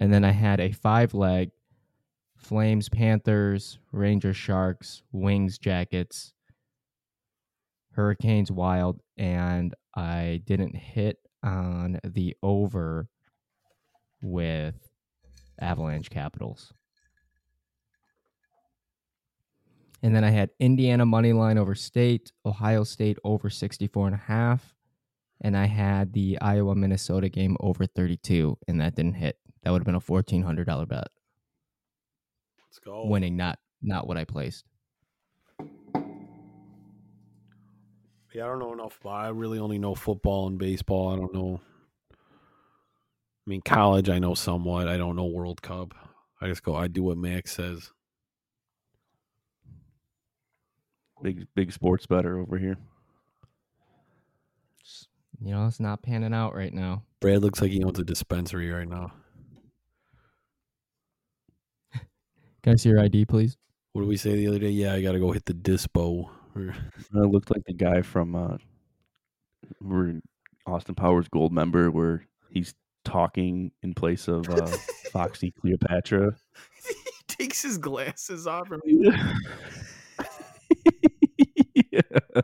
[0.00, 1.50] And then I had a five leg
[2.36, 6.32] Flames, Panthers, Rangers, Sharks, Wings, Jackets,
[7.92, 13.08] Hurricanes, Wild, and I didn't hit on the over
[14.22, 14.74] with
[15.60, 16.72] Avalanche Capitals.
[20.02, 24.18] And then I had Indiana money line over state, Ohio State over 64 and a
[24.18, 24.74] half,
[25.42, 29.36] and I had the Iowa Minnesota game over 32 and that didn't hit.
[29.62, 31.08] That would have been a $1400 bet.
[32.66, 33.06] Let's go.
[33.06, 34.64] Winning not not what I placed.
[38.32, 39.24] Yeah, I don't know enough about.
[39.24, 41.12] I really only know football and baseball.
[41.12, 41.60] I don't know.
[42.12, 42.16] I
[43.46, 44.86] mean, college I know somewhat.
[44.86, 45.94] I don't know World Cup.
[46.40, 46.74] I just go.
[46.76, 47.90] I do what Max says.
[51.22, 52.78] Big big sports better over here.
[55.42, 57.02] You know, it's not panning out right now.
[57.20, 59.12] Brad looks like he owns a dispensary right now.
[62.62, 63.56] Can I see your ID, please?
[63.92, 64.70] What did we say the other day?
[64.70, 66.30] Yeah, I got to go hit the dispo.
[66.56, 66.74] Or-
[67.14, 68.56] I looked like the guy from uh,
[69.80, 70.20] we're
[70.66, 72.74] Austin Powers Goldmember, where he's
[73.04, 74.66] talking in place of uh,
[75.12, 76.36] Foxy Cleopatra.
[76.86, 76.94] he
[77.28, 78.70] takes his glasses off.
[78.70, 78.82] And
[81.92, 82.42] yeah.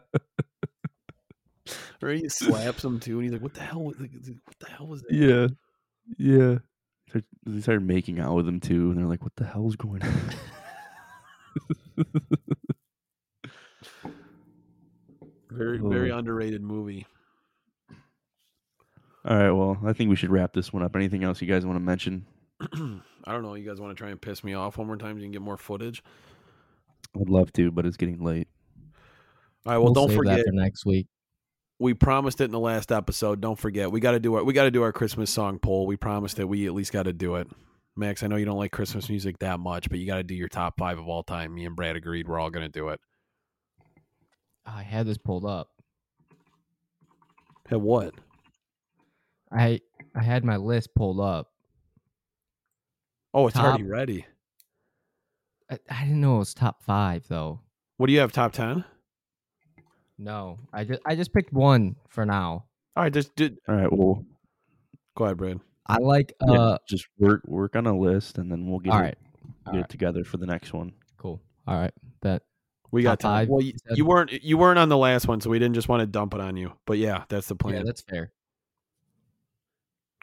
[2.02, 3.82] or he slaps him too, and he's like, "What the hell?
[3.82, 5.48] Was, what the hell was that?" Yeah,
[6.18, 6.58] yeah.
[7.46, 10.30] They started making out with him too, and they're like, "What the hell's going on?"
[15.56, 17.06] Very, very underrated movie.
[19.24, 20.94] All right, well, I think we should wrap this one up.
[20.94, 22.26] Anything else you guys want to mention?
[22.60, 23.54] I don't know.
[23.54, 25.16] You guys want to try and piss me off one more time?
[25.16, 26.02] so You can get more footage.
[27.18, 28.46] I'd love to, but it's getting late.
[29.64, 29.78] All right.
[29.78, 30.36] Well, don't save forget.
[30.38, 31.08] that for next week.
[31.80, 33.40] we promised it in the last episode.
[33.40, 35.86] Don't forget, we got to do our we got to do our Christmas song poll.
[35.86, 37.48] We promised that we at least got to do it.
[37.96, 40.34] Max, I know you don't like Christmas music that much, but you got to do
[40.34, 41.54] your top five of all time.
[41.54, 43.00] Me and Brad agreed we're all going to do it.
[44.66, 45.70] I had this pulled up.
[47.68, 48.14] Hey, what?
[49.52, 49.80] I
[50.14, 51.50] I had my list pulled up.
[53.32, 54.26] Oh, it's Top- already ready.
[55.70, 57.60] I, I didn't know it was top five though.
[57.96, 58.32] What do you have?
[58.32, 58.84] Top ten?
[60.18, 62.64] No, I just I just picked one for now.
[62.96, 63.58] All right, just did.
[63.68, 64.24] All right, well,
[65.16, 65.60] Go ahead, Brad.
[65.86, 66.52] I like uh.
[66.52, 69.74] yeah, just work work on a list, and then we'll get all it, get all
[69.74, 69.88] it right.
[69.88, 70.92] together for the next one.
[71.18, 71.40] cool.
[71.66, 72.42] All right, bet.
[72.90, 73.40] We got Top time.
[73.42, 75.88] five, Well, you, you weren't you weren't on the last one, so we didn't just
[75.88, 76.72] want to dump it on you.
[76.86, 77.74] But yeah, that's the plan.
[77.76, 78.32] Yeah, that's fair.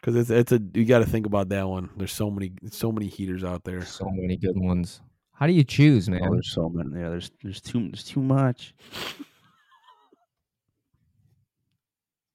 [0.00, 1.90] Because it's it's a you got to think about that one.
[1.96, 3.84] There's so many so many heaters out there.
[3.84, 5.00] So many good ones.
[5.32, 6.20] How do you choose, man?
[6.24, 7.00] Oh, there's so many.
[7.00, 8.74] Yeah, there's there's too there's too much.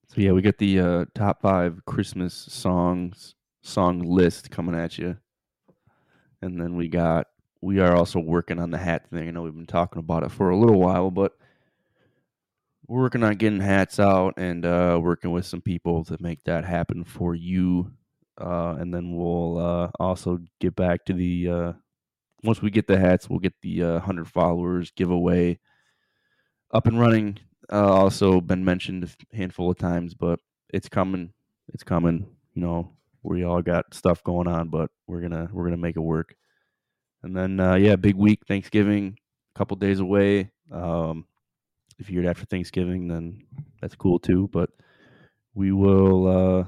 [0.07, 5.17] So yeah, we got the uh, top five Christmas songs song list coming at you,
[6.41, 7.27] and then we got
[7.61, 9.27] we are also working on the hat thing.
[9.27, 11.33] I know we've been talking about it for a little while, but
[12.87, 16.65] we're working on getting hats out and uh, working with some people to make that
[16.65, 17.91] happen for you.
[18.39, 21.73] Uh, and then we'll uh, also get back to the uh,
[22.43, 25.59] once we get the hats, we'll get the uh, 100 followers giveaway
[26.73, 27.37] up and running.
[27.71, 30.39] Uh, also been mentioned a handful of times, but
[30.73, 31.31] it's coming.
[31.73, 32.25] It's coming.
[32.55, 36.01] You know, we all got stuff going on, but we're gonna we're gonna make it
[36.01, 36.35] work.
[37.23, 39.17] And then uh, yeah, big week, Thanksgiving,
[39.55, 40.51] a couple days away.
[40.71, 41.25] Um,
[41.97, 43.43] if you're after Thanksgiving, then
[43.81, 44.49] that's cool too.
[44.51, 44.69] But
[45.53, 46.65] we will uh,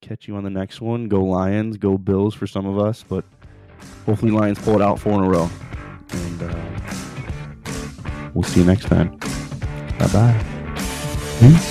[0.00, 1.08] catch you on the next one.
[1.08, 3.24] Go Lions, go Bills for some of us, but
[4.06, 5.50] hopefully Lions pull it out four in a row.
[6.10, 9.18] And uh, we'll see you next time.
[9.98, 11.70] Bye bye.